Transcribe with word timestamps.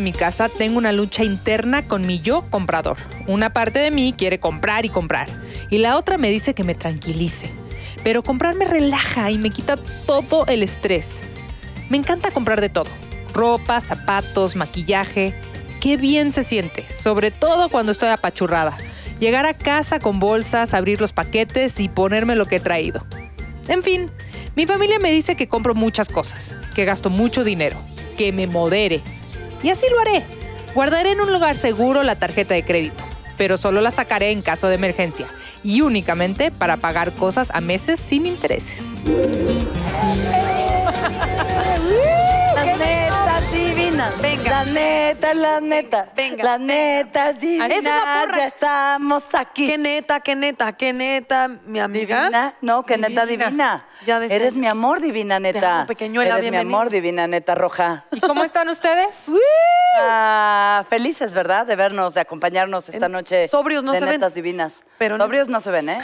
mi 0.00 0.12
casa 0.12 0.48
tengo 0.48 0.78
una 0.78 0.92
lucha 0.92 1.24
interna 1.24 1.86
con 1.86 2.06
mi 2.06 2.20
yo 2.20 2.44
comprador. 2.50 2.96
Una 3.26 3.52
parte 3.52 3.78
de 3.78 3.90
mí 3.90 4.14
quiere 4.16 4.40
comprar 4.40 4.84
y 4.84 4.88
comprar 4.88 5.28
y 5.70 5.78
la 5.78 5.96
otra 5.96 6.18
me 6.18 6.30
dice 6.30 6.54
que 6.54 6.64
me 6.64 6.74
tranquilice. 6.74 7.50
Pero 8.04 8.22
comprar 8.22 8.54
me 8.54 8.64
relaja 8.64 9.30
y 9.30 9.38
me 9.38 9.50
quita 9.50 9.76
todo 10.06 10.46
el 10.46 10.62
estrés. 10.62 11.22
Me 11.88 11.96
encanta 11.96 12.30
comprar 12.30 12.60
de 12.60 12.68
todo. 12.68 12.90
Ropa, 13.34 13.80
zapatos, 13.80 14.56
maquillaje. 14.56 15.34
Qué 15.80 15.96
bien 15.96 16.30
se 16.30 16.44
siente, 16.44 16.84
sobre 16.90 17.30
todo 17.30 17.68
cuando 17.68 17.92
estoy 17.92 18.08
apachurrada. 18.08 18.76
Llegar 19.20 19.46
a 19.46 19.54
casa 19.54 19.98
con 19.98 20.20
bolsas, 20.20 20.74
abrir 20.74 21.00
los 21.00 21.12
paquetes 21.12 21.80
y 21.80 21.88
ponerme 21.88 22.36
lo 22.36 22.46
que 22.46 22.56
he 22.56 22.60
traído. 22.60 23.04
En 23.68 23.82
fin, 23.82 24.10
mi 24.54 24.66
familia 24.66 24.98
me 24.98 25.10
dice 25.12 25.36
que 25.36 25.48
compro 25.48 25.74
muchas 25.74 26.08
cosas, 26.08 26.56
que 26.74 26.84
gasto 26.84 27.10
mucho 27.10 27.44
dinero, 27.44 27.78
que 28.16 28.32
me 28.32 28.46
modere. 28.46 29.02
Y 29.62 29.70
así 29.70 29.86
lo 29.90 30.00
haré. 30.00 30.24
Guardaré 30.74 31.12
en 31.12 31.20
un 31.20 31.32
lugar 31.32 31.56
seguro 31.56 32.02
la 32.02 32.16
tarjeta 32.16 32.54
de 32.54 32.64
crédito, 32.64 33.02
pero 33.36 33.56
solo 33.56 33.80
la 33.80 33.90
sacaré 33.90 34.30
en 34.30 34.42
caso 34.42 34.68
de 34.68 34.76
emergencia 34.76 35.26
y 35.64 35.80
únicamente 35.80 36.50
para 36.50 36.76
pagar 36.76 37.12
cosas 37.12 37.50
a 37.52 37.60
meses 37.60 37.98
sin 37.98 38.26
intereses. 38.26 38.94
Las 42.54 42.78
netas 42.78 43.52
divinas. 43.52 44.20
Venga. 44.20 44.50
Las 44.50 44.66
netas, 44.68 45.36
las 45.36 45.62
netas. 45.62 46.06
Venga. 46.14 46.54
Es 47.66 47.80
una 47.80 48.00
porra. 48.22 48.36
Ya 48.36 48.46
estamos 48.46 49.24
aquí. 49.34 49.66
Qué 49.66 49.78
neta, 49.78 50.20
qué 50.20 50.36
neta, 50.36 50.72
qué 50.74 50.92
neta, 50.92 51.48
mi 51.48 51.80
amiga. 51.80 52.20
Divina. 52.22 52.54
No, 52.60 52.84
que 52.84 52.98
neta 52.98 53.26
divina. 53.26 53.87
Ya 54.06 54.18
Eres 54.24 54.54
mi 54.54 54.66
amor 54.68 55.00
divina, 55.00 55.40
neta. 55.40 55.78
amo, 55.78 55.86
pequeñuela, 55.86 56.34
Eres 56.34 56.44
mi 56.44 56.50
bienvenida. 56.50 56.76
amor 56.78 56.90
divina, 56.90 57.26
neta 57.26 57.54
roja. 57.56 58.04
¿Y 58.12 58.20
cómo 58.20 58.44
están 58.44 58.68
ustedes? 58.68 59.26
Ah, 60.00 60.84
felices, 60.88 61.32
¿verdad? 61.32 61.66
De 61.66 61.74
vernos, 61.74 62.14
de 62.14 62.20
acompañarnos 62.20 62.88
esta 62.88 63.06
En- 63.06 63.12
noche. 63.12 63.48
sobrios 63.48 63.82
no 63.82 63.92
de 63.92 63.98
se 63.98 64.04
ven. 64.04 64.14
netas 64.14 64.34
divinas. 64.34 64.84
Pero 64.98 65.16
no- 65.18 65.24
sobrios 65.24 65.48
no 65.48 65.60
se 65.60 65.70
ven, 65.72 65.88
¿eh? 65.88 65.98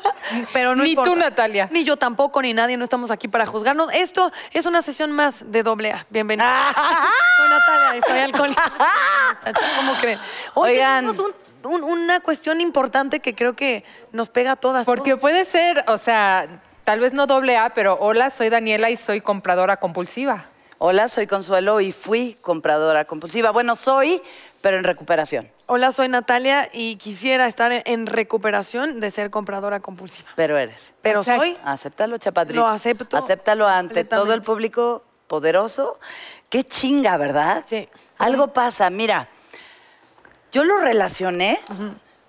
Pero 0.52 0.76
no 0.76 0.84
Ni 0.84 0.90
importa. 0.90 1.10
tú, 1.10 1.16
Natalia. 1.16 1.66
Ni 1.72 1.82
yo 1.82 1.96
tampoco, 1.96 2.40
ni 2.42 2.52
nadie, 2.54 2.76
no 2.76 2.84
estamos 2.84 3.10
aquí 3.10 3.26
para 3.26 3.46
juzgarnos. 3.46 3.88
Esto 3.92 4.30
es 4.52 4.66
una 4.66 4.82
sesión 4.82 5.10
más 5.10 5.50
de 5.50 5.62
doble 5.64 5.90
A. 5.90 6.06
Bienvenida. 6.10 6.66
Soy 7.38 7.48
Natalia 7.48 7.98
y 7.98 8.10
soy 8.10 8.18
alcohólica. 8.20 8.72
¿Cómo 9.78 9.94
creen? 10.00 10.18
Hoy 10.54 10.72
Oigan. 10.72 11.06
tenemos 11.06 11.18
un- 11.64 11.72
un- 11.72 11.82
una 11.82 12.20
cuestión 12.20 12.60
importante 12.60 13.18
que 13.20 13.34
creo 13.34 13.56
que 13.56 13.84
nos 14.12 14.28
pega 14.28 14.52
a 14.52 14.56
todas. 14.56 14.84
Porque 14.86 15.16
puede 15.16 15.44
ser, 15.44 15.82
o 15.88 15.98
sea, 15.98 16.46
tal 16.84 17.00
vez 17.00 17.12
no 17.12 17.26
doble 17.26 17.56
A, 17.56 17.70
pero 17.70 17.96
hola, 18.00 18.30
soy 18.30 18.48
Daniela 18.48 18.90
y 18.90 18.96
soy 18.96 19.20
compradora 19.20 19.76
compulsiva. 19.78 20.46
Hola, 20.82 21.08
soy 21.08 21.26
Consuelo 21.26 21.80
y 21.82 21.92
fui 21.92 22.38
compradora 22.40 23.04
compulsiva. 23.04 23.50
Bueno, 23.50 23.76
soy, 23.76 24.22
pero 24.62 24.78
en 24.78 24.84
recuperación. 24.84 25.50
Hola, 25.66 25.92
soy 25.92 26.08
Natalia 26.08 26.70
y 26.72 26.96
quisiera 26.96 27.46
estar 27.46 27.70
en- 27.84 28.06
recuperación 28.06 28.98
de 28.98 29.10
ser 29.10 29.30
compradora 29.30 29.80
compulsiva. 29.80 30.30
Pero 30.36 30.56
eres. 30.56 30.94
Pero 31.02 31.20
O 31.20 31.24
sea, 31.24 31.36
soy. 31.36 31.56
Acéptalo, 31.64 32.16
chapadrito. 32.16 32.60
Lo 32.62 32.66
acepto 32.66 33.16
Acéptalo 33.18 33.68
ante 33.68 34.04
todo 34.04 34.32
el 34.32 34.40
público 34.40 35.04
poderoso. 35.26 35.98
Qué 36.48 36.64
chinga, 36.64 37.18
¿verdad? 37.18 37.62
Sí. 37.66 37.86
Algo 38.16 38.48
pasa. 38.54 38.88
Mira, 38.88 39.28
yo 40.50 40.64
lo 40.64 40.78
relacioné 40.78 41.60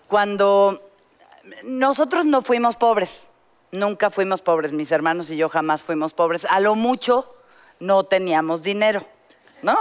cuando 0.08 0.92
nosotros 1.64 2.26
no 2.26 2.42
fuimos 2.42 2.76
pobres. 2.76 3.30
Nunca 3.72 4.10
fuimos 4.10 4.42
pobres. 4.42 4.72
Mis 4.74 4.92
hermanos 4.92 5.30
y 5.30 5.38
yo 5.38 5.48
jamás 5.50 5.82
fuimos 5.84 6.14
pobres. 6.14 6.46
A 6.46 6.60
lo 6.60 6.76
mucho 6.76 7.32
no 7.80 8.04
teníamos 8.04 8.62
dinero, 8.64 9.06
¿no? 9.62 9.76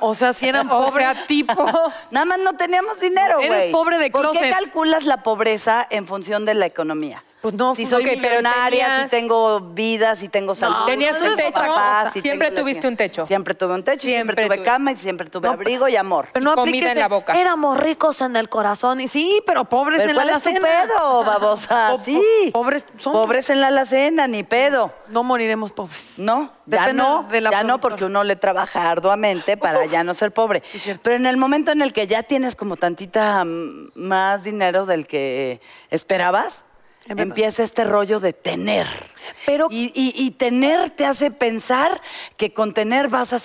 O 0.00 0.14
sea, 0.14 0.32
si 0.32 0.48
eran 0.48 0.66
O 0.70 0.86
pobres. 0.86 0.94
sea, 1.04 1.26
tipo... 1.26 1.64
Nada 2.10 2.26
más 2.26 2.38
no 2.38 2.54
teníamos 2.56 3.00
dinero, 3.00 3.38
Eres 3.40 3.48
güey. 3.48 3.72
pobre 3.72 3.98
de 3.98 4.10
¿Por 4.10 4.30
qué 4.32 4.38
closet. 4.38 4.50
calculas 4.52 5.04
la 5.04 5.22
pobreza 5.22 5.86
en 5.90 6.06
función 6.06 6.44
de 6.44 6.54
la 6.54 6.66
economía? 6.66 7.22
Pues 7.44 7.52
no, 7.56 7.74
si 7.74 7.82
pues, 7.82 7.90
soy 7.90 8.04
ok, 8.04 8.10
pero 8.22 8.36
millonaria, 8.38 8.86
tenías- 8.86 9.02
si 9.02 9.08
tengo 9.10 9.60
vida, 9.60 10.16
si 10.16 10.30
tengo 10.30 10.54
salud. 10.54 10.86
Tenías 10.86 11.18
si 11.18 11.24
un 11.24 11.36
tengo 11.36 11.52
techo, 11.52 11.74
si 12.14 12.22
siempre 12.22 12.50
tuviste 12.52 12.88
un 12.88 12.96
techo. 12.96 13.26
Siempre 13.26 13.52
tuve 13.54 13.74
un 13.74 13.84
techo, 13.84 14.00
siempre, 14.00 14.34
Siempre 14.34 14.56
tuve 14.56 14.64
cama 14.64 14.92
y 14.92 14.96
siempre 14.96 15.28
tuve 15.28 15.46
No, 15.48 15.52
abrigo 15.52 15.86
y 15.86 15.94
amor. 15.96 16.28
Pero 16.32 16.42
no 16.42 16.52
Y 16.52 16.54
comida 16.54 16.92
en 16.92 16.98
la 17.00 17.08
boca. 17.08 17.38
Éramos 17.38 17.78
ricos 17.78 18.22
en 18.22 18.36
el 18.36 18.48
corazón. 18.48 18.98
Y 19.02 19.08
sí, 19.08 19.42
pero 19.44 19.66
pobres 19.66 19.98
Pero 19.98 20.10
en 20.12 20.16
la 20.16 20.22
¿Cuál 20.22 20.36
es 20.36 20.42
tu 20.42 20.48
alacena. 20.48 20.68
pedo, 20.88 21.22
babosa? 21.24 21.88
Po- 21.90 21.98
po- 21.98 22.02
sí. 22.04 22.50
pobres 22.50 22.86
somos. 22.96 23.20
Pobres 23.26 23.50
en 23.50 23.60
la 23.60 23.66
alacena, 23.66 24.26
ni 24.26 24.42
pedo. 24.42 24.90
No 25.08 25.22
moriremos 25.22 25.70
pobres. 25.70 26.14
No, 26.16 26.50
ya 26.64 26.78
Depende 26.80 27.02
no, 27.02 27.24
de 27.30 27.42
la 27.42 27.50
ya 27.50 27.62
no, 27.62 27.78
porque 27.78 28.06
uno 28.06 28.24
le 28.24 28.36
trabaja 28.36 28.90
arduamente 28.90 29.58
para 29.58 29.84
ya 29.84 30.02
no 30.02 30.14
ser 30.14 30.32
pobre. 30.32 30.62
Pero 31.02 31.16
en 31.16 31.26
el 31.26 31.36
momento 31.36 31.72
en 31.72 31.82
el 31.82 31.92
que 31.92 32.06
ya 32.06 32.22
tienes 32.22 32.56
como 32.56 32.76
tantita 32.76 33.44
mm, 33.44 33.90
más 33.96 34.44
dinero 34.44 34.86
del 34.86 35.06
que 35.06 35.60
esperabas. 35.90 36.63
Empieza 37.06 37.62
este 37.62 37.84
rollo 37.84 38.20
de 38.20 38.32
tener. 38.32 38.86
Pero- 39.46 39.68
y, 39.70 39.92
y- 39.94 40.12
y 40.16 40.30
tener 40.32 40.90
te 40.90 41.06
hace 41.06 41.30
pensar 41.30 42.00
que 42.36 42.52
con 42.52 42.72
tener 42.74 43.08
vas 43.08 43.32
a. 43.32 43.38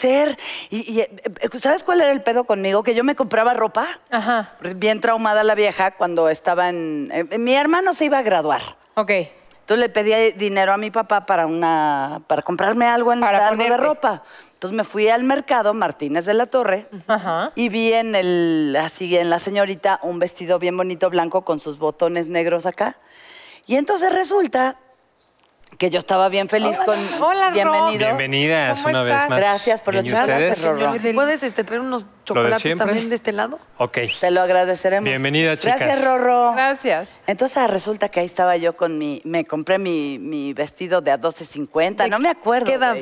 Y, 0.70 0.92
y, 0.94 1.02
eh, 1.02 1.10
eh, 1.42 1.60
¿Sabes 1.60 1.84
cuál 1.84 2.02
era 2.02 2.12
el 2.12 2.22
pedo 2.22 2.44
conmigo? 2.46 2.84
Que 2.84 2.94
yo 2.96 3.04
me 3.04 3.16
compraba 3.16 3.54
ropa. 3.54 3.88
Ajá, 4.10 4.54
Bien 4.76 5.02
traumada 5.02 5.44
la 5.44 5.56
vieja 5.56 5.92
cuando 5.92 6.30
estaba 6.30 6.70
en. 6.70 7.10
eh, 7.14 7.38
mi 7.38 7.54
hermano 7.56 7.94
se 7.94 8.06
iba 8.06 8.18
a 8.20 8.22
graduar. 8.22 8.62
ok. 8.96 9.12
Entonces 9.62 9.86
le 9.86 9.90
pedí 9.90 10.32
dinero 10.32 10.74
a 10.74 10.78
mi 10.78 10.90
papá 10.90 11.28
para 11.28 11.46
una 11.46 12.24
para 12.26 12.42
comprarme 12.42 12.88
algo, 12.88 13.14
en, 13.14 13.20
Para 13.20 13.50
algo 13.50 13.64
de 13.64 13.78
ropa. 13.78 14.24
Entonces 14.54 14.76
me 14.76 14.84
fui 14.84 15.10
al 15.10 15.24
mercado 15.24 15.76
Martínez 15.76 16.26
de 16.26 16.34
la 16.34 16.48
Torre 16.48 16.88
Ajá. 17.06 17.52
y 17.54 17.70
vi 17.70 17.94
en 17.94 18.16
el 18.16 18.76
así 18.82 19.16
en 19.16 19.30
la 19.30 19.38
señorita 19.38 20.00
un 20.02 20.18
vestido 20.18 20.58
bien 20.58 20.76
bonito 20.76 21.12
blanco 21.12 21.46
con 21.46 21.60
sus 21.60 21.78
botones 21.78 22.30
negros 22.30 22.66
acá. 22.66 22.98
Y 23.66 23.76
entonces 23.76 24.12
resulta 24.12 24.78
que 25.78 25.90
yo 25.90 26.00
estaba 26.00 26.30
bien 26.30 26.50
feliz 26.50 26.78
con 26.78 26.98
Hola, 27.22 27.52
bienvenido. 27.52 28.08
Bienvenidas 28.08 28.82
¿Cómo 28.82 28.90
una 28.90 29.04
estás? 29.04 29.22
vez 29.22 29.30
más. 29.30 29.40
Gracias 29.40 29.82
por 29.82 29.96
los 29.96 30.04
Bien, 30.04 30.16
¿y 30.16 30.20
chocolates, 30.20 31.14
¿puedes 31.14 31.44
este, 31.44 31.64
traer 31.64 31.82
unos 31.82 32.06
chocolates 32.26 32.78
también 32.78 33.10
de 33.10 33.16
este 33.16 33.32
lado? 33.32 33.60
Ok. 33.78 34.00
Te 34.20 34.32
lo 34.32 34.42
agradeceremos. 34.42 35.08
Bienvenida, 35.08 35.56
chicas. 35.58 35.80
Gracias, 35.80 36.04
Rorro. 36.04 36.54
Gracias. 36.54 37.10
Entonces 37.28 37.58
ah, 37.58 37.68
resulta 37.68 38.10
que 38.10 38.20
ahí 38.20 38.26
estaba 38.26 38.58
yo 38.58 38.76
con 38.76 38.98
mi, 38.98 39.22
me 39.26 39.46
compré 39.46 39.78
mi, 39.78 40.18
mi 40.20 40.54
vestido 40.54 41.02
de 41.02 41.12
a 41.12 41.20
12.50, 41.20 41.96
¿De 41.96 42.10
no 42.10 42.20
me 42.20 42.30
acuerdo. 42.30 42.66
qué 42.66 42.74
edad? 42.74 42.98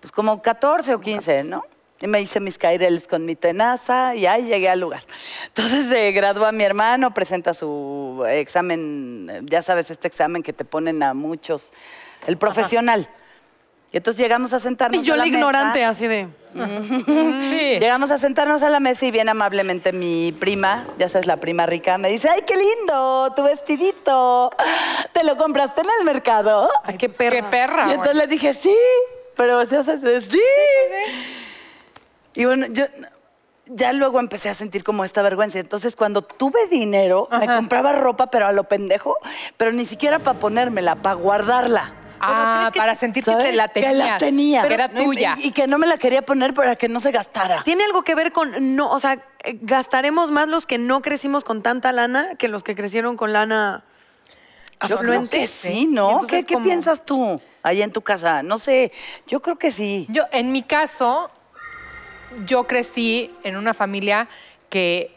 Pues 0.00 0.12
como 0.12 0.42
14 0.42 0.94
o 0.94 1.00
15, 1.00 1.44
¿no? 1.44 1.64
Y 2.00 2.06
me 2.06 2.20
hice 2.20 2.40
mis 2.40 2.58
caireles 2.58 3.08
con 3.08 3.24
mi 3.24 3.36
tenaza 3.36 4.14
y 4.14 4.26
ahí 4.26 4.44
llegué 4.44 4.68
al 4.68 4.80
lugar. 4.80 5.02
Entonces 5.46 5.86
se 5.86 6.12
gradúa 6.12 6.52
mi 6.52 6.62
hermano, 6.62 7.14
presenta 7.14 7.54
su 7.54 8.24
examen, 8.28 9.46
ya 9.48 9.62
sabes, 9.62 9.90
este 9.90 10.06
examen 10.06 10.42
que 10.42 10.52
te 10.52 10.64
ponen 10.66 11.02
a 11.02 11.14
muchos, 11.14 11.72
el 12.26 12.36
profesional. 12.36 13.08
Y 13.92 13.96
entonces 13.96 14.20
llegamos 14.20 14.52
a 14.52 14.58
sentarnos 14.58 15.00
Y 15.00 15.06
yo 15.06 15.14
a 15.14 15.16
la 15.16 15.22
la 15.22 15.28
ignorante, 15.28 15.78
mesa. 15.78 15.90
así 15.90 16.06
de... 16.06 16.28
Sí. 16.54 17.78
Llegamos 17.78 18.10
a 18.10 18.18
sentarnos 18.18 18.62
a 18.62 18.68
la 18.68 18.80
mesa 18.80 19.06
y 19.06 19.10
bien 19.10 19.28
amablemente 19.28 19.92
mi 19.92 20.32
prima, 20.38 20.84
ya 20.98 21.08
sabes, 21.08 21.26
la 21.26 21.36
prima 21.38 21.64
rica, 21.66 21.96
me 21.96 22.08
dice, 22.10 22.28
¡ay, 22.28 22.40
qué 22.46 22.54
lindo! 22.56 23.32
Tu 23.36 23.42
vestidito. 23.42 24.50
¿Te 25.12 25.24
lo 25.24 25.36
compraste 25.36 25.80
en 25.82 25.86
el 26.00 26.04
mercado? 26.04 26.68
Ay, 26.82 26.96
qué 26.98 27.08
Qué 27.08 27.42
perra. 27.42 27.88
Y 27.88 27.92
entonces 27.92 28.16
le 28.16 28.26
dije, 28.26 28.52
sí, 28.54 28.76
pero 29.34 29.60
o 29.60 29.66
sea, 29.66 29.82
sí. 29.98 30.40
Y 32.36 32.44
bueno, 32.44 32.66
yo 32.70 32.84
ya 33.66 33.92
luego 33.92 34.20
empecé 34.20 34.48
a 34.48 34.54
sentir 34.54 34.84
como 34.84 35.04
esta 35.04 35.22
vergüenza. 35.22 35.58
Entonces, 35.58 35.96
cuando 35.96 36.22
tuve 36.22 36.68
dinero, 36.70 37.28
me 37.40 37.46
compraba 37.46 37.92
ropa, 37.92 38.28
pero 38.30 38.46
a 38.46 38.52
lo 38.52 38.64
pendejo, 38.64 39.16
pero 39.56 39.72
ni 39.72 39.84
siquiera 39.86 40.18
para 40.20 40.38
ponérmela, 40.38 40.94
para 40.96 41.14
guardarla. 41.16 41.92
Ah, 42.18 42.70
¿crees 42.70 42.72
que 42.72 42.78
para 42.78 43.12
te- 43.12 43.22
¿Sabes? 43.22 43.44
que 43.44 43.52
la 43.52 43.68
Que 43.68 43.80
tenías. 43.82 44.08
la 44.08 44.16
tenía. 44.18 44.66
Que 44.68 44.74
era 44.74 44.90
y- 44.94 45.04
tuya. 45.04 45.36
Y, 45.38 45.50
que 45.50 45.66
no 45.66 45.76
me 45.78 45.86
la 45.86 45.98
quería 45.98 46.22
poner 46.22 46.54
para 46.54 46.76
que 46.76 46.88
no 46.88 46.98
se 47.00 47.10
gastara. 47.10 47.62
Tiene 47.64 47.84
algo 47.84 48.02
que 48.04 48.14
ver 48.14 48.32
con, 48.32 48.74
no, 48.76 48.90
o 48.90 48.98
sea, 49.00 49.14
eh, 49.44 49.58
gastaremos 49.60 50.30
más 50.30 50.48
los 50.48 50.64
que 50.64 50.78
no 50.78 51.02
crecimos 51.02 51.44
con 51.44 51.62
tanta 51.62 51.92
lana 51.92 52.36
que 52.36 52.48
los 52.48 52.62
que 52.62 52.74
crecieron 52.74 53.16
con 53.18 53.32
lana 53.34 53.84
Yo 54.88 54.96
creo 54.98 55.28
que 55.28 55.46
sí, 55.46 55.86
¿no? 55.86 56.10
entonces 56.12 56.46
¿Qué, 56.46 56.54
qué 56.56 56.62
piensas 56.62 57.04
tú 57.04 57.38
ahí 57.62 57.82
en 57.82 57.92
tu 57.92 58.00
casa? 58.00 58.42
No 58.42 58.58
sé, 58.58 58.92
yo 59.26 59.40
creo 59.42 59.56
que 59.58 59.70
sí. 59.70 60.06
Yo, 60.08 60.22
en 60.32 60.52
mi 60.52 60.62
caso, 60.62 61.30
yo 62.44 62.64
crecí 62.64 63.34
en 63.42 63.56
una 63.56 63.74
familia 63.74 64.28
que, 64.68 65.14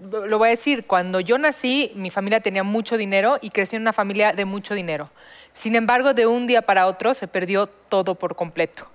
lo 0.00 0.38
voy 0.38 0.48
a 0.48 0.50
decir, 0.50 0.86
cuando 0.86 1.20
yo 1.20 1.38
nací, 1.38 1.92
mi 1.94 2.10
familia 2.10 2.40
tenía 2.40 2.62
mucho 2.62 2.96
dinero 2.96 3.38
y 3.40 3.50
crecí 3.50 3.76
en 3.76 3.82
una 3.82 3.92
familia 3.92 4.32
de 4.32 4.44
mucho 4.44 4.74
dinero. 4.74 5.10
Sin 5.52 5.76
embargo, 5.76 6.14
de 6.14 6.26
un 6.26 6.46
día 6.46 6.62
para 6.62 6.86
otro 6.86 7.14
se 7.14 7.28
perdió 7.28 7.66
todo 7.66 8.16
por 8.16 8.34
completo. 8.34 8.88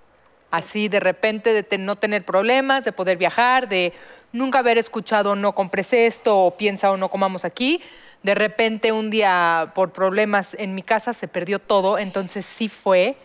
Así 0.52 0.90
de 0.90 1.00
repente 1.00 1.64
de 1.64 1.78
no 1.78 1.96
tener 1.96 2.26
problemas, 2.26 2.84
de 2.84 2.92
poder 2.92 3.18
viajar, 3.18 3.70
de 3.70 3.94
nunca 4.32 4.60
haber 4.60 4.78
escuchado 4.78 5.36
no 5.36 5.54
compres 5.54 5.94
esto 5.94 6.38
o 6.38 6.58
piensa 6.58 6.92
o 6.92 6.98
no 6.98 7.10
comamos 7.10 7.46
aquí. 7.46 7.82
De 8.24 8.36
repente 8.36 8.92
un 8.92 9.10
día 9.10 9.72
por 9.76 9.92
problemas 9.92 10.56
en 10.56 10.76
mi 10.76 10.82
casa 10.82 11.14
se 11.14 11.28
perdió 11.28 11.60
todo, 11.60 11.98
entonces 11.98 12.46
sí 12.46 12.68
fue 12.68 13.16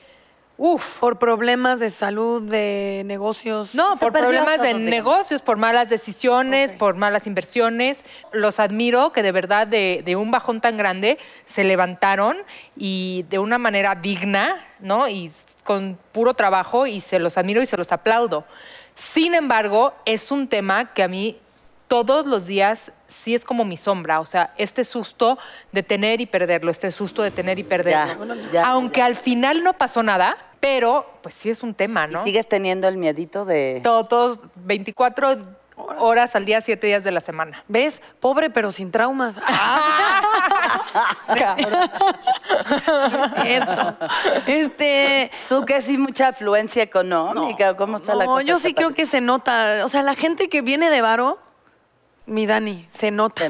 Uf. 0.56 1.00
Por 1.00 1.18
problemas 1.18 1.80
de 1.80 1.90
salud, 1.90 2.42
de 2.42 3.02
negocios. 3.06 3.74
No, 3.74 3.96
por 3.96 4.12
problemas 4.12 4.60
de 4.60 4.68
digamos. 4.68 4.88
negocios, 4.88 5.42
por 5.42 5.56
malas 5.56 5.88
decisiones, 5.88 6.72
por 6.72 6.94
malas 6.94 7.26
inversiones. 7.26 8.04
Los 8.32 8.60
admiro 8.60 9.10
que 9.12 9.24
de 9.24 9.32
verdad 9.32 9.66
de, 9.66 10.02
de 10.04 10.14
un 10.14 10.30
bajón 10.30 10.60
tan 10.60 10.76
grande 10.76 11.18
se 11.44 11.64
levantaron 11.64 12.36
y 12.76 13.24
de 13.30 13.40
una 13.40 13.58
manera 13.58 13.96
digna, 13.96 14.64
¿no? 14.78 15.08
Y 15.08 15.32
con 15.64 15.98
puro 16.12 16.34
trabajo 16.34 16.86
y 16.86 17.00
se 17.00 17.18
los 17.18 17.36
admiro 17.36 17.60
y 17.60 17.66
se 17.66 17.76
los 17.76 17.90
aplaudo. 17.90 18.44
Sin 18.94 19.34
embargo, 19.34 19.92
es 20.04 20.30
un 20.30 20.46
tema 20.46 20.94
que 20.94 21.02
a 21.02 21.08
mí 21.08 21.36
todos 21.88 22.26
los 22.26 22.46
días 22.46 22.92
sí 23.06 23.34
es 23.34 23.44
como 23.44 23.64
mi 23.64 23.76
sombra, 23.76 24.20
o 24.20 24.25
sea, 24.25 24.52
este 24.56 24.84
susto 24.84 25.38
de 25.72 25.82
tener 25.82 26.20
y 26.20 26.26
perderlo, 26.26 26.70
este 26.70 26.90
susto 26.90 27.22
de 27.22 27.31
tener 27.31 27.58
y 27.58 27.64
perderlo. 27.64 28.34
Ya, 28.34 28.50
ya, 28.52 28.66
Aunque 28.66 29.02
al 29.02 29.16
final 29.16 29.62
no 29.62 29.75
pasó 29.75 30.02
nada, 30.02 30.36
pero 30.60 31.06
pues 31.22 31.34
sí 31.34 31.50
es 31.50 31.62
un 31.62 31.75
tema, 31.75 32.06
¿no? 32.06 32.22
¿Y 32.22 32.25
sigues 32.25 32.48
teniendo 32.48 32.88
el 32.88 32.96
miedito 32.96 33.44
de... 33.44 33.81
Todos 33.82 34.40
24 34.56 35.36
horas 35.76 36.36
al 36.36 36.44
día, 36.44 36.60
7 36.60 36.86
días 36.86 37.04
de 37.04 37.10
la 37.10 37.20
semana. 37.20 37.64
¿Ves? 37.69 38.00
Pobre 38.20 38.50
pero 38.50 38.70
sin 38.70 38.90
traumas. 38.90 39.34
Cierto. 43.42 43.96
Este. 44.46 45.30
¿Tú 45.48 45.64
que 45.64 45.82
sí 45.82 45.98
mucha 45.98 46.28
afluencia 46.28 46.82
económica? 46.82 47.76
¿Cómo 47.76 47.96
está 47.96 48.14
la 48.14 48.25
no, 48.25 48.32
cosa? 48.32 48.44
yo 48.44 48.58
sí 48.58 48.75
creo 48.75 48.94
que 48.94 49.06
se 49.06 49.20
nota. 49.20 49.82
O 49.84 49.88
sea, 49.88 50.02
la 50.02 50.14
gente 50.14 50.48
que 50.48 50.60
viene 50.60 50.90
de 50.90 51.00
varo, 51.00 51.38
mi 52.26 52.47
Dani, 52.47 52.88
se 52.99 53.11
nota. 53.11 53.49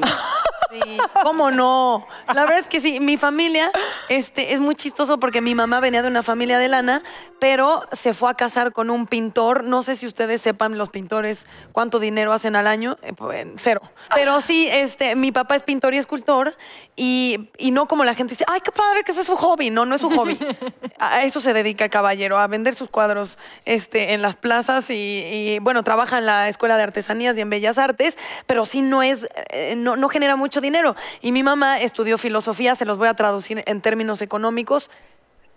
Sí, 0.83 0.97
¿Cómo 1.23 1.51
no? 1.51 2.05
La 2.27 2.43
verdad 2.43 2.59
es 2.59 2.67
que 2.67 2.81
sí, 2.81 2.99
mi 2.99 3.15
familia 3.15 3.71
este, 4.09 4.53
es 4.53 4.59
muy 4.59 4.75
chistoso 4.75 5.19
porque 5.19 5.39
mi 5.39 5.55
mamá 5.55 5.79
venía 5.79 6.01
de 6.01 6.09
una 6.09 6.21
familia 6.21 6.57
de 6.57 6.67
lana, 6.67 7.01
pero 7.39 7.87
se 7.93 8.13
fue 8.13 8.29
a 8.29 8.33
casar 8.33 8.73
con 8.73 8.89
un 8.89 9.07
pintor. 9.07 9.63
No 9.63 9.83
sé 9.83 9.95
si 9.95 10.05
ustedes 10.05 10.41
sepan 10.41 10.77
los 10.77 10.89
pintores 10.89 11.45
cuánto 11.71 11.99
dinero 11.99 12.33
hacen 12.33 12.55
al 12.55 12.67
año. 12.67 12.97
Eh, 13.03 13.13
pues, 13.13 13.47
cero. 13.57 13.81
Pero 14.13 14.41
sí, 14.41 14.67
este, 14.69 15.15
mi 15.15 15.31
papá 15.31 15.55
es 15.55 15.63
pintor 15.63 15.93
y 15.93 15.97
escultor 15.97 16.55
y, 16.95 17.49
y 17.57 17.71
no 17.71 17.87
como 17.87 18.03
la 18.03 18.13
gente 18.13 18.33
dice, 18.33 18.45
ay, 18.47 18.59
qué 18.61 18.71
padre 18.71 19.03
que 19.03 19.11
ese 19.11 19.21
es 19.21 19.27
su 19.27 19.37
hobby. 19.37 19.69
No, 19.69 19.85
no 19.85 19.95
es 19.95 20.01
su 20.01 20.09
hobby. 20.09 20.37
A 20.99 21.23
eso 21.23 21.39
se 21.39 21.53
dedica 21.53 21.85
el 21.85 21.89
caballero, 21.89 22.37
a 22.37 22.47
vender 22.47 22.73
sus 22.73 22.89
cuadros 22.89 23.37
este, 23.65 24.13
en 24.13 24.21
las 24.21 24.35
plazas 24.35 24.89
y, 24.89 24.93
y, 24.93 25.59
bueno, 25.59 25.83
trabaja 25.83 26.17
en 26.17 26.25
la 26.25 26.47
Escuela 26.47 26.77
de 26.77 26.83
Artesanías 26.83 27.37
y 27.37 27.41
en 27.41 27.49
Bellas 27.49 27.77
Artes, 27.77 28.17
pero 28.45 28.65
sí 28.65 28.81
no 28.81 29.03
es, 29.03 29.27
eh, 29.49 29.75
no, 29.75 29.97
no 29.97 30.07
genera 30.07 30.35
mucho 30.35 30.61
dinero. 30.65 30.95
Y 31.21 31.31
mi 31.31 31.41
mamá 31.43 31.79
estudió 31.79 32.17
filosofía, 32.17 32.75
se 32.75 32.83
los 32.85 32.97
voy 32.97 33.07
a 33.07 33.13
traducir 33.13 33.63
en 33.65 33.81
términos 33.81 34.21
económicos, 34.21 34.89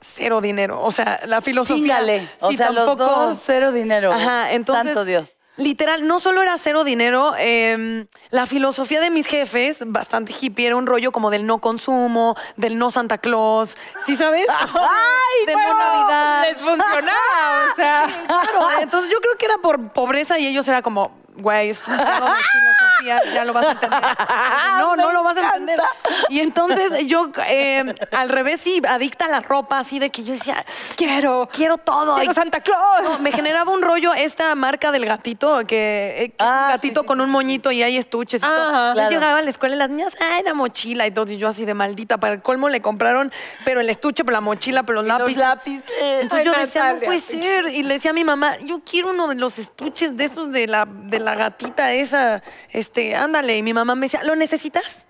cero 0.01 0.41
dinero. 0.41 0.81
O 0.83 0.93
sea, 0.93 1.21
la 1.27 1.41
filosofía. 1.41 1.77
Chíngale. 1.99 2.29
O 2.41 2.51
sí, 2.51 2.57
sea, 2.57 2.71
los 2.71 2.87
tampoco- 2.87 3.27
dos, 3.27 3.39
cero 3.43 3.73
dinero. 3.73 4.13
Ajá, 4.13 4.53
entonces. 4.53 4.85
Santo 4.85 5.05
Dios. 5.05 5.35
Literal, 5.57 6.07
no 6.07 6.21
solo 6.21 6.41
era 6.41 6.57
cero 6.57 6.85
dinero, 6.85 7.35
eh, 7.37 8.07
la 8.31 8.47
filosofía 8.47 9.01
de 9.01 9.11
mis 9.11 9.27
jefes, 9.27 9.79
bastante 9.85 10.33
hippie, 10.41 10.69
era 10.69 10.77
un 10.77 10.87
rollo 10.87 11.11
como 11.11 11.31
del 11.31 11.47
no 11.47 11.59
consumo, 11.59 12.37
del 12.55 12.79
no 12.79 12.93
Santa 12.93 13.19
Claus, 13.19 13.77
¿sí 14.07 14.15
sabes? 14.15 14.47
¡Ay, 14.49 15.47
de 15.49 15.55
no 15.57 15.75
Navidad. 15.75 16.45
Les 16.49 16.59
funcionaba, 16.59 17.73
o 17.73 17.75
sea. 17.75 18.07
Claro, 18.29 18.81
entonces 18.83 19.11
yo 19.13 19.19
creo 19.19 19.37
que 19.37 19.47
era 19.47 19.59
por 19.59 19.89
pobreza 19.91 20.39
y 20.39 20.47
ellos 20.47 20.69
era 20.69 20.81
como, 20.81 21.11
güey, 21.39 21.71
es 21.71 21.79
un 21.87 21.97
pedo 21.97 22.05
de 22.05 22.35
filosofía, 22.53 23.21
ya 23.33 23.45
lo 23.45 23.53
vas 23.53 23.67
a 23.67 23.71
entender. 23.73 24.01
No, 24.79 24.95
no 24.97 25.13
lo 25.13 25.23
vas 25.23 25.37
a 25.37 25.41
entender. 25.41 25.81
Y 26.29 26.41
entonces 26.41 27.07
yo, 27.07 27.31
eh, 27.47 27.95
al 28.13 28.29
revés, 28.29 28.61
sí, 28.63 28.81
adicta 28.89 29.25
a 29.27 29.29
la 29.29 29.41
ropa, 29.41 29.79
así 29.81 29.99
de 29.99 30.11
que 30.11 30.23
yo 30.25 30.33
decía, 30.35 30.65
quiero, 30.97 31.49
quiero 31.53 31.79
todo. 31.79 32.15
Quiero 32.15 32.33
Santa 32.33 32.61
Claus. 32.61 33.03
no, 33.03 33.19
me 33.21 33.33
generaba 33.33 33.73
un 33.73 33.83
rollo 33.83 34.13
esta 34.15 34.55
marca 34.55 34.93
del 34.93 35.05
gatito, 35.07 35.67
que, 35.67 36.15
eh, 36.19 36.29
que 36.31 36.35
Ah, 36.39 36.65
un 36.67 36.73
gatito 36.77 37.01
sí, 37.03 37.07
con 37.07 37.19
sí, 37.19 37.25
un 37.25 37.31
moñito 37.31 37.71
y 37.73 37.83
hay 37.83 37.97
estuches 37.99 38.41
y 38.41 38.45
todo. 38.47 38.95
Yo 38.95 39.11
llegaba 39.11 39.39
a 39.39 39.43
la 39.43 39.51
escuela 39.51 39.75
y 39.75 39.79
las 39.79 39.91
niñas, 39.91 40.13
ay, 40.21 40.43
la 40.45 40.55
mochila 40.55 41.07
y 41.07 41.11
todo. 41.11 41.31
Y 41.31 41.37
yo 41.39 41.49
así 41.49 41.65
de 41.65 41.75
maldita, 41.75 42.19
para 42.19 42.35
el 42.35 42.43
colmo 42.43 42.69
le 42.69 42.81
compraron, 42.81 43.33
pero 43.65 43.81
el 43.81 43.91
estuche, 43.91 44.25
pero 44.25 44.35
la 44.37 44.41
mochila, 44.41 44.83
pero 44.85 45.03
los 45.03 45.09
Los 45.09 45.19
lápices. 45.19 45.41
lápices. 45.41 45.91
Entonces 46.23 46.47
yo 46.47 46.53
decía, 46.53 46.83
no 46.83 46.89
Natalia, 46.95 47.07
puede 47.07 47.21
ser. 47.21 47.69
Y 47.75 47.83
le 47.83 47.95
decía 47.95 48.11
a 48.13 48.15
mi 48.15 48.25
mamá, 48.25 48.57
yo 48.59 48.81
quiero 48.89 49.11
uno 49.11 49.29
de 49.29 49.35
los 49.35 49.59
estuches 49.59 50.17
de 50.17 50.25
esos 50.25 50.53
de 50.53 50.67
la, 50.67 50.87
de 50.87 51.19
la 51.21 51.28
gatita 51.35 51.93
esa. 51.93 52.43
Este, 52.71 53.17
ándale. 53.17 53.59
Y 53.59 53.63
mi 53.63 53.75
mamá 53.75 53.95
me 53.95 54.07
decía, 54.07 54.23
¿lo 54.23 54.37
necesitas? 54.37 55.07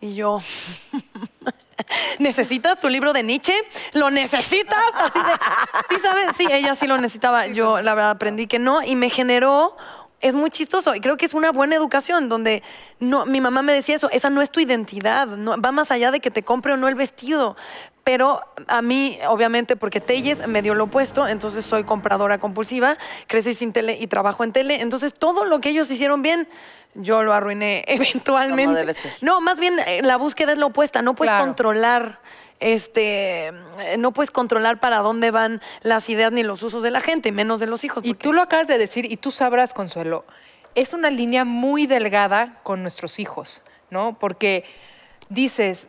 Y 0.00 0.14
yo, 0.14 0.40
¿necesitas 2.18 2.80
tu 2.80 2.88
libro 2.88 3.12
de 3.12 3.22
Nietzsche? 3.22 3.54
¿Lo 3.92 4.10
necesitas? 4.10 4.84
Así 4.94 5.18
de, 5.18 5.32
sí, 5.90 6.02
¿sabes? 6.02 6.26
Sí, 6.36 6.46
ella 6.50 6.74
sí 6.74 6.86
lo 6.86 6.96
necesitaba. 6.96 7.46
Yo, 7.48 7.80
la 7.80 7.94
verdad, 7.94 8.10
aprendí 8.10 8.46
que 8.46 8.58
no. 8.58 8.82
Y 8.82 8.96
me 8.96 9.10
generó 9.10 9.76
es 10.20 10.34
muy 10.34 10.50
chistoso 10.50 10.94
y 10.94 11.00
creo 11.00 11.16
que 11.16 11.26
es 11.26 11.34
una 11.34 11.50
buena 11.50 11.76
educación 11.76 12.28
donde 12.28 12.62
no, 12.98 13.24
mi 13.24 13.40
mamá 13.40 13.62
me 13.62 13.72
decía 13.72 13.96
eso, 13.96 14.10
esa 14.10 14.28
no 14.28 14.42
es 14.42 14.50
tu 14.50 14.60
identidad, 14.60 15.26
no, 15.26 15.60
va 15.60 15.72
más 15.72 15.90
allá 15.90 16.10
de 16.10 16.20
que 16.20 16.30
te 16.30 16.42
compre 16.42 16.74
o 16.74 16.76
no 16.76 16.88
el 16.88 16.94
vestido. 16.94 17.56
Pero 18.04 18.40
a 18.66 18.80
mí, 18.82 19.18
obviamente, 19.28 19.76
porque 19.76 20.00
Telles 20.00 20.46
me 20.48 20.62
dio 20.62 20.74
lo 20.74 20.84
opuesto, 20.84 21.28
entonces 21.28 21.64
soy 21.64 21.84
compradora 21.84 22.38
compulsiva, 22.38 22.96
crecí 23.26 23.52
sin 23.54 23.72
tele 23.72 23.98
y 24.00 24.06
trabajo 24.06 24.42
en 24.42 24.52
tele, 24.52 24.80
entonces 24.80 25.12
todo 25.14 25.44
lo 25.44 25.60
que 25.60 25.68
ellos 25.68 25.90
hicieron 25.90 26.22
bien, 26.22 26.48
yo 26.94 27.22
lo 27.22 27.32
arruiné 27.34 27.84
eventualmente. 27.88 28.64
Como 28.64 28.76
debe 28.78 28.94
ser. 28.94 29.12
No, 29.20 29.40
más 29.42 29.58
bien 29.60 29.78
eh, 29.86 30.00
la 30.02 30.16
búsqueda 30.16 30.52
es 30.52 30.58
la 30.58 30.66
opuesta, 30.66 31.02
no 31.02 31.14
puedes 31.14 31.30
Claro. 31.30 31.44
controlar 31.46 32.20
este 32.58 33.48
eh, 33.48 33.96
no 33.98 34.12
puedes 34.12 34.30
controlar 34.30 34.80
para 34.80 34.98
dónde 34.98 35.30
van 35.30 35.60
las 35.82 36.08
ideas 36.10 36.30
ni 36.32 36.42
los 36.42 36.62
usos 36.62 36.82
de 36.82 36.90
la 36.90 37.00
gente, 37.00 37.32
menos 37.32 37.58
de 37.60 37.66
los 37.66 37.84
hijos. 37.84 38.04
Y 38.04 38.08
porque- 38.14 38.22
tú 38.22 38.32
lo 38.32 38.42
acabas 38.42 38.68
de 38.68 38.76
decir 38.78 39.10
y 39.10 39.16
tú 39.16 39.30
sabrás, 39.30 39.72
Consuelo, 39.72 40.24
es 40.74 40.92
una 40.92 41.10
línea 41.10 41.44
muy 41.44 41.86
delgada 41.86 42.58
con 42.62 42.82
nuestros 42.82 43.18
hijos, 43.18 43.62
¿no? 43.90 44.18
Porque 44.18 44.64
dices, 45.30 45.88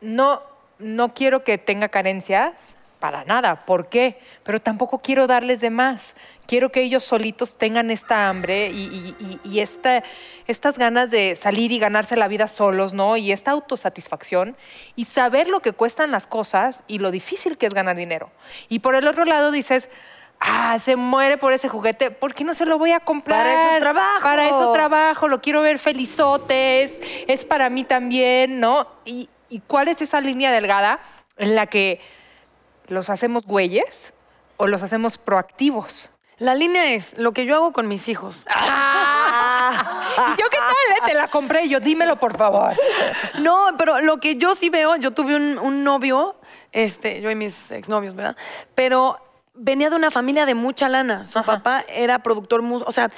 no, 0.00 0.40
no 0.84 1.14
quiero 1.14 1.42
que 1.44 1.58
tenga 1.58 1.88
carencias 1.88 2.76
para 3.00 3.24
nada, 3.24 3.66
¿por 3.66 3.88
qué? 3.90 4.18
Pero 4.44 4.60
tampoco 4.60 5.00
quiero 5.00 5.26
darles 5.26 5.60
de 5.60 5.68
más. 5.68 6.14
Quiero 6.46 6.72
que 6.72 6.80
ellos 6.80 7.04
solitos 7.04 7.58
tengan 7.58 7.90
esta 7.90 8.28
hambre 8.30 8.68
y, 8.70 9.14
y- 9.18 9.38
y- 9.44 9.48
y 9.56 9.60
esta- 9.60 10.02
estas 10.46 10.78
ganas 10.78 11.10
de 11.10 11.36
salir 11.36 11.70
y 11.70 11.78
ganarse 11.78 12.16
la 12.16 12.28
vida 12.28 12.48
solos, 12.48 12.94
¿no? 12.94 13.18
Y 13.18 13.30
esta 13.30 13.50
autosatisfacción 13.50 14.56
y 14.96 15.04
saber 15.04 15.50
lo 15.50 15.60
que 15.60 15.72
cuestan 15.72 16.10
las 16.12 16.26
cosas 16.26 16.82
y 16.86 16.98
lo 16.98 17.10
difícil 17.10 17.58
que 17.58 17.66
es 17.66 17.74
ganar 17.74 17.96
dinero. 17.96 18.30
Y 18.70 18.78
por 18.78 18.94
el 18.94 19.06
otro 19.06 19.26
lado 19.26 19.50
dices, 19.50 19.90
ah, 20.40 20.78
se 20.78 20.96
muere 20.96 21.36
por 21.36 21.52
ese 21.52 21.68
juguete, 21.68 22.10
¿por 22.10 22.32
qué 22.32 22.44
no 22.44 22.54
se 22.54 22.64
lo 22.64 22.78
voy 22.78 22.92
a 22.92 23.00
comprar? 23.00 23.44
Para 23.44 23.52
eso 23.76 23.80
trabajo. 23.80 24.22
Para 24.22 24.48
eso 24.48 24.72
trabajo, 24.72 25.28
lo 25.28 25.42
quiero 25.42 25.60
ver 25.60 25.78
felizote, 25.78 26.82
es, 26.82 27.02
es 27.26 27.44
para 27.44 27.68
mí 27.68 27.84
también, 27.84 28.60
¿no? 28.60 28.86
Y, 29.04 29.28
¿Y 29.54 29.60
cuál 29.60 29.86
es 29.86 30.02
esa 30.02 30.20
línea 30.20 30.50
delgada 30.50 30.98
en 31.36 31.54
la 31.54 31.68
que 31.68 32.00
los 32.88 33.08
hacemos 33.08 33.44
güeyes 33.44 34.12
o 34.56 34.66
los 34.66 34.82
hacemos 34.82 35.16
proactivos? 35.16 36.10
La 36.38 36.56
línea 36.56 36.92
es 36.94 37.16
lo 37.18 37.30
que 37.30 37.46
yo 37.46 37.54
hago 37.54 37.72
con 37.72 37.86
mis 37.86 38.08
hijos. 38.08 38.42
¿Y 38.48 38.50
yo 40.40 40.50
qué 40.50 40.58
tal? 40.58 40.96
eh? 40.96 41.02
Te 41.06 41.14
la 41.14 41.28
compré. 41.28 41.68
Yo, 41.68 41.78
dímelo, 41.78 42.16
por 42.16 42.36
favor. 42.36 42.72
No, 43.42 43.66
pero 43.78 44.00
lo 44.00 44.16
que 44.16 44.34
yo 44.34 44.56
sí 44.56 44.70
veo, 44.70 44.96
yo 44.96 45.12
tuve 45.12 45.36
un, 45.36 45.56
un 45.58 45.84
novio, 45.84 46.34
este, 46.72 47.20
yo 47.20 47.30
y 47.30 47.36
mis 47.36 47.70
exnovios, 47.70 48.16
¿verdad? 48.16 48.36
Pero 48.74 49.20
venía 49.54 49.90
de 49.90 49.96
una 49.96 50.10
familia 50.10 50.46
de 50.46 50.54
mucha 50.54 50.88
lana. 50.88 51.26
Su 51.26 51.42
papá 51.42 51.84
era 51.88 52.20
productor 52.20 52.62
músico, 52.62 52.88
o 52.88 52.92
sea, 52.92 53.10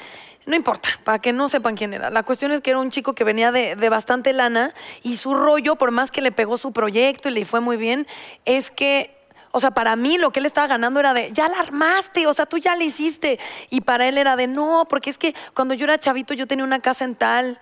no 0.46 0.54
importa, 0.54 0.88
para 1.02 1.18
que 1.18 1.32
no 1.32 1.48
sepan 1.48 1.76
quién 1.76 1.92
era. 1.92 2.10
La 2.10 2.22
cuestión 2.22 2.52
es 2.52 2.60
que 2.60 2.70
era 2.70 2.78
un 2.78 2.90
chico 2.90 3.14
que 3.14 3.24
venía 3.24 3.50
de, 3.50 3.74
de 3.74 3.88
bastante 3.88 4.32
lana 4.32 4.72
y 5.02 5.16
su 5.16 5.34
rollo, 5.34 5.76
por 5.76 5.90
más 5.90 6.10
que 6.10 6.20
le 6.20 6.32
pegó 6.32 6.56
su 6.58 6.72
proyecto 6.72 7.28
y 7.28 7.32
le 7.32 7.44
fue 7.44 7.60
muy 7.60 7.76
bien, 7.76 8.06
es 8.44 8.70
que 8.70 9.16
o 9.56 9.60
sea, 9.60 9.70
para 9.70 9.96
mí 9.96 10.18
lo 10.18 10.32
que 10.32 10.40
él 10.40 10.44
estaba 10.44 10.66
ganando 10.66 11.00
era 11.00 11.14
de, 11.14 11.32
ya 11.32 11.48
la 11.48 11.58
armaste, 11.60 12.26
o 12.26 12.34
sea, 12.34 12.44
tú 12.44 12.58
ya 12.58 12.76
la 12.76 12.84
hiciste. 12.84 13.38
Y 13.70 13.80
para 13.80 14.06
él 14.06 14.18
era 14.18 14.36
de, 14.36 14.46
no, 14.46 14.86
porque 14.86 15.08
es 15.08 15.16
que 15.16 15.34
cuando 15.54 15.72
yo 15.72 15.84
era 15.84 15.98
chavito 15.98 16.34
yo 16.34 16.46
tenía 16.46 16.62
una 16.62 16.80
casa 16.80 17.06
en 17.06 17.14
tal. 17.14 17.58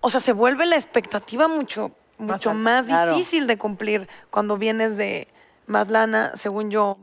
O 0.00 0.10
sea, 0.10 0.18
se 0.18 0.32
vuelve 0.32 0.66
la 0.66 0.74
expectativa 0.74 1.46
mucho, 1.46 1.92
mucho 2.18 2.54
más 2.54 2.86
claro. 2.86 3.14
difícil 3.14 3.46
de 3.46 3.56
cumplir 3.56 4.08
cuando 4.30 4.56
vienes 4.56 4.96
de 4.96 5.28
más 5.66 5.88
lana, 5.90 6.32
según 6.34 6.72
yo, 6.72 6.98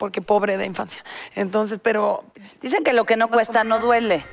porque 0.00 0.22
pobre 0.22 0.56
de 0.56 0.64
infancia. 0.64 1.04
Entonces, 1.36 1.78
pero 1.80 2.24
Dicen 2.62 2.82
que 2.82 2.94
lo 2.94 3.04
que 3.04 3.16
no 3.18 3.28
cuesta 3.28 3.62
no 3.64 3.78
duele. 3.80 4.24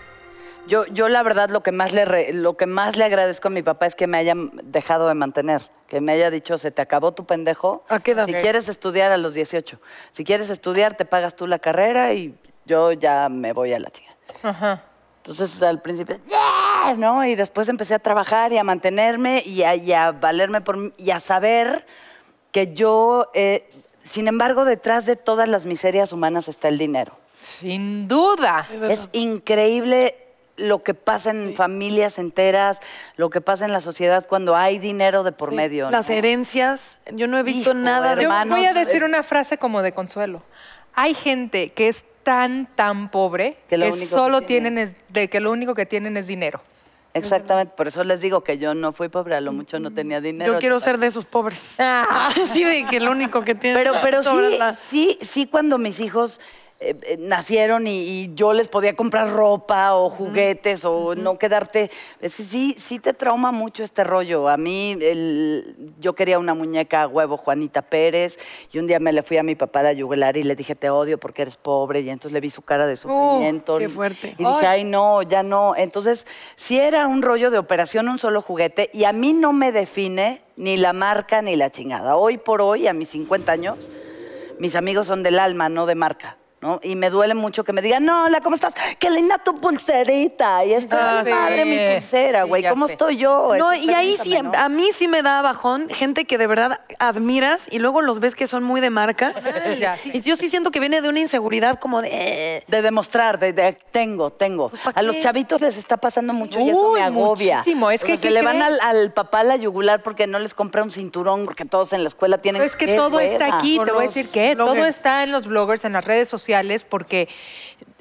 Yo, 0.67 0.86
yo 0.88 1.07
la 1.09 1.24
verdad 1.24 1.50
lo 1.50 1.62
que 1.62 1.71
más 1.71 1.91
le 1.93 2.05
re- 2.05 2.31
lo 2.33 2.55
que 2.57 2.65
más 2.65 2.95
le 2.97 3.03
agradezco 3.03 3.50
a 3.50 3.51
mi 3.51 3.63
papá 3.63 3.86
es 3.86 3.93
que 3.95 4.07
me 4.07 4.17
haya 4.17 4.33
dejado 4.63 5.07
de 5.09 5.13
mantener, 5.13 5.62
que 5.88 6.00
me 6.01 6.13
haya 6.13 6.29
dicho 6.31 6.57
se 6.57 6.71
te 6.71 6.81
acabó 6.81 7.13
tu 7.13 7.25
pendejo. 7.25 7.83
¿A 7.89 8.00
qué 8.00 8.12
edad? 8.12 8.25
Si 8.25 8.33
quieres 8.33 8.67
estudiar 8.69 9.12
a 9.12 9.17
los 9.17 9.33
18, 9.33 9.79
si 10.12 10.24
quieres 10.24 10.50
estudiar 10.50 10.95
te 10.95 11.03
pagas 11.05 11.36
tú 11.36 11.47
la 11.47 11.59
carrera 11.59 12.13
y 12.13 12.33
yo 12.65 12.91
ya 12.93 13.27
me 13.29 13.51
voy 13.53 13.74
a 13.74 13.79
la 13.79 13.89
chica. 13.89 14.12
Ajá. 14.43 14.83
Entonces 15.17 15.62
al 15.63 15.81
principio, 15.81 16.15
"Yeah", 16.27 16.95
¿no? 16.97 17.25
Y 17.25 17.36
después 17.36 17.67
empecé 17.69 17.93
a 17.93 18.00
trabajar 18.00 18.51
y 18.53 18.57
a 18.57 18.63
mantenerme 18.63 19.41
y 19.45 19.63
a, 19.63 19.75
y 19.75 19.91
a 19.93 20.12
valerme 20.13 20.62
por 20.62 20.77
mí 20.77 20.91
y 20.97 21.12
a 21.12 21.19
saber 21.19 21.86
que 22.51 22.74
yo 22.74 23.29
eh, 23.36 23.69
Sin 24.07 24.27
embargo, 24.27 24.65
detrás 24.65 25.05
de 25.05 25.15
todas 25.15 25.49
las 25.49 25.65
miserias 25.65 26.11
humanas 26.11 26.47
está 26.47 26.67
el 26.67 26.77
dinero. 26.77 27.17
Sin 27.41 28.07
duda. 28.07 28.67
Es 28.89 29.09
increíble 29.11 30.15
lo 30.57 30.81
que 30.81 30.93
pasa 30.93 31.29
en 31.29 31.55
familias 31.55 32.17
enteras, 32.17 32.79
lo 33.15 33.29
que 33.29 33.41
pasa 33.41 33.65
en 33.65 33.71
la 33.71 33.81
sociedad 33.81 34.25
cuando 34.27 34.55
hay 34.55 34.79
dinero 34.79 35.23
de 35.23 35.31
por 35.31 35.53
medio. 35.53 35.85
¿no? 35.85 35.91
Las 35.91 36.09
herencias, 36.09 36.97
yo 37.11 37.27
no 37.27 37.37
he 37.37 37.43
visto 37.43 37.71
Hijo, 37.71 37.73
nada 37.75 38.15
de 38.15 38.23
Yo 38.23 38.31
voy 38.47 38.65
a 38.65 38.73
decir 38.73 39.03
una 39.03 39.21
frase 39.23 39.57
como 39.57 39.81
de 39.81 39.91
consuelo. 39.91 40.41
Hay 40.93 41.13
gente 41.13 41.69
que 41.69 41.89
es 41.89 42.05
tan, 42.23 42.65
tan 42.75 43.09
pobre 43.11 43.57
Que 43.69 43.77
solo 44.07 44.41
tiene- 44.41 44.69
tienen 44.71 44.77
es, 44.79 44.95
de 45.09 45.29
que 45.29 45.39
lo 45.39 45.51
único 45.51 45.75
que 45.75 45.85
tienen 45.85 46.17
es 46.17 46.25
dinero. 46.27 46.59
Exactamente, 47.17 47.74
por 47.75 47.88
eso 47.88 48.03
les 48.03 48.21
digo 48.21 48.43
que 48.43 48.57
yo 48.57 48.74
no 48.74 48.93
fui 48.93 49.09
pobre, 49.09 49.36
a 49.36 49.41
lo 49.41 49.51
mucho 49.51 49.79
no 49.79 49.91
tenía 49.91 50.21
dinero. 50.21 50.53
Yo 50.53 50.59
quiero 50.59 50.79
ser 50.79 50.97
de 50.97 51.07
esos 51.07 51.25
pobres. 51.25 51.75
Así 51.77 52.63
de 52.63 52.86
que 52.86 53.00
lo 53.00 53.12
único 53.12 53.43
que 53.43 53.55
tiene. 53.55 53.77
Pero, 53.77 53.93
pero 54.01 54.24
sí, 54.24 54.59
sí, 54.88 55.17
sí, 55.21 55.47
cuando 55.47 55.77
mis 55.77 56.00
hijos 56.00 56.39
eh, 56.79 56.96
eh, 57.03 57.17
nacieron 57.19 57.88
y, 57.88 57.98
y 58.01 58.36
yo 58.36 58.53
les 58.53 58.67
podía 58.67 58.96
comprar 58.96 59.31
ropa 59.31 59.96
o 59.96 60.10
juguetes 60.12 60.86
o 60.86 61.15
no 61.15 61.38
quedarte. 61.39 61.89
es 62.22 62.36
que 62.38 62.43
sí, 62.43 62.75
sí 62.77 63.00
te 63.00 63.13
trauma 63.13 63.51
mucho 63.51 63.84
este 63.84 64.03
rollo. 64.03 64.48
A 64.48 64.57
mí, 64.57 64.96
el- 65.01 65.75
yo 66.00 66.13
quería 66.13 66.38
una 66.38 66.53
muñeca 66.53 67.03
a 67.03 67.07
huevo 67.07 67.36
Juanita 67.38 67.81
Pérez 67.81 68.38
y 68.72 68.77
un 68.77 68.86
día 68.86 69.00
me 69.00 69.12
le 69.12 69.24
fui 69.24 69.38
a 69.38 69.43
mi 69.43 69.55
papá 69.55 69.79
a 69.79 69.84
la 69.84 69.93
yugular 69.93 70.38
y 70.38 70.43
le 70.43 70.55
dije, 70.55 70.75
te 70.75 70.89
odio 70.91 71.17
porque 71.17 71.41
eres 71.41 71.57
pobre. 71.57 72.01
Y 72.01 72.10
entonces 72.10 72.31
le 72.31 72.41
vi 72.41 72.50
su 72.51 72.62
cara 72.62 72.86
de 72.86 72.96
sufrimiento. 72.96 73.77
qué 73.79 73.89
fuerte. 73.89 74.36
Y 74.38 74.43
dije, 74.43 74.65
ay, 74.67 74.84
no, 74.84 75.24
ya 75.24 75.41
no. 75.43 75.75
Entonces, 75.75 76.27
sí 76.55 76.77
era 76.79 77.07
un 77.07 77.22
rollo 77.24 77.50
de 77.50 77.57
operación, 77.57 78.07
un 78.07 78.19
solo 78.19 78.41
juguete. 78.41 78.89
Y 78.93 79.05
a 79.05 79.13
mí 79.13 79.34
no 79.34 79.51
me 79.51 79.72
define 79.72 80.43
ni 80.57 80.77
la 80.77 80.93
marca 80.93 81.41
ni 81.41 81.55
la 81.55 81.72
chingada. 81.72 82.15
Hoy 82.17 82.38
por 82.38 82.62
hoy, 82.62 82.88
a 82.88 82.93
mis 82.93 83.10
50 83.10 83.51
años, 83.51 83.89
mis 84.60 84.75
amigos 84.75 85.07
son 85.07 85.24
del 85.24 85.39
alma, 85.39 85.69
no 85.69 85.86
de 85.88 85.96
marca. 85.96 86.38
¿No? 86.67 86.79
Y 86.83 86.95
me 86.95 87.09
duele 87.09 87.33
mucho 87.33 87.63
que 87.63 87.71
me 87.74 87.81
digan, 87.81 88.03
no, 88.05 88.25
hola, 88.25 88.41
¿cómo 88.41 88.55
estás? 88.55 88.75
Qué 89.00 89.09
linda 89.09 89.38
tu 89.38 89.55
pulserita. 89.59 90.65
Y 90.65 90.74
está 90.74 91.19
Ah, 91.19 91.24
sí. 91.24 91.63
mi 91.65 91.77
pulsera, 91.93 92.43
güey. 92.43 92.67
¿Cómo 92.67 92.88
sé. 92.88 92.93
estoy 92.93 93.17
yo? 93.17 93.50
No, 93.57 93.71
Eso 93.71 93.86
y 93.86 93.93
ahí 93.93 94.17
sí, 94.21 94.36
a 94.36 94.69
mí 94.69 94.89
sí 94.95 95.07
me 95.07 95.21
da 95.21 95.41
bajón, 95.41 95.88
gente 95.89 96.25
que 96.25 96.38
de 96.38 96.47
verdad 96.47 96.79
admiras 97.00 97.62
y 97.71 97.79
luego 97.79 98.01
los 98.01 98.19
ves 98.19 98.36
que 98.36 98.47
son 98.47 98.63
muy 98.63 98.81
de 98.81 98.89
marca. 98.89 99.33
Y 100.05 100.21
yo 100.21 100.36
sí 100.36 100.50
siento 100.50 100.71
que 100.71 100.79
viene 100.79 101.01
de 101.01 101.09
una 101.09 101.19
inseguridad 101.19 101.79
como 101.79 102.01
de... 102.01 102.63
De 102.67 102.81
demostrar, 102.81 103.39
de, 103.39 103.53
de- 103.53 103.74
tengo, 103.91 104.31
tengo. 104.31 104.69
¿pa' 104.69 104.91
a 104.93 105.01
los 105.01 105.17
chavitos 105.19 105.62
les 105.62 105.77
está 105.77 105.97
pasando 105.97 106.33
mucho 106.33 106.59
y 106.59 106.69
eso 106.69 106.91
me 106.91 107.01
agobia. 107.01 107.57
muchísimo. 107.57 107.89
Es 107.91 108.03
que, 108.03 108.13
¿qué 108.13 108.17
se 108.17 108.31
le 108.31 108.41
van 108.41 108.62
al, 108.62 108.79
al 108.81 109.12
papá 109.13 109.43
la 109.43 109.55
yugular 109.55 110.01
porque 110.03 110.27
no 110.27 110.39
les 110.39 110.53
compra 110.53 110.83
un 110.83 110.91
cinturón, 110.91 111.45
porque 111.45 111.65
todos 111.65 111.93
en 111.93 112.03
la 112.03 112.07
escuela 112.09 112.38
tienen 112.39 112.59
Pero 112.59 112.69
es 112.69 112.75
que 112.75 112.86
¡Qué 112.88 112.95
todo 112.95 113.19
está 113.19 113.57
aquí, 113.57 113.77
Por 113.77 113.86
te 113.86 113.91
voy 113.93 114.03
a 114.05 114.07
decir 114.07 114.29
que 114.29 114.55
todo 114.55 114.86
está 114.86 115.24
en 115.24 115.31
los 115.31 115.47
bloggers, 115.47 115.86
en 115.86 115.93
las 115.93 116.03
redes 116.05 116.27
sociales, 116.29 116.56
porque 116.83 117.27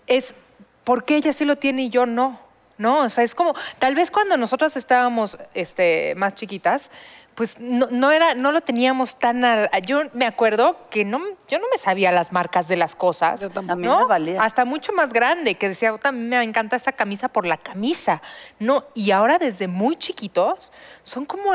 es, 0.07 0.35
¿por 0.85 1.05
qué 1.05 1.17
ella 1.17 1.33
sí 1.33 1.45
lo 1.45 1.57
tiene 1.57 1.85
y 1.85 1.91
yo 1.91 2.07
no? 2.07 2.41
¿No? 2.79 3.01
O 3.01 3.09
sea, 3.09 3.25
es 3.25 3.35
como, 3.35 3.55
tal 3.79 3.95
vez 3.95 4.11
cuando 4.11 4.37
nosotras 4.37 4.77
estábamos 4.77 5.39
este, 5.55 6.15
más 6.17 6.35
chiquitas, 6.35 6.91
pues 7.37 7.61
no, 7.61 7.89
no 7.91 8.11
era, 8.13 8.35
no 8.35 8.51
lo 8.51 8.63
teníamos 8.63 9.19
tan 9.19 9.45
yo 9.85 10.03
me 10.15 10.27
acuerdo 10.27 10.79
que 10.91 11.05
no, 11.05 11.21
yo 11.49 11.59
no 11.59 11.67
me 11.71 11.79
sabía 11.79 12.11
las 12.11 12.33
marcas 12.33 12.67
de 12.67 12.77
las 12.77 12.97
cosas. 12.97 13.41
Yo 13.43 13.51
tampoco. 13.51 14.07
Valía. 14.09 14.43
Hasta 14.43 14.65
mucho 14.65 14.93
más 14.95 15.13
grande, 15.13 15.55
que 15.55 15.69
decía, 15.69 15.93
"Puta, 15.93 16.09
a 16.09 16.13
mí 16.13 16.21
me 16.21 16.43
encanta 16.43 16.77
esa 16.77 16.93
camisa 16.93 17.29
por 17.29 17.47
la 17.47 17.59
camisa. 17.59 18.23
No, 18.59 18.85
y 18.95 19.11
ahora 19.11 19.39
desde 19.39 19.69
muy 19.69 19.97
chiquitos 19.97 20.73
son 21.03 21.27
como 21.27 21.53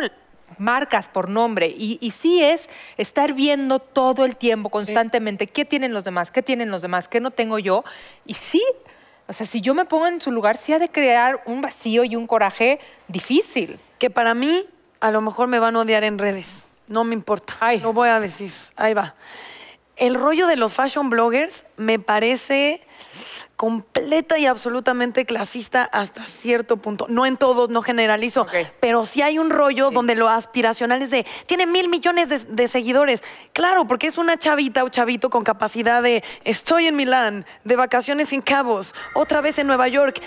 marcas 0.57 1.07
por 1.07 1.29
nombre. 1.29 1.67
Y, 1.67 1.97
y 2.01 2.11
sí 2.11 2.43
es 2.43 2.69
estar 2.97 3.33
viendo 3.33 3.79
todo 3.79 4.25
el 4.25 4.35
tiempo, 4.35 4.69
constantemente, 4.69 5.47
qué 5.47 5.65
tienen 5.65 5.93
los 5.93 6.03
demás, 6.03 6.31
qué 6.31 6.41
tienen 6.41 6.71
los 6.71 6.81
demás, 6.81 7.07
qué 7.07 7.19
no 7.19 7.31
tengo 7.31 7.59
yo. 7.59 7.83
Y 8.25 8.33
sí, 8.33 8.61
o 9.27 9.33
sea, 9.33 9.47
si 9.47 9.61
yo 9.61 9.73
me 9.73 9.85
pongo 9.85 10.07
en 10.07 10.19
su 10.19 10.31
lugar, 10.31 10.57
sí 10.57 10.73
ha 10.73 10.79
de 10.79 10.89
crear 10.89 11.41
un 11.45 11.61
vacío 11.61 12.03
y 12.03 12.15
un 12.15 12.27
coraje 12.27 12.79
difícil. 13.07 13.79
que 13.97 14.09
para 14.09 14.33
mí 14.33 14.65
a 14.99 15.11
lo 15.11 15.21
mejor 15.21 15.47
me 15.47 15.59
van 15.59 15.75
a 15.75 15.79
odiar 15.79 16.03
en 16.03 16.17
redes. 16.17 16.65
No 16.87 17.03
me 17.03 17.13
importa. 17.13 17.55
Ay. 17.59 17.79
Lo 17.79 17.93
voy 17.93 18.09
a 18.09 18.19
decir. 18.19 18.51
Ahí 18.75 18.93
va. 18.93 19.15
El 19.95 20.15
rollo 20.15 20.47
de 20.47 20.55
los 20.55 20.73
fashion 20.73 21.09
bloggers 21.09 21.65
me 21.77 21.99
parece 21.99 22.81
completa 23.61 24.39
y 24.39 24.47
absolutamente 24.47 25.23
clasista 25.23 25.83
hasta 25.83 26.23
cierto 26.23 26.77
punto. 26.77 27.05
No 27.09 27.27
en 27.27 27.37
todos, 27.37 27.69
no 27.69 27.83
generalizo, 27.83 28.47
pero 28.79 29.05
sí 29.05 29.21
hay 29.21 29.37
un 29.37 29.51
rollo 29.51 29.91
donde 29.91 30.15
lo 30.15 30.29
aspiracional 30.29 31.03
es 31.03 31.11
de, 31.11 31.27
tiene 31.45 31.67
mil 31.67 31.87
millones 31.87 32.27
de, 32.29 32.39
de 32.39 32.67
seguidores. 32.67 33.21
Claro, 33.53 33.85
porque 33.85 34.07
es 34.07 34.17
una 34.17 34.35
chavita 34.37 34.83
o 34.83 34.89
chavito 34.89 35.29
con 35.29 35.43
capacidad 35.43 36.01
de, 36.01 36.23
estoy 36.43 36.87
en 36.87 36.95
Milán, 36.95 37.45
de 37.63 37.75
vacaciones 37.75 38.33
en 38.33 38.41
Cabos, 38.41 38.95
otra 39.13 39.41
vez 39.41 39.59
en 39.59 39.67
Nueva 39.67 39.87
York. 39.89 40.19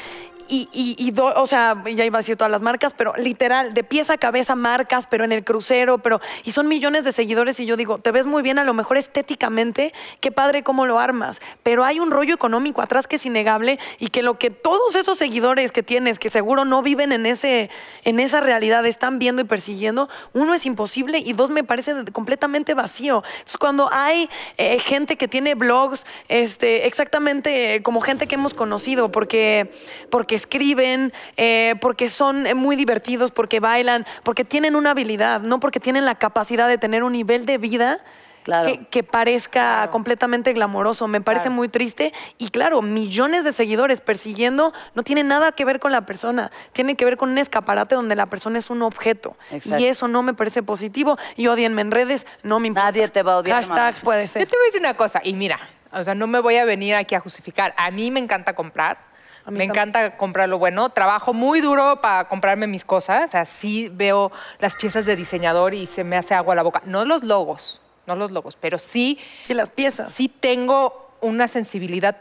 Y, 0.48 0.68
y- 0.72 1.14
o 1.18 1.46
sea, 1.46 1.82
ya 1.86 2.04
iba 2.04 2.18
a 2.18 2.20
decir 2.20 2.36
todas 2.36 2.50
las 2.50 2.60
marcas, 2.60 2.92
pero 2.96 3.14
literal, 3.16 3.72
de 3.72 3.82
pies 3.84 4.10
a 4.10 4.18
cabeza 4.18 4.54
marcas, 4.54 5.06
pero 5.08 5.24
en 5.24 5.32
el 5.32 5.42
crucero, 5.44 5.98
pero, 5.98 6.20
y 6.44 6.52
son 6.52 6.68
millones 6.68 7.04
de 7.04 7.12
seguidores 7.12 7.58
y 7.60 7.66
yo 7.66 7.76
digo, 7.76 7.98
te 7.98 8.10
ves 8.10 8.26
muy 8.26 8.42
bien 8.42 8.58
a 8.58 8.64
lo 8.64 8.74
mejor 8.74 8.98
estéticamente, 8.98 9.94
qué 10.20 10.30
padre 10.32 10.62
cómo 10.62 10.86
lo 10.86 10.98
armas, 10.98 11.40
pero 11.62 11.84
hay 11.84 11.98
un 12.00 12.10
rollo 12.10 12.34
económico 12.34 12.82
atrás 12.82 13.06
que 13.06 13.16
es 13.16 13.24
innegable 13.26 13.78
y 13.98 14.08
que 14.08 14.22
lo 14.22 14.38
que 14.38 14.50
todos 14.50 14.94
esos 14.96 15.16
seguidores 15.18 15.72
que 15.72 15.82
tienes, 15.82 16.18
que 16.18 16.30
seguro 16.30 16.64
no 16.64 16.82
viven 16.82 17.12
en, 17.12 17.26
ese, 17.26 17.70
en 18.04 18.20
esa 18.20 18.40
realidad, 18.40 18.84
están 18.86 19.18
viendo 19.18 19.40
y 19.42 19.44
persiguiendo, 19.46 20.08
uno 20.32 20.52
es 20.54 20.66
imposible 20.66 21.18
y 21.18 21.32
dos 21.32 21.50
me 21.50 21.64
parece 21.64 21.94
completamente 22.12 22.74
vacío. 22.74 23.22
Entonces, 23.32 23.56
cuando 23.56 23.88
hay 23.92 24.28
eh, 24.58 24.78
gente 24.78 25.16
que 25.16 25.28
tiene 25.28 25.54
blogs, 25.54 26.04
este, 26.28 26.86
exactamente 26.86 27.82
como 27.82 28.00
gente 28.00 28.26
que 28.26 28.34
hemos 28.34 28.52
conocido, 28.54 29.10
porque, 29.10 29.70
porque 30.10 30.33
escriben, 30.36 31.12
eh, 31.36 31.74
porque 31.80 32.08
son 32.08 32.46
eh, 32.46 32.54
muy 32.54 32.76
divertidos, 32.76 33.30
porque 33.30 33.60
bailan, 33.60 34.06
porque 34.22 34.44
tienen 34.44 34.76
una 34.76 34.90
habilidad, 34.92 35.40
no 35.40 35.60
porque 35.60 35.80
tienen 35.80 36.04
la 36.04 36.14
capacidad 36.14 36.68
de 36.68 36.78
tener 36.78 37.02
un 37.02 37.12
nivel 37.12 37.46
de 37.46 37.58
vida 37.58 37.98
Claro. 38.44 38.68
que, 38.68 38.84
que 38.88 39.02
parezca 39.02 39.88
completamente 39.90 40.52
glamoroso. 40.52 41.08
Me 41.08 41.22
parece 41.22 41.48
muy 41.48 41.68
triste. 41.70 42.12
Y 42.36 42.50
claro, 42.50 42.82
millones 42.82 43.42
de 43.42 43.54
seguidores 43.54 44.02
persiguiendo 44.02 44.74
no 44.94 45.02
tiene 45.02 45.24
nada 45.24 45.52
que 45.52 45.64
ver 45.64 45.80
con 45.80 45.92
la 45.92 46.02
persona. 46.04 46.50
Tiene 46.72 46.94
que 46.94 47.06
ver 47.06 47.16
con 47.16 47.30
un 47.30 47.38
escaparate 47.38 47.94
donde 47.94 48.14
la 48.16 48.26
persona 48.26 48.58
es 48.58 48.68
un 48.68 48.82
objeto. 48.82 49.34
Exacto. 49.50 49.78
Y 49.82 49.86
eso 49.86 50.08
no 50.08 50.22
me 50.22 50.34
parece 50.34 50.62
positivo. 50.62 51.16
Y 51.36 51.46
odienme 51.46 51.80
en 51.80 51.90
redes, 51.90 52.26
no 52.42 52.60
me 52.60 52.68
importa. 52.68 52.90
Nadie 52.90 53.08
te 53.08 53.22
va 53.22 53.32
a 53.32 53.38
odiar, 53.38 53.56
Hashtag 53.64 53.94
mamá. 53.94 54.04
puede 54.04 54.26
Yo 54.26 54.32
ser. 54.34 54.46
te 54.46 54.56
voy 54.56 54.64
a 54.64 54.66
decir 54.66 54.80
una 54.80 54.94
cosa, 54.94 55.22
y 55.24 55.32
mira, 55.32 55.58
o 55.90 56.04
sea, 56.04 56.14
no 56.14 56.26
me 56.26 56.38
voy 56.40 56.56
a 56.56 56.66
venir 56.66 56.96
aquí 56.96 57.14
a 57.14 57.20
justificar. 57.20 57.72
A 57.78 57.90
mí 57.90 58.10
me 58.10 58.20
encanta 58.20 58.52
comprar. 58.54 58.98
Me 59.44 59.58
también. 59.58 59.70
encanta 59.70 60.16
comprar 60.16 60.48
lo 60.48 60.58
bueno. 60.58 60.88
Trabajo 60.90 61.32
muy 61.34 61.60
duro 61.60 62.00
para 62.00 62.28
comprarme 62.28 62.66
mis 62.66 62.84
cosas. 62.84 63.28
O 63.28 63.30
sea, 63.30 63.44
sí 63.44 63.90
veo 63.92 64.32
las 64.58 64.74
piezas 64.76 65.04
de 65.06 65.16
diseñador 65.16 65.74
y 65.74 65.86
se 65.86 66.02
me 66.04 66.16
hace 66.16 66.34
agua 66.34 66.54
la 66.54 66.62
boca. 66.62 66.82
No 66.86 67.04
los 67.04 67.22
logos, 67.24 67.80
no 68.06 68.16
los 68.16 68.30
logos, 68.30 68.56
pero 68.60 68.78
sí, 68.78 69.18
Sí, 69.42 69.54
las 69.54 69.70
piezas. 69.70 70.10
sí 70.10 70.28
tengo 70.28 71.10
una 71.20 71.48
sensibilidad 71.48 72.16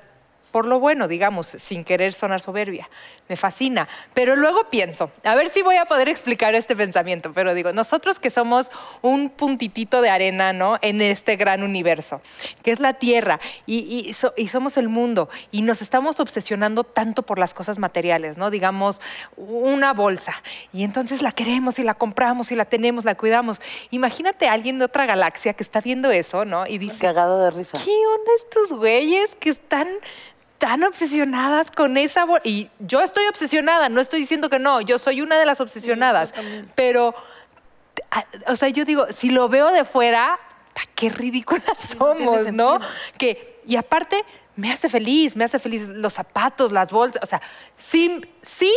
por 0.54 0.68
lo 0.68 0.80
bueno, 0.80 1.08
digamos, 1.08 1.48
sin 1.48 1.84
querer 1.84 2.14
sonar 2.14 2.40
soberbia. 2.40 2.88
Me 3.28 3.36
fascina. 3.36 3.88
Pero 4.14 4.36
luego 4.36 4.70
pienso, 4.70 5.10
a 5.24 5.34
ver 5.34 5.50
si 5.50 5.64
voy 5.64 5.78
a 5.78 5.86
poder 5.86 6.08
explicar 6.10 6.54
este 6.54 6.76
pensamiento, 6.76 7.34
pero 7.34 7.56
digo, 7.56 7.74
nosotros 7.74 8.20
que 8.20 8.30
somos 8.30 8.70
un 9.02 9.32
puntitito 9.32 10.00
de 10.04 10.12
arena, 10.12 10.54
¿no? 10.54 10.78
En 10.84 11.02
este 11.02 11.38
gran 11.38 11.64
universo, 11.64 12.22
que 12.62 12.70
es 12.72 12.80
la 12.80 12.94
Tierra, 12.94 13.40
y, 13.66 13.78
y 14.08 14.14
so- 14.14 14.34
y 14.38 14.48
somos 14.50 14.78
el 14.78 14.90
mundo, 14.90 15.28
y 15.50 15.64
nos 15.64 15.82
estamos 15.82 16.20
obsesionando 16.20 16.84
tanto 16.84 17.24
por 17.24 17.40
las 17.40 17.56
cosas 17.56 17.80
materiales, 17.80 18.38
¿no? 18.38 18.52
Digamos, 18.52 19.02
una 19.38 19.92
bolsa, 19.94 20.36
y 20.72 20.84
entonces 20.84 21.24
la 21.24 21.32
queremos 21.32 21.80
y 21.80 21.84
la 21.84 21.96
compramos 21.96 22.52
y 22.52 22.56
la 22.56 22.66
tenemos, 22.66 23.06
la 23.06 23.16
cuidamos. 23.16 23.60
Imagínate 23.90 24.48
a 24.48 24.54
alguien 24.54 24.78
de 24.78 24.86
otra 24.86 25.08
galaxia 25.08 25.54
que 25.54 25.64
está 25.64 25.82
viendo 25.82 26.12
eso, 26.12 26.46
¿no? 26.46 26.68
Y 26.68 26.78
dice, 26.78 27.00
Cagado 27.00 27.44
de 27.44 27.50
risa. 27.50 27.80
¿qué 27.84 27.90
onda 27.92 28.32
estos 28.38 28.78
güeyes 28.78 29.34
que 29.40 29.50
están 29.50 29.88
tan 30.64 30.82
obsesionadas 30.84 31.72
con 31.72 31.98
esa 31.98 32.24
bolsa? 32.24 32.42
Y 32.46 32.70
yo 32.80 33.02
estoy 33.02 33.26
obsesionada, 33.28 33.90
no 33.90 34.00
estoy 34.00 34.22
diciendo 34.22 34.50
que 34.50 34.60
no, 34.60 34.80
yo 34.80 34.98
soy 34.98 35.20
una 35.22 35.38
de 35.38 35.46
las 35.46 35.60
obsesionadas, 35.60 36.34
pero, 36.74 37.14
a- 38.12 38.26
o 38.48 38.56
sea, 38.56 38.70
yo 38.70 38.86
digo, 38.86 39.06
si 39.12 39.30
lo 39.30 39.50
veo 39.50 39.72
de 39.72 39.84
fuera, 39.84 40.40
qué 40.96 41.10
ridículas 41.10 41.66
no 41.68 42.16
somos, 42.16 42.52
¿no? 42.54 42.74
sentido. 42.80 42.80
Que, 43.18 43.62
y 43.68 43.76
aparte, 43.76 44.24
me 44.56 44.72
hace 44.72 44.88
feliz, 44.88 45.36
me 45.36 45.44
hace 45.44 45.60
feliz 45.60 45.90
los 45.90 46.14
zapatos, 46.14 46.72
las 46.72 46.92
bolsas, 46.92 47.22
o 47.22 47.26
sea, 47.26 47.42
sí, 47.76 48.22
sí 48.42 48.74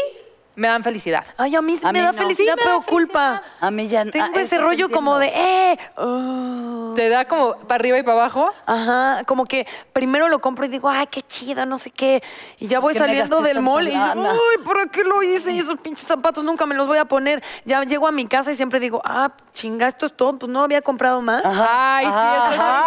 me 0.57 0.69
dan 0.69 0.83
felicidad. 0.83 1.25
Ay, 1.37 1.55
a 1.55 1.63
mí 1.63 1.77
sí 1.77 1.83
A 1.87 1.93
me 1.93 1.99
mí 2.01 2.05
da 2.05 2.13
no. 2.13 2.19
felicidad, 2.19 2.55
Sí, 2.55 2.59
me 2.59 2.63
pero 2.65 2.81
da 2.81 2.87
culpa. 2.87 3.43
A 3.61 3.71
mí 3.71 3.89
ya 3.89 4.05
Tengo 4.07 4.25
ah, 4.27 4.31
ese 4.41 4.57
eso 4.57 4.65
rollo 4.65 4.91
como 4.91 5.19
de, 5.19 5.27
eh. 5.29 5.79
oh. 5.97 6.93
Te 6.97 7.09
da 7.11 7.27
como 7.27 7.57
para 7.59 7.75
arriba 7.77 7.99
y 7.99 8.03
para 8.03 8.15
abajo. 8.21 8.53
Ajá, 8.65 9.23
como 9.27 9.45
que 9.45 9.67
primero 9.93 10.29
lo 10.29 10.41
compro 10.41 10.65
y 10.65 10.69
digo, 10.69 10.89
ay, 10.89 11.07
qué 11.09 11.21
chida, 11.23 11.67
no 11.67 11.77
sé 11.79 11.91
qué. 11.91 12.23
Y 12.59 12.69
ya 12.69 12.81
voy 12.81 12.95
saliendo 12.95 13.43
del 13.43 13.61
mall 13.61 13.87
y 13.87 13.93
ay, 13.93 14.17
¿para 14.65 14.87
qué 14.87 15.05
lo 15.05 15.23
hice? 15.23 15.53
Y 15.53 15.59
esos 15.61 15.79
pinches 15.79 16.07
zapatos 16.07 16.43
nunca 16.43 16.65
me 16.67 16.75
los 16.75 16.87
voy 16.87 16.99
a 16.99 17.05
poner. 17.05 17.43
Ya 17.65 17.83
llego 17.85 18.07
a 18.09 18.13
mi 18.13 18.27
casa 18.27 18.51
y 18.51 18.57
siempre 18.57 18.81
digo, 18.81 19.03
ah, 19.05 19.31
chinga, 19.53 19.89
esto 19.89 20.07
es 20.07 20.17
todo, 20.17 20.39
pues 20.39 20.51
no 20.51 20.63
había 20.65 20.81
comprado 20.83 21.21
más. 21.21 21.43
Ay, 21.45 22.07
sí, 22.07 22.11
esa 22.11 22.49
es 22.55 22.59
Ajá. 22.61 22.85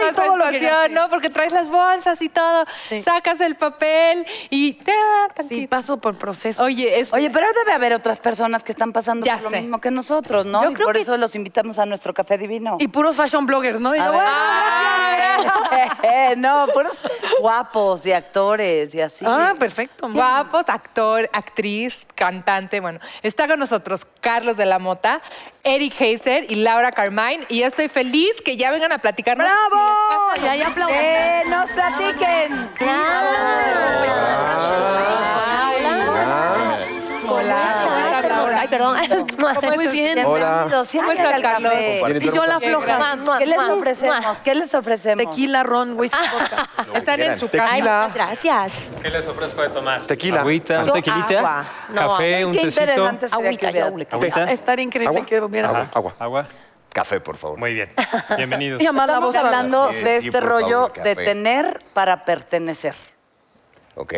esa 0.00 0.08
Ay, 0.08 0.14
todo 0.14 0.36
lo 0.36 0.44
que 0.44 0.50
sensación, 0.52 0.78
gasté. 0.80 0.94
¿no? 0.94 1.08
Porque 1.08 1.30
traes 1.30 1.52
las 1.52 1.68
bolsas 1.68 2.22
y 2.22 2.28
todo, 2.28 2.64
Sí. 2.88 3.02
sacas 3.02 3.40
el 3.40 3.56
papel 3.56 4.24
y 4.50 4.74
te 4.74 4.92
da 4.92 5.44
Sí, 5.48 5.66
paso 5.66 5.96
por 5.98 6.16
proceso. 6.16 6.62
Oye, 6.62 6.91
es, 7.00 7.12
Oye, 7.12 7.30
pero 7.30 7.46
debe 7.52 7.72
haber 7.72 7.92
otras 7.94 8.18
personas 8.20 8.62
que 8.64 8.72
están 8.72 8.92
pasando 8.92 9.24
Ya 9.26 9.34
por 9.38 9.50
sé. 9.50 9.56
lo 9.56 9.62
mismo 9.62 9.80
que 9.80 9.90
nosotros, 9.90 10.46
¿no? 10.46 10.62
Yo 10.64 10.70
y 10.70 10.74
creo 10.74 10.86
por 10.86 10.96
que- 10.96 11.02
eso 11.02 11.16
los 11.16 11.34
invitamos 11.34 11.78
a 11.78 11.86
nuestro 11.86 12.12
café 12.14 12.38
divino. 12.38 12.76
Y 12.80 12.88
puros 12.88 13.16
fashion 13.16 13.46
bloggers, 13.46 13.80
¿no? 13.80 13.94
Y 13.94 13.98
yo, 13.98 14.04
bueno, 14.12 14.24
Ah, 14.24 15.18
no, 16.36 16.66
puros 16.72 17.02
guapos 17.40 18.04
y 18.06 18.12
actores 18.12 18.94
y 18.94 19.00
así. 19.00 19.24
Ah, 19.26 19.54
perfecto. 19.58 20.08
guapos, 20.10 20.68
actor, 20.68 21.28
actriz, 21.32 22.06
cantante. 22.14 22.80
Bueno, 22.80 23.00
está 23.22 23.46
con 23.48 23.58
nosotros 23.58 24.06
Carlos 24.20 24.56
de 24.56 24.66
la 24.66 24.78
Mota, 24.78 25.20
Eric 25.64 26.00
Heiser 26.00 26.50
y 26.50 26.56
Laura 26.56 26.92
Carmine. 26.92 27.44
Y 27.48 27.60
yo 27.60 27.66
estoy 27.66 27.88
feliz 27.88 28.40
que 28.44 28.56
ya 28.56 28.70
vengan 28.70 28.92
a 28.92 28.98
platicarnos. 28.98 29.46
¡Bravo! 29.46 30.30
Y 30.42 30.46
ahí 30.46 30.62
aplauden. 30.62 30.96
¡Eh, 30.98 31.42
nos 31.48 31.70
platiquen! 31.70 32.70
Hola, 37.42 38.22
Laura. 38.28 38.60
Ay, 38.60 38.68
perdón. 38.68 38.96
Muy 39.74 39.86
bien. 39.88 40.14
Bienvenidos. 40.14 40.26
Hola. 40.26 40.66
¿Cómo 40.70 40.84
siéntense 40.84 41.22
estás, 41.22 41.34
al 41.34 41.42
Carlos? 41.42 41.72
café. 41.72 42.18
Y 42.20 42.24
yo 42.30 42.46
la 42.46 42.58
Qué 42.58 42.68
floja. 42.68 43.38
¿Qué 43.38 43.46
les 43.46 43.58
ofrecemos? 43.58 44.36
¿Qué 44.42 44.54
les 44.54 44.74
ofrecemos? 44.74 45.24
Tequila, 45.24 45.62
ron, 45.62 45.98
whisky, 45.98 46.18
vodka. 46.32 46.68
Están 46.94 47.20
en 47.20 47.38
su 47.38 47.48
casa. 47.48 48.04
Ay, 48.04 48.12
gracias. 48.14 48.72
¿Qué 49.02 49.10
les 49.10 49.26
ofrezco 49.28 49.62
de 49.62 49.68
tomar? 49.70 50.06
Tequila. 50.06 50.40
Agüita, 50.40 50.80
un 50.84 50.90
tequilita, 50.92 51.38
agua. 51.38 51.64
No, 51.88 52.08
café, 52.08 52.44
un 52.44 52.52
Qué 52.52 52.60
tecito. 52.62 52.82
interesante 52.82 53.28
sería 53.28 53.86
Agüita. 53.86 54.50
Estaría 54.50 54.84
increíble 54.84 55.16
¿Agua? 55.16 55.26
que 55.26 55.40
hubiera 55.40 55.88
Agua, 55.92 56.14
agua. 56.18 56.46
Café, 56.92 57.20
por 57.20 57.36
favor. 57.38 57.58
Muy 57.58 57.72
bien. 57.74 57.90
Bienvenidos. 58.36 58.82
Y 58.82 58.86
además 58.86 59.08
Estamos 59.08 59.34
hablando. 59.34 59.88
Sí, 59.88 59.94
de 59.96 60.20
sí, 60.20 60.26
este 60.28 60.40
rollo 60.40 60.88
favor, 60.88 61.02
de 61.02 61.16
tener 61.16 61.82
para 61.94 62.24
pertenecer. 62.24 62.94
Ok. 63.94 64.14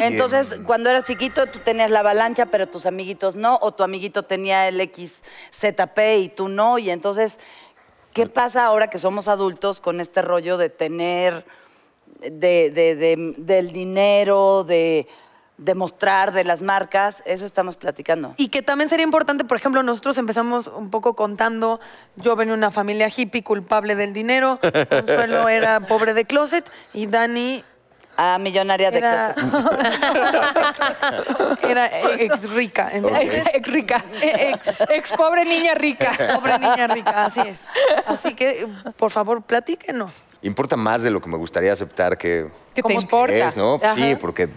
Entonces, 0.00 0.60
cuando 0.64 0.88
eras 0.90 1.04
chiquito, 1.04 1.46
tú 1.46 1.58
tenías 1.58 1.90
la 1.90 2.00
avalancha, 2.00 2.46
pero 2.46 2.66
tus 2.68 2.86
amiguitos 2.86 3.36
no, 3.36 3.58
o 3.60 3.72
tu 3.72 3.82
amiguito 3.82 4.22
tenía 4.22 4.66
el 4.68 4.80
XZP 4.80 5.98
y 6.20 6.28
tú 6.30 6.48
no. 6.48 6.78
Y 6.78 6.90
entonces, 6.90 7.38
¿qué 8.12 8.26
pasa 8.26 8.64
ahora 8.64 8.88
que 8.88 8.98
somos 8.98 9.28
adultos 9.28 9.80
con 9.80 10.00
este 10.00 10.22
rollo 10.22 10.56
de 10.56 10.70
tener, 10.70 11.44
de, 12.20 12.70
de- 12.70 12.94
de- 12.96 13.34
del 13.36 13.72
dinero, 13.72 14.64
de 14.64 15.06
demostrar 15.58 16.32
de 16.32 16.44
las 16.44 16.62
marcas? 16.62 17.22
Eso 17.26 17.44
estamos 17.44 17.76
platicando. 17.76 18.34
Y 18.38 18.48
que 18.48 18.62
también 18.62 18.88
sería 18.88 19.04
importante, 19.04 19.44
por 19.44 19.58
ejemplo, 19.58 19.82
nosotros 19.82 20.16
empezamos 20.16 20.66
un 20.68 20.88
poco 20.90 21.14
contando, 21.14 21.78
yo 22.16 22.36
venía 22.36 22.52
de 22.54 22.58
una 22.58 22.70
familia 22.70 23.10
hippie 23.14 23.42
culpable 23.44 23.94
del 23.96 24.14
dinero, 24.14 24.58
Consuelo 24.88 25.46
era 25.48 25.80
pobre 25.80 26.14
de 26.14 26.24
closet 26.24 26.68
y 26.94 27.06
Dani 27.06 27.62
Ah, 28.16 28.38
millonaria 28.38 28.90
de 28.90 28.98
era, 28.98 29.34
closet. 29.34 29.64
era 31.70 31.86
ex 32.18 32.50
rica. 32.50 32.90
Ex, 32.92 33.42
ex 33.52 33.68
rica. 33.68 34.04
Ex, 34.90 35.12
pobre 35.12 35.44
niña 35.44 35.74
rica. 35.74 36.12
pobre 36.34 36.58
niña 36.58 36.86
rica, 36.86 37.24
así 37.24 37.40
es. 37.40 37.58
Así 38.06 38.34
que, 38.34 38.68
por 38.96 39.10
favor, 39.10 39.42
platíquenos. 39.42 40.24
Importa 40.42 40.76
más 40.76 41.02
de 41.02 41.10
lo 41.10 41.20
que 41.20 41.28
me 41.28 41.36
gustaría 41.38 41.72
aceptar 41.72 42.18
que, 42.18 42.50
¿Qué 42.74 42.82
te 42.82 42.82
¿Cómo 42.82 43.00
importa? 43.00 43.34
es, 43.34 43.56
¿no? 43.56 43.76
Ajá. 43.82 43.94
Sí, 43.96 44.14
porque 44.16 44.48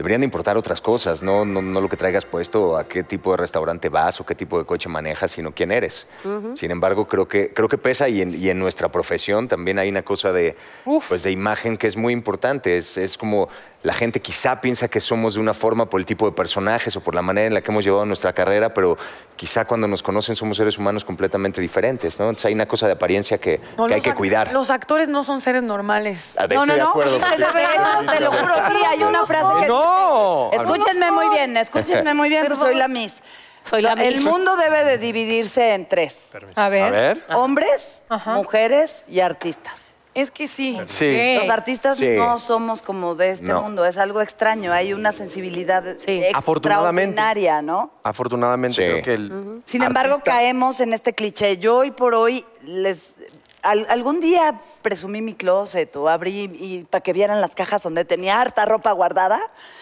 deberían 0.00 0.22
de 0.22 0.24
importar 0.24 0.56
otras 0.56 0.80
cosas, 0.80 1.22
¿no? 1.22 1.44
No, 1.44 1.60
no 1.60 1.78
lo 1.78 1.86
que 1.86 1.98
traigas 1.98 2.24
puesto, 2.24 2.78
a 2.78 2.88
qué 2.88 3.02
tipo 3.02 3.32
de 3.32 3.36
restaurante 3.36 3.90
vas 3.90 4.18
o 4.18 4.24
qué 4.24 4.34
tipo 4.34 4.58
de 4.58 4.64
coche 4.64 4.88
manejas, 4.88 5.32
sino 5.32 5.52
quién 5.52 5.70
eres. 5.70 6.06
Sin 6.54 6.70
embargo, 6.70 7.06
creo 7.06 7.28
que, 7.28 7.52
creo 7.52 7.68
que 7.68 7.76
pesa 7.76 8.08
y 8.08 8.22
en, 8.22 8.34
y 8.34 8.48
en 8.48 8.58
nuestra 8.58 8.90
profesión 8.90 9.46
también 9.46 9.78
hay 9.78 9.90
una 9.90 10.00
cosa 10.00 10.32
de, 10.32 10.56
Uf. 10.86 11.10
pues, 11.10 11.22
de 11.22 11.32
imagen 11.32 11.76
que 11.76 11.86
es 11.86 11.98
muy 11.98 12.14
importante. 12.14 12.78
Es, 12.78 12.96
es 12.96 13.18
como 13.18 13.50
la 13.82 13.94
gente 13.94 14.20
quizá 14.20 14.60
piensa 14.60 14.88
que 14.88 15.00
somos 15.00 15.34
de 15.34 15.40
una 15.40 15.54
forma 15.54 15.86
por 15.88 16.00
el 16.00 16.06
tipo 16.06 16.26
de 16.26 16.32
personajes 16.32 16.94
o 16.96 17.00
por 17.00 17.14
la 17.14 17.22
manera 17.22 17.46
en 17.46 17.54
la 17.54 17.62
que 17.62 17.70
hemos 17.70 17.82
llevado 17.82 18.04
nuestra 18.04 18.32
carrera, 18.34 18.74
pero 18.74 18.98
quizá 19.36 19.64
cuando 19.64 19.88
nos 19.88 20.02
conocen 20.02 20.36
somos 20.36 20.58
seres 20.58 20.76
humanos 20.76 21.02
completamente 21.04 21.62
diferentes, 21.62 22.18
¿no? 22.18 22.26
Entonces 22.26 22.44
hay 22.46 22.52
una 22.52 22.66
cosa 22.66 22.86
de 22.86 22.92
apariencia 22.92 23.38
que, 23.38 23.58
No, 23.78 23.86
que 23.86 23.94
hay 23.94 24.00
que 24.02 24.12
cuidar. 24.14 24.52
Los 24.52 24.68
actores 24.68 25.08
no 25.08 25.24
son 25.24 25.40
seres 25.40 25.62
normales. 25.62 26.32
A 26.36 26.46
ver, 26.46 26.58
No, 26.58 26.66
no, 26.66 26.72
estoy 26.74 26.76
de 26.76 26.82
no. 26.82 26.90
acuerdo. 26.90 27.16
es 27.16 27.24
que 27.24 27.30
de 27.30 27.44
verdad, 27.52 28.12
te 28.12 28.20
lo 28.20 28.32
juro, 28.32 28.54
sí, 28.68 28.76
hay 28.86 29.02
una 29.02 29.24
frase 29.24 29.60
que... 29.62 29.68
¡No! 29.68 30.50
Escúchenme 30.52 31.10
muy 31.10 31.28
bien, 31.30 31.56
escúchenme 31.56 32.12
muy 32.14 32.28
bien, 32.28 32.44
pues 32.48 32.58
soy 32.58 32.74
la 32.74 32.88
Miss. 32.88 33.22
Soy 33.68 33.82
la 33.82 33.92
El 33.92 34.20
mundo 34.22 34.56
debe 34.56 34.84
de 34.84 34.98
dividirse 34.98 35.74
en 35.74 35.86
tres. 35.86 36.32
A 36.54 36.68
ver. 36.68 36.82
A 36.84 36.90
ver. 36.90 37.24
Hombres, 37.34 38.02
Ajá. 38.08 38.34
mujeres 38.34 39.04
y 39.08 39.20
artistas. 39.20 39.89
Es 40.12 40.30
que 40.30 40.48
sí. 40.48 40.78
Sí. 40.86 41.36
Los 41.38 41.48
artistas 41.48 41.98
Sí. 41.98 42.08
no 42.16 42.38
somos 42.40 42.82
como 42.82 43.14
de 43.14 43.30
este 43.30 43.46
No. 43.46 43.62
mundo, 43.62 43.84
es 43.86 43.96
algo 43.96 44.20
extraño, 44.20 44.72
hay 44.72 44.92
una 44.92 45.12
sensibilidad 45.12 45.84
Sí. 45.98 46.22
Afortunadamente. 46.34 47.10
extraordinaria, 47.20 47.62
¿no? 47.62 47.90
Sí. 47.94 48.00
Afortunadamente 48.02 48.76
creo 48.76 49.02
que 49.02 49.14
el 49.14 49.62
Sin 49.64 49.82
embargo, 49.82 50.14
artista- 50.14 50.32
caemos 50.32 50.80
en 50.80 50.92
este 50.94 51.12
cliché. 51.12 51.58
Yo 51.58 51.76
hoy 51.78 51.92
por 51.92 52.14
hoy 52.14 52.44
les 52.64 53.16
al- 53.62 53.86
algún 53.90 54.20
día 54.20 54.58
presumí 54.82 55.20
mi 55.20 55.34
closet 55.34 55.94
o 55.94 56.08
abrí 56.08 56.50
y 56.54 56.84
para 56.84 57.02
que 57.02 57.12
vieran 57.12 57.40
las 57.40 57.54
cajas 57.54 57.82
donde 57.82 58.04
tenía 58.04 58.40
harta 58.40 58.64
ropa 58.64 58.90
guardada. 58.92 59.38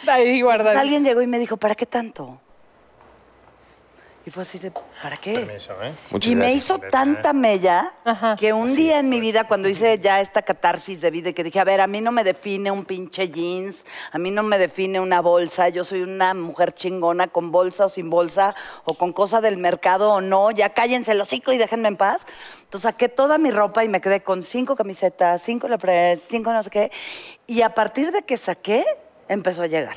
Ahí 0.06 0.42
guarda. 0.42 0.78
alguien 0.78 1.04
llegó 1.04 1.22
y 1.22 1.26
me 1.26 1.38
dijo, 1.38 1.56
¿para 1.56 1.74
qué 1.74 1.86
tanto? 1.86 2.40
Y 4.28 4.30
fue 4.30 4.42
así 4.42 4.58
de, 4.58 4.70
¿para 4.70 5.16
qué? 5.16 5.32
Permiso, 5.32 5.72
¿eh? 5.82 5.90
Muchas 6.10 6.30
y 6.30 6.34
me 6.34 6.40
gracias. 6.42 6.62
hizo 6.64 6.78
tanta 6.78 7.32
mella 7.32 7.94
Ajá. 8.04 8.36
que 8.36 8.52
un 8.52 8.76
día 8.76 8.98
en 8.98 9.08
mi 9.08 9.20
vida, 9.20 9.44
cuando 9.48 9.70
hice 9.70 9.98
ya 10.00 10.20
esta 10.20 10.42
catarsis 10.42 11.00
de 11.00 11.10
vida, 11.10 11.32
que 11.32 11.42
dije, 11.42 11.58
a 11.58 11.64
ver, 11.64 11.80
a 11.80 11.86
mí 11.86 12.02
no 12.02 12.12
me 12.12 12.24
define 12.24 12.70
un 12.70 12.84
pinche 12.84 13.30
jeans, 13.30 13.86
a 14.12 14.18
mí 14.18 14.30
no 14.30 14.42
me 14.42 14.58
define 14.58 15.00
una 15.00 15.22
bolsa, 15.22 15.70
yo 15.70 15.82
soy 15.82 16.02
una 16.02 16.34
mujer 16.34 16.74
chingona 16.74 17.28
con 17.28 17.50
bolsa 17.50 17.86
o 17.86 17.88
sin 17.88 18.10
bolsa, 18.10 18.54
o 18.84 18.92
con 18.92 19.14
cosa 19.14 19.40
del 19.40 19.56
mercado 19.56 20.12
o 20.12 20.20
no, 20.20 20.50
ya 20.50 20.74
cállense 20.74 21.12
el 21.12 21.20
hocico 21.22 21.54
y 21.54 21.56
déjenme 21.56 21.88
en 21.88 21.96
paz. 21.96 22.26
Entonces 22.64 22.82
saqué 22.82 23.08
toda 23.08 23.38
mi 23.38 23.50
ropa 23.50 23.82
y 23.82 23.88
me 23.88 24.02
quedé 24.02 24.22
con 24.22 24.42
cinco 24.42 24.76
camisetas, 24.76 25.40
cinco 25.40 25.68
Lepres, 25.68 26.26
cinco 26.28 26.52
no 26.52 26.62
sé 26.62 26.68
qué, 26.68 26.92
y 27.46 27.62
a 27.62 27.72
partir 27.72 28.12
de 28.12 28.20
que 28.20 28.36
saqué, 28.36 28.84
empezó 29.26 29.62
a 29.62 29.68
llegar, 29.68 29.96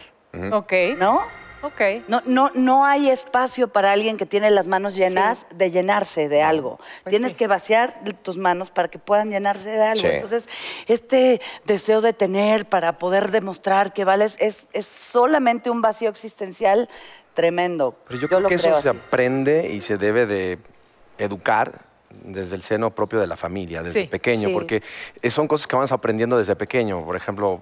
Ok. 0.54 0.72
¿no? 0.98 1.20
Ok. 1.64 1.82
No, 2.08 2.22
no, 2.26 2.50
no 2.56 2.86
hay 2.86 3.10
espacio 3.10 3.68
para 3.68 3.92
alguien 3.92 4.18
que 4.18 4.26
tiene 4.26 4.50
las 4.52 4.68
manos 4.68 4.96
llenas 4.96 5.46
de 5.54 5.70
llenarse 5.72 6.28
de 6.28 6.42
algo. 6.42 6.78
Pues 7.04 7.12
Tienes 7.12 7.32
sí. 7.32 7.38
que 7.38 7.48
vaciar 7.48 7.94
tus 8.24 8.38
manos 8.38 8.72
para 8.72 8.88
que 8.90 8.98
puedan 9.00 9.30
llenarse 9.30 9.70
de 9.70 9.84
algo. 9.84 10.02
Sí. 10.02 10.08
Entonces, 10.08 10.50
este 10.88 11.42
deseo 11.66 12.02
de 12.02 12.14
tener 12.14 12.68
para 12.68 12.98
poder 12.98 13.32
demostrar 13.32 13.94
que 13.94 14.04
vales 14.06 14.38
es, 14.40 14.68
es 14.74 14.88
solamente 14.88 15.70
un 15.70 15.82
vacío 15.82 16.10
existencial 16.10 16.90
tremendo. 17.34 17.96
Pero 18.08 18.20
yo, 18.20 18.28
creo 18.28 18.40
lo 18.40 18.50
que 18.50 18.56
eso 18.56 18.82
se 18.82 18.90
aprende 18.90 19.70
y 19.72 19.82
se 19.82 19.98
debe 19.98 20.26
de 20.26 20.58
educar 21.18 21.82
desde 22.10 22.56
el 22.56 22.62
seno 22.62 22.94
propio 22.94 23.20
de 23.20 23.28
la 23.28 23.38
familia, 23.38 23.84
desde 23.84 24.02
Sí, 24.02 24.08
pequeño, 24.08 24.50
sí. 24.50 24.54
porque 24.54 24.84
son 25.30 25.48
cosas 25.48 25.68
que 25.68 25.76
vas 25.76 25.92
aprendiendo 25.92 26.38
desde 26.38 26.56
pequeño. 26.56 27.06
Por 27.06 27.16
ejemplo, 27.16 27.62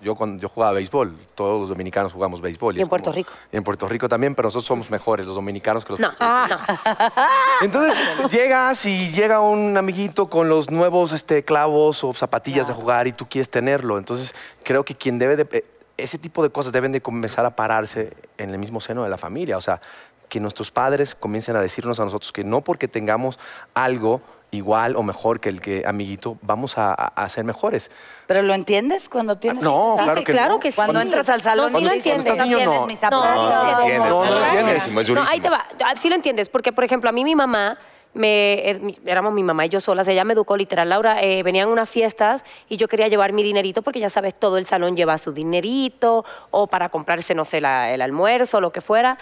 yo 0.00 0.14
cuando 0.14 0.40
yo 0.40 0.48
jugaba 0.48 0.74
béisbol, 0.74 1.16
todos 1.34 1.58
los 1.60 1.68
dominicanos 1.68 2.12
jugamos 2.12 2.40
béisbol. 2.40 2.76
Y 2.78 2.80
en 2.82 2.88
Puerto 2.88 3.06
como- 3.10 3.16
Rico. 3.16 3.32
y 3.52 3.56
en 3.56 3.64
Puerto 3.64 3.88
Rico 3.88 4.08
también, 4.08 4.34
pero 4.34 4.46
nosotros 4.46 4.66
somos 4.66 4.90
mejores 4.90 5.26
los 5.26 5.34
dominicanos 5.34 5.84
que 5.84 5.92
los 5.94 6.00
No, 6.00 6.12
no. 6.20 6.58
Entonces 7.62 7.96
llegas 8.30 8.84
y 8.86 9.08
llega 9.10 9.40
un 9.40 9.76
amiguito 9.76 10.28
con 10.28 10.48
los 10.48 10.70
nuevos 10.70 11.12
este, 11.12 11.44
clavos 11.44 12.04
o 12.04 12.12
zapatillas 12.14 12.68
de 12.68 12.74
jugar 12.74 13.06
y 13.06 13.12
tú 13.12 13.26
quieres 13.28 13.50
tenerlo. 13.50 13.98
Entonces 13.98 14.34
creo 14.62 14.84
que 14.84 14.94
quien 14.94 15.18
debe 15.18 15.36
de... 15.36 15.48
eh, 15.50 15.64
Ese 15.96 16.18
tipo 16.18 16.42
de 16.42 16.50
cosas 16.50 16.72
deben 16.72 16.92
de 16.92 17.00
comenzar 17.00 17.44
a 17.44 17.50
pararse 17.56 18.12
en 18.38 18.50
el 18.50 18.58
mismo 18.58 18.80
seno 18.80 19.02
de 19.02 19.10
la 19.10 19.18
familia. 19.18 19.56
O 19.56 19.60
sea, 19.60 19.80
que 20.28 20.38
nuestros 20.40 20.70
padres 20.70 21.14
comiencen 21.14 21.56
a 21.56 21.60
decirnos 21.60 21.98
a 22.00 22.04
nosotros 22.04 22.30
que 22.32 22.44
no 22.44 22.60
porque 22.60 22.86
tengamos 22.86 23.38
algo 23.74 24.20
igual 24.50 24.96
o 24.96 25.02
mejor 25.02 25.40
que 25.40 25.48
el 25.50 25.60
que 25.60 25.84
amiguito, 25.86 26.38
vamos 26.42 26.78
a, 26.78 26.92
a- 26.94 27.28
ser 27.28 27.44
mejores. 27.44 27.90
¿Pero 28.26 28.42
lo 28.42 28.54
entiendes 28.54 29.08
cuando 29.08 29.36
tienes 29.36 29.62
No, 29.62 29.96
claro 29.98 30.24
que 30.24 30.32
claro 30.32 30.54
no. 30.54 30.60
que 30.60 30.70
sí. 30.70 30.76
Cuando 30.76 31.00
entras 31.00 31.28
al 31.28 31.42
salón 31.42 31.72
No, 31.72 31.78
sí 31.78 31.84
lo 31.84 31.90
entiendes. 31.92 32.24
Cuando 32.24 32.32
estás 32.32 32.46
niño, 32.46 32.56
"¿Tienes 32.58 32.80
no. 32.80 32.86
mis 32.86 32.94
No, 32.96 33.00
zapatos?" 33.10 33.40
sí 33.40 33.44
lo 33.44 33.78
entiendes. 33.80 34.08
No, 34.10 34.24
no 34.24 34.30
lo 34.30 34.38
es 34.40 34.86
entiendes. 34.88 35.10
No, 35.10 35.24
ahí 35.28 35.40
te 35.40 35.50
va. 35.50 35.66
Ah, 35.84 35.94
Sí 35.96 36.08
lo 36.08 36.14
entiendes, 36.14 36.48
porque, 36.48 36.72
por 36.72 36.84
ejemplo, 36.84 37.10
a 37.10 37.12
mí 37.12 37.24
mi 37.24 37.34
mamá 37.34 37.78
me, 38.14 38.54
eh, 38.70 38.96
éramos 39.04 39.32
mi 39.34 39.42
mamá 39.42 39.66
y 39.66 39.68
yo 39.68 39.80
solas, 39.80 40.08
ella 40.08 40.24
me 40.24 40.32
educó 40.32 40.56
literal. 40.56 40.88
Laura, 40.88 41.22
eh, 41.22 41.42
venían 41.42 41.68
unas 41.68 41.90
fiestas 41.90 42.44
y 42.68 42.76
yo 42.78 42.88
quería 42.88 43.06
llevar 43.08 43.32
mi 43.34 43.42
dinerito 43.42 43.82
porque 43.82 44.00
ya 44.00 44.08
sabes, 44.08 44.34
todo 44.34 44.56
el 44.56 44.64
salón 44.64 44.96
lleva 44.96 45.18
su 45.18 45.32
dinerito 45.32 46.24
o 46.50 46.66
para 46.66 46.88
comprarse, 46.88 47.34
no 47.34 47.44
sé, 47.44 47.60
la- 47.60 47.92
el 47.92 48.00
almuerzo, 48.00 48.60
lo 48.62 48.72
que 48.72 48.80
fuera. 48.80 49.18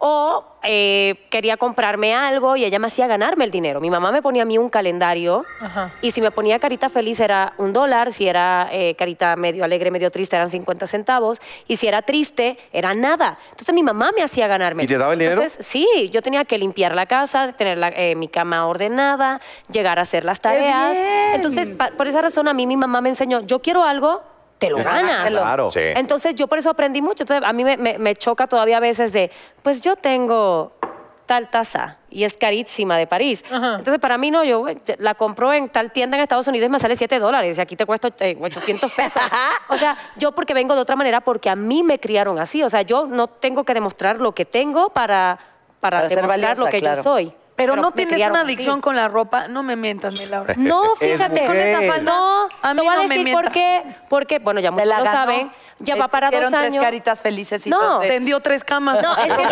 O 0.00 0.44
eh, 0.62 1.26
quería 1.28 1.56
comprarme 1.56 2.14
algo 2.14 2.54
y 2.56 2.64
ella 2.64 2.78
me 2.78 2.86
hacía 2.86 3.08
ganarme 3.08 3.44
el 3.44 3.50
dinero. 3.50 3.80
Mi 3.80 3.90
mamá 3.90 4.12
me 4.12 4.22
ponía 4.22 4.42
a 4.42 4.44
mí 4.44 4.56
un 4.56 4.68
calendario 4.68 5.44
Ajá. 5.60 5.90
y 6.02 6.12
si 6.12 6.20
me 6.20 6.30
ponía 6.30 6.58
carita 6.60 6.88
feliz 6.88 7.18
era 7.18 7.54
un 7.58 7.72
dólar, 7.72 8.12
si 8.12 8.28
era 8.28 8.68
eh, 8.70 8.94
carita 8.96 9.34
medio 9.34 9.64
alegre, 9.64 9.90
medio 9.90 10.10
triste 10.12 10.36
eran 10.36 10.50
50 10.50 10.86
centavos 10.86 11.40
y 11.66 11.76
si 11.76 11.88
era 11.88 12.02
triste 12.02 12.58
era 12.72 12.94
nada. 12.94 13.38
Entonces 13.50 13.74
mi 13.74 13.82
mamá 13.82 14.10
me 14.14 14.22
hacía 14.22 14.46
ganarme. 14.46 14.84
¿Y 14.84 14.86
te 14.86 14.98
daba 14.98 15.14
el 15.14 15.18
dinero? 15.18 15.42
Entonces, 15.42 15.66
sí, 15.66 15.86
yo 16.12 16.22
tenía 16.22 16.44
que 16.44 16.58
limpiar 16.58 16.94
la 16.94 17.06
casa, 17.06 17.52
tener 17.54 17.76
la- 17.78 17.88
eh, 17.88 18.14
mi 18.14 18.28
cama 18.28 18.66
ordenada, 18.66 19.40
llegar 19.68 19.98
a 19.98 20.02
hacer 20.02 20.24
las 20.24 20.40
tareas. 20.40 20.92
bien! 20.92 21.06
Entonces, 21.34 21.68
pa- 21.68 21.90
por 21.96 22.06
esa 22.06 22.22
razón 22.22 22.46
a 22.46 22.54
mí 22.54 22.66
mi 22.68 22.76
mamá 22.76 23.00
me 23.00 23.08
enseñó, 23.08 23.40
yo 23.40 23.60
quiero 23.62 23.82
algo, 23.84 24.22
te 24.58 24.70
lo 24.70 24.78
ganas. 24.78 25.30
Claro. 25.30 25.70
Sí. 25.70 25.80
Entonces 25.82 26.34
yo 26.34 26.46
por 26.48 26.58
eso 26.58 26.70
aprendí 26.70 27.00
mucho. 27.02 27.22
Entonces 27.24 27.48
a 27.48 27.52
mí 27.52 27.64
me, 27.64 27.76
me- 27.76 27.98
me 27.98 28.14
choca 28.16 28.46
todavía 28.46 28.78
a 28.78 28.80
veces 28.80 29.12
de, 29.12 29.30
pues 29.62 29.80
yo 29.80 29.96
tengo 29.96 30.72
tal 31.26 31.50
taza 31.50 31.98
y 32.08 32.24
es 32.24 32.38
carísima 32.38 32.96
de 32.96 33.06
París. 33.06 33.44
Entonces 33.52 33.98
para 33.98 34.16
mí 34.16 34.30
no, 34.30 34.44
yo 34.44 34.64
la 34.96 35.14
compro 35.14 35.52
en 35.52 35.68
tal 35.68 35.92
tienda 35.92 36.16
en 36.16 36.22
Estados 36.22 36.46
Unidos 36.48 36.66
y 36.68 36.70
me 36.70 36.78
sale 36.78 36.96
7 36.96 37.18
dólares 37.18 37.58
y 37.58 37.60
aquí 37.60 37.76
te 37.76 37.84
cuesta 37.84 38.08
eh, 38.20 38.36
800 38.40 38.90
pesos. 38.92 39.22
o 39.68 39.76
sea, 39.76 39.96
yo 40.16 40.32
porque 40.32 40.54
vengo 40.54 40.74
de 40.74 40.80
otra 40.80 40.96
manera, 40.96 41.20
porque 41.20 41.50
a 41.50 41.54
mí 41.56 41.82
me 41.82 41.98
criaron 42.00 42.38
así. 42.38 42.62
O 42.62 42.68
sea, 42.70 42.80
yo 42.82 43.06
no 43.06 43.26
tengo 43.26 43.62
que 43.64 43.74
demostrar 43.74 44.16
lo 44.20 44.32
que 44.32 44.46
tengo 44.46 44.88
para, 44.88 45.38
para, 45.80 45.98
Para 45.98 46.08
ser 46.08 46.16
demostrar 46.22 46.40
valiosa, 46.40 46.64
lo 46.64 46.70
que 46.70 46.78
claro. 46.78 46.96
yo 46.96 47.02
soy. 47.02 47.32
Pero, 47.58 47.76
no 47.76 47.90
tienes 47.90 48.14
criaron 48.14 48.36
una 48.36 48.40
así. 48.44 48.54
adicción 48.54 48.80
con 48.80 48.96
la 48.96 49.08
ropa. 49.08 49.48
No 49.48 49.62
me 49.62 49.76
mientas, 49.76 50.18
mi 50.18 50.24
Laura. 50.26 50.54
No, 50.56 50.94
fíjate. 50.96 51.44
Con 51.44 51.56
esa 51.56 51.82
falda. 51.92 52.10
No, 52.12 52.48
A 52.62 52.72
mí 52.74 52.80
te 52.80 52.86
voy 52.86 52.94
a 52.94 52.96
no 52.96 53.02
me 53.02 53.08
decir 53.08 53.24
mientas. 53.24 53.44
por 53.44 53.52
qué. 53.52 53.82
Porque, 54.08 54.38
bueno, 54.38 54.60
ya 54.60 54.70
muchos 54.70 54.86
lo 54.88 55.04
saben. 55.04 55.50
Ya 55.80 55.94
Te 55.94 56.00
va 56.00 56.08
para 56.08 56.28
dos 56.30 56.52
años. 56.52 56.72
tres 56.72 56.82
caritas 56.82 57.20
felices 57.20 57.66
y 57.66 57.70
No. 57.70 58.00
Tendió 58.00 58.40
tres 58.40 58.64
camas. 58.64 59.00
No, 59.02 59.16
es 59.16 59.32
que 59.32 59.42
eso 59.42 59.50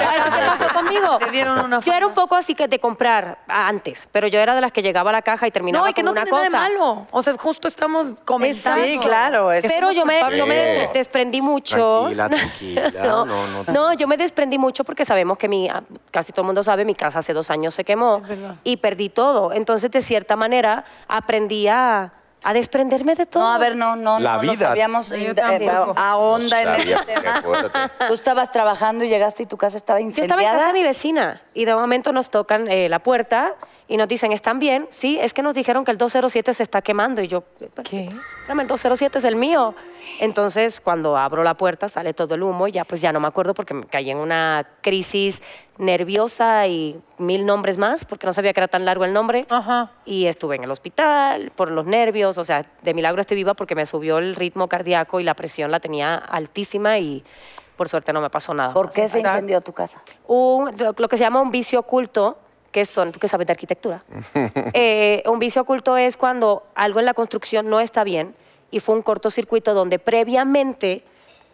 pasó 0.59 0.75
conmigo. 0.75 1.19
Te 1.19 1.31
dieron 1.31 1.59
una 1.65 1.79
Yo 1.81 1.93
era 1.93 2.07
un 2.07 2.15
poco 2.15 2.35
así 2.35 2.55
que 2.55 2.67
de 2.67 2.81
comprar 2.81 3.39
antes, 3.47 4.09
pero 4.11 4.27
yo 4.27 4.41
era 4.41 4.55
de 4.55 4.61
las 4.61 4.73
que 4.73 4.83
llegaba 4.83 5.11
a 5.11 5.13
la 5.13 5.23
caja 5.23 5.47
y 5.47 5.51
terminaba 5.53 5.85
No, 5.85 5.91
y 5.91 5.95
que 5.95 6.01
con 6.03 6.07
no 6.07 6.11
una 6.13 6.25
tiene 6.25 6.37
cosa. 6.39 6.51
nada 6.51 6.69
de 6.69 6.75
malo. 6.75 7.07
O 7.13 7.23
sea, 7.23 7.35
justo 7.39 7.69
estamos 7.69 8.09
comentando. 8.25 8.85
Sí, 8.85 8.99
claro. 8.99 9.53
es- 9.53 9.65
Pero 9.67 9.93
yo 9.93 10.05
me, 10.05 10.21
yo 10.37 10.47
me 10.47 10.87
Sí. 10.87 10.89
desprendí 10.95 11.41
mucho. 11.43 11.77
Tranquila, 12.11 12.29
tranquila. 12.29 12.91
No, 13.05 13.25
No, 13.25 13.47
no, 13.47 13.73
no, 13.73 13.93
yo 13.95 14.09
me 14.09 14.17
desprendí 14.17 14.59
mucho 14.59 14.83
porque 14.85 15.05
sabemos 15.05 15.39
que 15.39 15.47
mi, 15.49 15.69
ah, 15.69 15.83
casi 16.11 16.33
todo 16.33 16.43
el 16.43 16.47
mundo 16.47 16.63
sabe, 16.63 16.85
mi 16.85 16.95
casa 16.95 17.21
hace 17.21 17.33
dos 17.33 17.51
años 17.51 17.73
se 17.75 17.85
quemó 17.85 18.21
verdad. 18.23 18.57
y 18.65 18.79
perdí 18.79 19.11
todo. 19.11 19.53
Entonces, 19.53 19.91
de 19.93 20.01
cierta 20.01 20.35
manera, 20.37 20.85
aprendí 21.07 21.69
a, 21.69 22.13
a 22.49 22.53
desprenderme 22.53 23.17
de 23.17 23.27
todo. 23.27 23.43
No, 23.43 23.53
a 23.53 23.59
ver, 23.59 23.75
no, 23.75 23.97
no, 23.97 24.21
La 24.21 24.37
no, 24.37 24.43
no 24.45 24.53
vida. 24.53 24.69
sabíamos 24.69 25.09
Yo 25.09 25.35
tampoco. 25.35 25.91
eh, 25.91 25.95
a 25.97 26.17
onda 26.17 26.63
en 26.63 26.69
ese 26.77 26.97
tema. 27.05 27.43
Tú 28.07 28.15
estabas 28.15 28.53
trabajando 28.53 29.05
y 29.05 29.09
llegaste 29.09 29.43
y 29.43 29.47
tu 29.47 29.57
casa 29.57 29.77
estaba 29.77 29.99
Yo 30.01 30.07
estaba 30.09 30.25
en 30.25 30.29
incendiada. 30.29 30.59
casa 30.59 30.67
de 30.69 30.79
mi 30.79 30.85
vecina 30.85 31.43
y 31.55 31.65
de 31.65 31.75
momento 31.75 32.13
nos 32.13 32.31
tocan 32.31 32.69
eh, 32.69 32.89
la 32.89 33.01
puerta 33.01 33.55
y 33.89 33.97
nos 33.97 34.09
dicen, 34.09 34.33
¿están 34.33 34.59
bien? 34.59 34.89
Sí, 34.91 35.19
es 35.21 35.33
que 35.33 35.43
nos 35.43 35.55
dijeron 35.55 35.85
que 35.85 35.93
el 35.93 35.99
207 35.99 36.53
se 36.55 36.63
está 36.63 36.83
quemando 36.83 37.23
y 37.23 37.29
yo, 37.29 37.45
¿Qué? 37.89 38.05
Espérame, 38.07 38.61
el 38.61 38.67
207 38.69 39.19
es 39.19 39.25
el 39.25 39.37
mío. 39.37 39.75
Entonces, 40.21 40.81
cuando 40.81 41.17
abro 41.17 41.43
la 41.45 41.55
puerta, 41.55 41.89
sale 41.89 42.13
todo 42.15 42.35
el 42.35 42.43
humo 42.43 42.67
y 42.69 42.73
ya 42.73 42.85
pues 42.85 43.01
ya 43.01 43.13
no 43.13 43.21
me 43.21 43.29
acuerdo 43.29 43.55
porque 43.55 43.75
me 43.75 43.87
caí 43.87 44.11
en 44.11 44.19
una 44.19 44.67
crisis 44.83 45.41
nerviosa 45.79 46.67
y 46.67 47.01
mil 47.19 47.47
nombres 47.47 47.79
más 47.79 48.05
porque 48.05 48.27
no 48.27 48.33
sabía 48.33 48.53
que 48.53 48.61
era 48.61 48.69
tan 48.69 48.85
largo 48.85 49.05
el 49.05 49.13
nombre. 49.13 49.47
Ajá. 49.49 49.91
Y 50.05 50.27
estuve 50.27 50.57
en 50.57 50.65
el 50.65 50.71
hospital 50.71 51.53
por 51.55 51.71
los 51.71 51.87
nervios, 51.87 52.39
o 52.39 52.45
sea, 52.45 52.67
de 52.83 52.95
milagro 52.95 53.21
estoy 53.21 53.37
viva 53.37 53.55
porque 53.55 53.75
me 53.75 53.87
subió 53.87 54.19
el 54.19 54.35
ritmo 54.35 54.69
cardíaco 54.69 55.21
y 55.21 55.25
la 55.25 55.35
presión 55.35 55.71
la 55.71 55.81
tenía 55.81 56.17
altísima 56.17 56.99
y 56.99 57.25
por 57.77 57.89
suerte 57.89 58.13
no 58.13 58.21
me 58.21 58.31
pasó 58.31 58.55
nada. 58.55 58.73
¿Por 58.73 58.87
más. 58.87 58.95
qué 58.95 59.09
se 59.09 59.21
incendió 59.21 59.61
tu 59.61 59.73
casa? 59.73 60.03
Un- 60.27 60.73
lo 60.97 61.09
que 61.09 61.17
se 61.17 61.23
llama 61.25 61.41
un 61.43 61.51
vicio 61.51 61.79
oculto, 61.81 62.39
que 62.77 62.85
son, 62.85 63.11
tú 63.11 63.19
que 63.19 63.27
sabes 63.27 63.47
de 63.47 63.55
arquitectura. 63.55 64.05
Eh, 64.75 65.23
un 65.25 65.39
vicio 65.39 65.63
oculto 65.63 65.97
es 65.97 66.19
cuando 66.19 66.67
algo 66.75 66.99
en 67.01 67.07
la 67.07 67.15
construcción 67.15 67.71
no 67.71 67.81
está 67.81 68.05
bien 68.05 68.35
y 68.71 68.81
fue 68.81 68.95
un 68.95 69.01
cortocircuito 69.01 69.73
donde 69.73 69.99
previamente, 69.99 71.03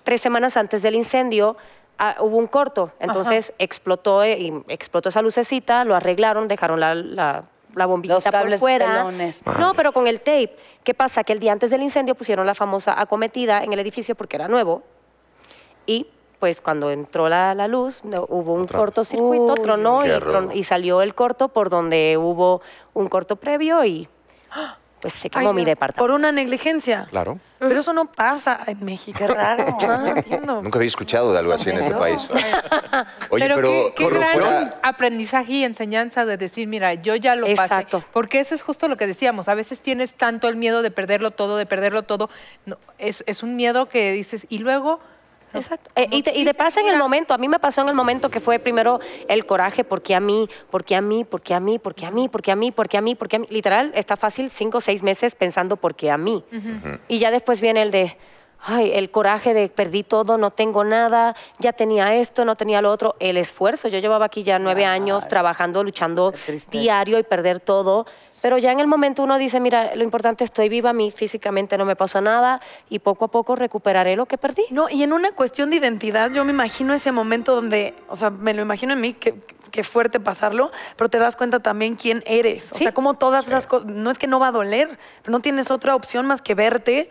tres 0.03 0.21
semanas 0.21 0.57
antes 0.57 0.83
del 0.83 0.97
incendio, 0.97 1.57
ah, 1.97 2.17
hubo 2.19 2.39
un 2.39 2.49
corto. 2.49 2.91
Entonces 2.99 3.53
explotó, 3.59 4.25
eh, 4.25 4.37
y 4.37 4.53
explotó 4.67 5.11
esa 5.11 5.23
lucecita, 5.23 5.85
lo 5.85 5.95
arreglaron, 5.95 6.49
dejaron 6.49 6.81
la, 6.81 6.97
la, 6.97 7.45
la 7.77 7.87
bombillita 7.87 8.17
Los 8.17 8.25
cables 8.25 8.59
por 8.59 8.71
fuera. 8.71 8.87
pelones. 8.97 9.43
No, 9.61 9.75
pero 9.75 9.93
con 9.93 10.09
el 10.09 10.19
tape. 10.19 10.57
¿Qué 10.83 10.93
pasa? 10.93 11.23
Que 11.23 11.35
el 11.35 11.39
día 11.39 11.53
antes 11.53 11.71
del 11.71 11.83
incendio 11.83 12.17
pusieron 12.17 12.47
la 12.47 12.55
famosa 12.55 13.01
acometida 13.01 13.63
en 13.63 13.73
el 13.73 13.79
edificio 13.79 14.17
porque 14.17 14.35
era 14.35 14.49
nuevo. 14.49 14.83
Y 15.87 16.09
pues 16.43 16.61
cuando 16.61 16.91
entró 16.91 17.29
la, 17.29 17.55
la 17.55 17.69
luz, 17.69 18.03
no- 18.05 18.27
hubo 18.29 18.55
un 18.55 18.67
cortocircuito, 18.67 19.55
tronó 19.55 20.05
y, 20.05 20.09
tron- 20.09 20.51
y 20.53 20.65
salió 20.65 21.01
el 21.01 21.15
corto 21.15 21.51
por 21.51 21.71
donde 21.71 22.17
hubo 22.19 22.63
un 22.95 23.07
corto 23.09 23.37
previo 23.37 23.85
y 23.85 24.09
pues 25.01 25.15
se 25.15 25.31
quemó 25.31 25.51
Ay, 25.51 25.55
mi 25.55 25.63
no, 25.63 25.67
departamento. 25.67 26.03
Por 26.03 26.11
una 26.11 26.33
negligencia. 26.33 27.07
Claro. 27.11 27.39
Pero 27.61 27.79
eso 27.79 27.93
no 27.93 28.07
pasa 28.07 28.59
en 28.67 28.85
México. 28.85 29.19
Qué 29.21 29.29
raro. 29.29 29.77
No 29.81 30.07
entiendo. 30.17 30.63
Nunca 30.63 30.79
había 30.81 30.89
escuchado 30.89 31.33
de 31.33 31.39
algo 31.39 31.53
así 31.53 31.71
en 31.71 31.79
este 31.79 31.95
país. 31.95 32.27
Oye, 33.31 33.45
pero, 33.45 33.55
pero, 33.55 33.95
qué, 33.95 34.09
gran 34.11 34.33
fuera- 34.33 34.81
aprendizaje 34.83 35.53
y 35.53 35.65
enseñanza 35.65 36.25
de 36.25 36.37
decir, 36.37 36.67
mira, 36.67 36.95
yo 36.95 37.15
ya 37.15 37.37
lo 37.37 37.47
Exacto. 37.47 37.99
pasé. 38.01 38.11
Porque 38.13 38.41
eso 38.41 38.57
es 38.57 38.63
justo 38.63 38.89
lo 38.89 38.97
que 38.97 39.07
decíamos. 39.07 39.49
A 39.49 39.55
veces 39.55 39.81
tienes 39.81 40.17
tanto 40.17 40.49
el 40.49 40.57
miedo 40.57 40.83
de 40.83 40.91
perderlo 40.91 41.31
todo, 41.31 41.57
de 41.57 41.67
perderlo 41.67 42.03
todo. 42.03 42.31
No, 42.67 42.79
es, 42.99 43.23
es 43.29 43.45
un 43.45 43.55
miedo 43.55 43.89
que 43.89 44.11
dices, 44.11 44.47
y 44.49 44.59
luego. 44.59 44.99
No, 45.53 45.61
Exacto. 45.61 45.91
Eh, 45.95 46.09
y, 46.11 46.23
te, 46.23 46.37
y 46.37 46.51
pasa 46.53 46.81
en 46.81 46.89
el 46.89 46.97
momento, 46.97 47.35
a 47.35 47.39
mí 47.39 47.49
me 47.49 47.59
pasó 47.59 47.83
en 47.83 47.89
el 47.89 47.95
momento 47.95 48.31
que 48.31 48.41
fue 48.41 48.59
primero 48.59 49.01
el 49.29 49.47
coraje, 49.47 49.85
porque 49.85 50.15
a 50.15 50.21
mí, 50.21 50.49
porque 50.71 50.97
a 50.97 51.01
mí, 51.01 51.25
porque 51.25 51.55
a 51.55 51.61
mí, 51.61 51.79
porque 51.79 52.07
a 52.07 52.11
mí, 52.11 52.29
porque 52.29 52.51
a 52.51 52.57
mí, 52.57 52.73
porque 52.73 52.97
a 52.97 53.01
mí, 53.01 53.15
porque 53.15 53.37
a 53.37 53.39
mí. 53.39 53.47
Literal, 53.51 53.93
está 53.95 54.17
fácil 54.17 54.51
cinco 54.51 54.79
o 54.79 54.81
seis 54.81 55.03
meses 55.03 55.35
pensando 55.35 55.77
porque 55.77 56.11
a 56.11 56.17
mí. 56.17 56.45
Y 57.09 57.19
ya 57.19 57.31
después 57.31 57.61
viene 57.61 57.83
el 57.83 57.91
de, 57.91 58.17
ay, 58.61 58.93
el 58.95 59.11
coraje 59.11 59.55
de 59.55 59.69
perdí 59.69 60.03
todo, 60.03 60.39
no 60.39 60.51
tengo 60.51 60.85
nada, 60.85 61.35
ya 61.59 61.73
tenía 61.73 62.15
esto, 62.15 62.45
no 62.45 62.57
tenía 62.57 62.81
lo 62.81 62.91
otro. 62.91 63.17
El 63.21 63.37
esfuerzo, 63.37 63.89
yo 63.89 63.99
llevaba 63.99 64.27
aquí 64.27 64.43
ya 64.43 64.59
nueve 64.59 64.85
años 64.85 65.29
trabajando, 65.29 65.85
luchando 65.85 66.33
diario 66.71 67.19
y 67.19 67.23
perder 67.23 67.61
todo. 67.61 68.07
Pero 68.43 68.59
ya 68.59 68.73
en 68.73 68.81
el 68.81 68.89
momento 68.89 69.23
uno 69.23 69.39
dice, 69.39 69.61
mira, 69.61 69.95
lo 69.95 70.03
importante 70.03 70.43
estoy 70.45 70.69
viva, 70.69 70.91
a 70.91 70.93
mí 70.93 71.11
físicamente 71.13 71.79
no 71.79 71.85
me 71.85 71.95
pasó 71.97 72.21
nada 72.21 72.61
y 72.91 72.99
poco 72.99 73.27
a 73.27 73.29
poco 73.29 73.55
recuperaré 73.57 74.17
lo 74.17 74.27
que 74.27 74.37
perdí. 74.37 74.65
No, 74.71 74.89
y 74.91 75.03
en 75.05 75.13
una 75.13 75.31
cuestión 75.33 75.71
de 75.71 75.77
identidad, 75.77 76.31
yo 76.33 76.45
me 76.45 76.51
imagino 76.53 76.93
ese 76.93 77.13
momento 77.13 77.55
donde, 77.55 77.95
o 78.09 78.17
sea, 78.17 78.31
me 78.31 78.53
lo 78.53 78.61
imagino 78.63 78.93
en 78.95 79.01
mí, 79.01 79.13
que, 79.15 79.35
que 79.71 79.85
fuerte 79.85 80.19
pasarlo, 80.21 80.71
pero 80.97 81.09
te 81.09 81.19
das 81.19 81.37
cuenta 81.37 81.61
también 81.61 81.95
quién 81.95 82.23
eres. 82.27 82.71
O 82.73 82.75
Sí. 82.75 82.85
sea, 82.85 82.93
como 82.93 83.15
todas 83.15 83.47
las 83.49 83.67
cosas, 83.67 83.87
no 83.89 84.11
es 84.11 84.19
que 84.19 84.27
no 84.27 84.41
va 84.41 84.49
a 84.49 84.53
doler, 84.53 84.89
pero 85.23 85.33
no 85.33 85.41
tienes 85.41 85.71
otra 85.71 85.95
opción 85.95 86.27
más 86.27 86.43
que 86.43 86.55
verte 86.55 87.11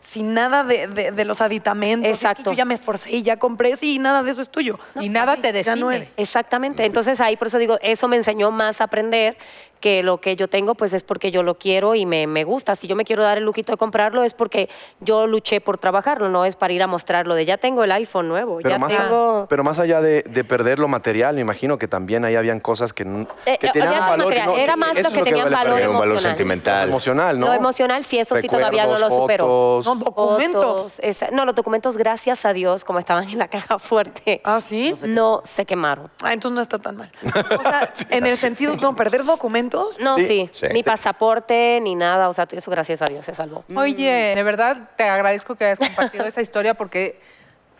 sin 0.00 0.32
nada 0.32 0.62
de, 0.64 0.86
de- 0.86 1.10
de 1.10 1.24
los 1.24 1.40
aditamentos. 1.40 2.08
Es 2.08 2.18
que 2.20 2.26
Exacto. 2.26 2.52
yo 2.52 2.56
ya 2.56 2.64
me 2.64 2.74
esforcé 2.74 3.10
y 3.10 3.22
ya 3.24 3.36
compré, 3.36 3.76
sí, 3.76 3.96
y 3.96 3.98
nada 3.98 4.22
de 4.22 4.30
eso 4.30 4.40
es 4.40 4.48
tuyo. 4.48 4.78
Y 5.00 5.08
nada 5.08 5.36
te 5.36 5.52
ya 5.62 5.74
no 5.76 5.88
define. 5.88 6.06
es. 6.06 6.12
Exactamente. 6.16 6.84
Entonces 6.86 7.20
ahí 7.20 7.36
por 7.36 7.48
eso 7.48 7.58
digo, 7.58 7.78
eso 7.82 8.06
me 8.08 8.16
enseñó 8.16 8.50
más 8.52 8.80
a 8.80 8.84
aprender 8.84 9.36
que 9.80 10.02
lo 10.02 10.18
que 10.20 10.36
yo 10.36 10.48
tengo 10.48 10.74
pues 10.74 10.92
es 10.92 11.02
porque 11.02 11.30
yo 11.30 11.42
lo 11.42 11.56
quiero 11.56 11.94
y 11.94 12.06
me, 12.06 12.26
me 12.26 12.44
gusta. 12.44 12.74
Si 12.74 12.86
yo 12.86 12.96
me 12.96 13.04
quiero 13.04 13.22
dar 13.22 13.38
el 13.38 13.44
lujito 13.44 13.72
de 13.72 13.78
comprarlo 13.78 14.24
es 14.24 14.34
porque 14.34 14.68
yo 15.00 15.26
luché 15.26 15.60
por 15.60 15.78
trabajarlo, 15.78 16.28
no 16.28 16.44
es 16.44 16.56
para 16.56 16.72
ir 16.72 16.82
a 16.82 16.86
mostrarlo 16.86 17.34
de 17.34 17.44
ya 17.44 17.56
tengo 17.58 17.84
el 17.84 17.92
iPhone 17.92 18.28
nuevo, 18.28 18.58
Pero 18.58 18.70
ya 18.70 18.78
más, 18.78 18.96
tengo... 18.96 19.46
pero 19.48 19.64
más 19.64 19.78
allá 19.78 20.00
de, 20.00 20.22
de 20.22 20.44
perder 20.44 20.78
lo 20.78 20.88
material, 20.88 21.34
me 21.34 21.40
imagino 21.40 21.78
que 21.78 21.88
también 21.88 22.24
ahí 22.24 22.36
habían 22.36 22.60
cosas 22.60 22.92
que, 22.92 23.02
Eh, 23.46 23.58
que 23.58 23.66
eh, 23.68 23.70
tenían 23.72 24.00
valor. 24.00 24.26
material, 24.28 24.58
era 24.58 24.76
más 24.76 24.96
lo 25.02 25.10
que 25.10 25.22
tenían 25.22 25.50
valor 25.52 25.80
un 25.80 25.86
valor 25.98 26.04
emocional. 26.08 26.18
sentimental. 26.20 26.88
emocional, 26.88 27.38
¿no? 27.40 27.46
Lo 27.46 27.52
emocional, 27.54 28.04
sí, 28.04 28.18
eso 28.18 28.36
sí 28.36 28.48
todavía 28.48 28.86
no 28.86 28.98
lo 28.98 29.10
supero. 29.10 29.44
fotos. 29.44 29.86
No, 29.86 29.94
documentos. 29.96 30.64
Fotos, 30.64 30.92
esa- 30.98 31.28
no, 31.30 31.44
los 31.44 31.54
documentos, 31.54 31.96
gracias 31.96 32.44
a 32.44 32.52
Dios, 32.52 32.84
como 32.84 32.98
estaban 32.98 33.28
en 33.28 33.38
la 33.38 33.48
caja 33.48 33.78
fuerte, 33.78 34.40
Ah, 34.44 34.60
¿sí? 34.60 34.94
no 35.06 35.42
se 35.44 35.64
quemaron. 35.66 36.10
Ah, 36.22 36.32
entonces 36.32 36.54
no 36.56 36.60
está 36.62 36.78
tan 36.78 36.96
mal. 36.96 37.10
O 37.58 37.62
sea, 37.62 37.92
en 38.10 38.26
el 38.26 38.36
sentido, 38.36 38.74
no, 38.80 38.94
perder 38.94 39.24
documentos. 39.24 39.67
No, 40.00 40.16
Sí. 40.16 40.26
sí, 40.26 40.50
Sí. 40.52 40.66
ni 40.72 40.82
pasaporte, 40.82 41.80
ni 41.82 41.94
nada, 41.94 42.28
o 42.28 42.34
sea, 42.34 42.46
eso 42.50 42.70
gracias 42.70 43.02
a 43.02 43.06
Dios 43.06 43.24
se 43.24 43.34
salvó. 43.34 43.64
Oye, 43.76 44.34
de 44.34 44.42
verdad 44.42 44.90
te 44.96 45.04
agradezco 45.04 45.54
que 45.54 45.64
hayas 45.66 45.78
compartido 45.78 46.24
esa 46.26 46.40
historia 46.42 46.74
porque 46.74 47.18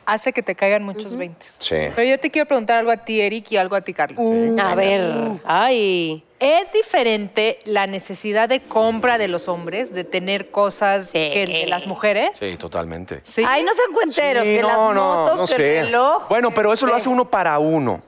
hace 0.07 0.33
que 0.33 0.43
te 0.43 0.55
caigan 0.55 0.83
muchos 0.85 1.15
veintes. 1.17 1.57
Sí. 1.59 1.75
Pero 1.95 2.03
yo 2.03 2.19
te 2.19 2.31
quiero 2.31 2.47
preguntar 2.49 2.79
algo 2.79 2.91
a 2.91 2.97
ti, 2.97 3.21
Eric, 3.21 3.53
y 3.53 3.57
algo 3.59 3.77
a 3.77 3.83
ti, 3.83 3.93
Carlos. 3.93 4.19
A 4.61 4.75
ver, 4.75 5.03
ay, 5.45 6.25
¿Es 6.41 6.73
diferente 6.73 7.57
la 7.65 7.89
necesidad 7.89 8.49
de 8.49 8.61
compra 8.61 9.19
de 9.19 9.27
los 9.27 9.49
hombres, 9.49 9.93
de 9.93 10.05
tener 10.05 10.53
cosas 10.53 11.07
Sí. 11.07 11.31
que 11.33 11.47
de 11.49 11.67
las 11.67 11.85
mujeres? 11.89 12.31
Sí, 12.35 12.57
totalmente. 12.57 13.19
¿Sí? 13.25 13.43
Ay, 13.45 13.65
no 13.65 13.75
sean 13.75 13.93
cuenteros, 13.93 14.47
Sí, 14.47 14.55
que 14.55 14.63
no, 14.63 14.69
las 14.69 14.77
no, 14.77 14.93
motos, 14.95 15.37
no 15.41 15.47
que 15.49 15.53
sé. 15.55 15.79
el 15.81 15.87
reloj. 15.87 16.29
Bueno, 16.29 16.55
pero 16.55 16.73
eso 16.73 16.87
lo 16.87 16.93
que- 16.93 16.99
hace 16.99 17.09
uno 17.09 17.29
para 17.29 17.59
uno. 17.59 18.03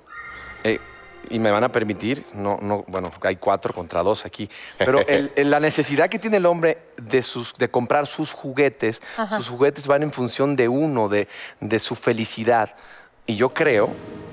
Y 1.31 1.39
me 1.39 1.51
van 1.53 1.63
a 1.65 1.71
permitir, 1.71 2.25
no, 2.35 2.59
no, 2.61 2.85
bueno, 2.89 3.11
hay 3.23 3.37
cuatro 3.37 3.73
contra 3.73 4.03
dos 4.03 4.27
aquí, 4.27 4.49
pero 4.79 5.07
el- 5.07 5.31
el- 5.37 5.49
la 5.51 5.61
necesidad 5.61 6.09
que 6.09 6.19
tiene 6.19 6.39
el 6.39 6.47
hombre 6.47 6.79
de, 7.01 7.23
sus, 7.23 7.55
de 7.55 7.71
comprar 7.71 8.07
sus 8.09 8.33
juguetes, 8.33 9.01
sus 9.37 9.49
juguetes 9.49 9.87
van 9.87 10.03
en 10.03 10.13
función 10.13 10.57
de 10.57 10.69
uno, 10.69 11.09
de, 11.09 11.29
de 11.61 11.79
su 11.79 11.95
felicidad. 11.95 12.75
Y 13.27 13.37
yo 13.37 13.51
creo 13.51 13.91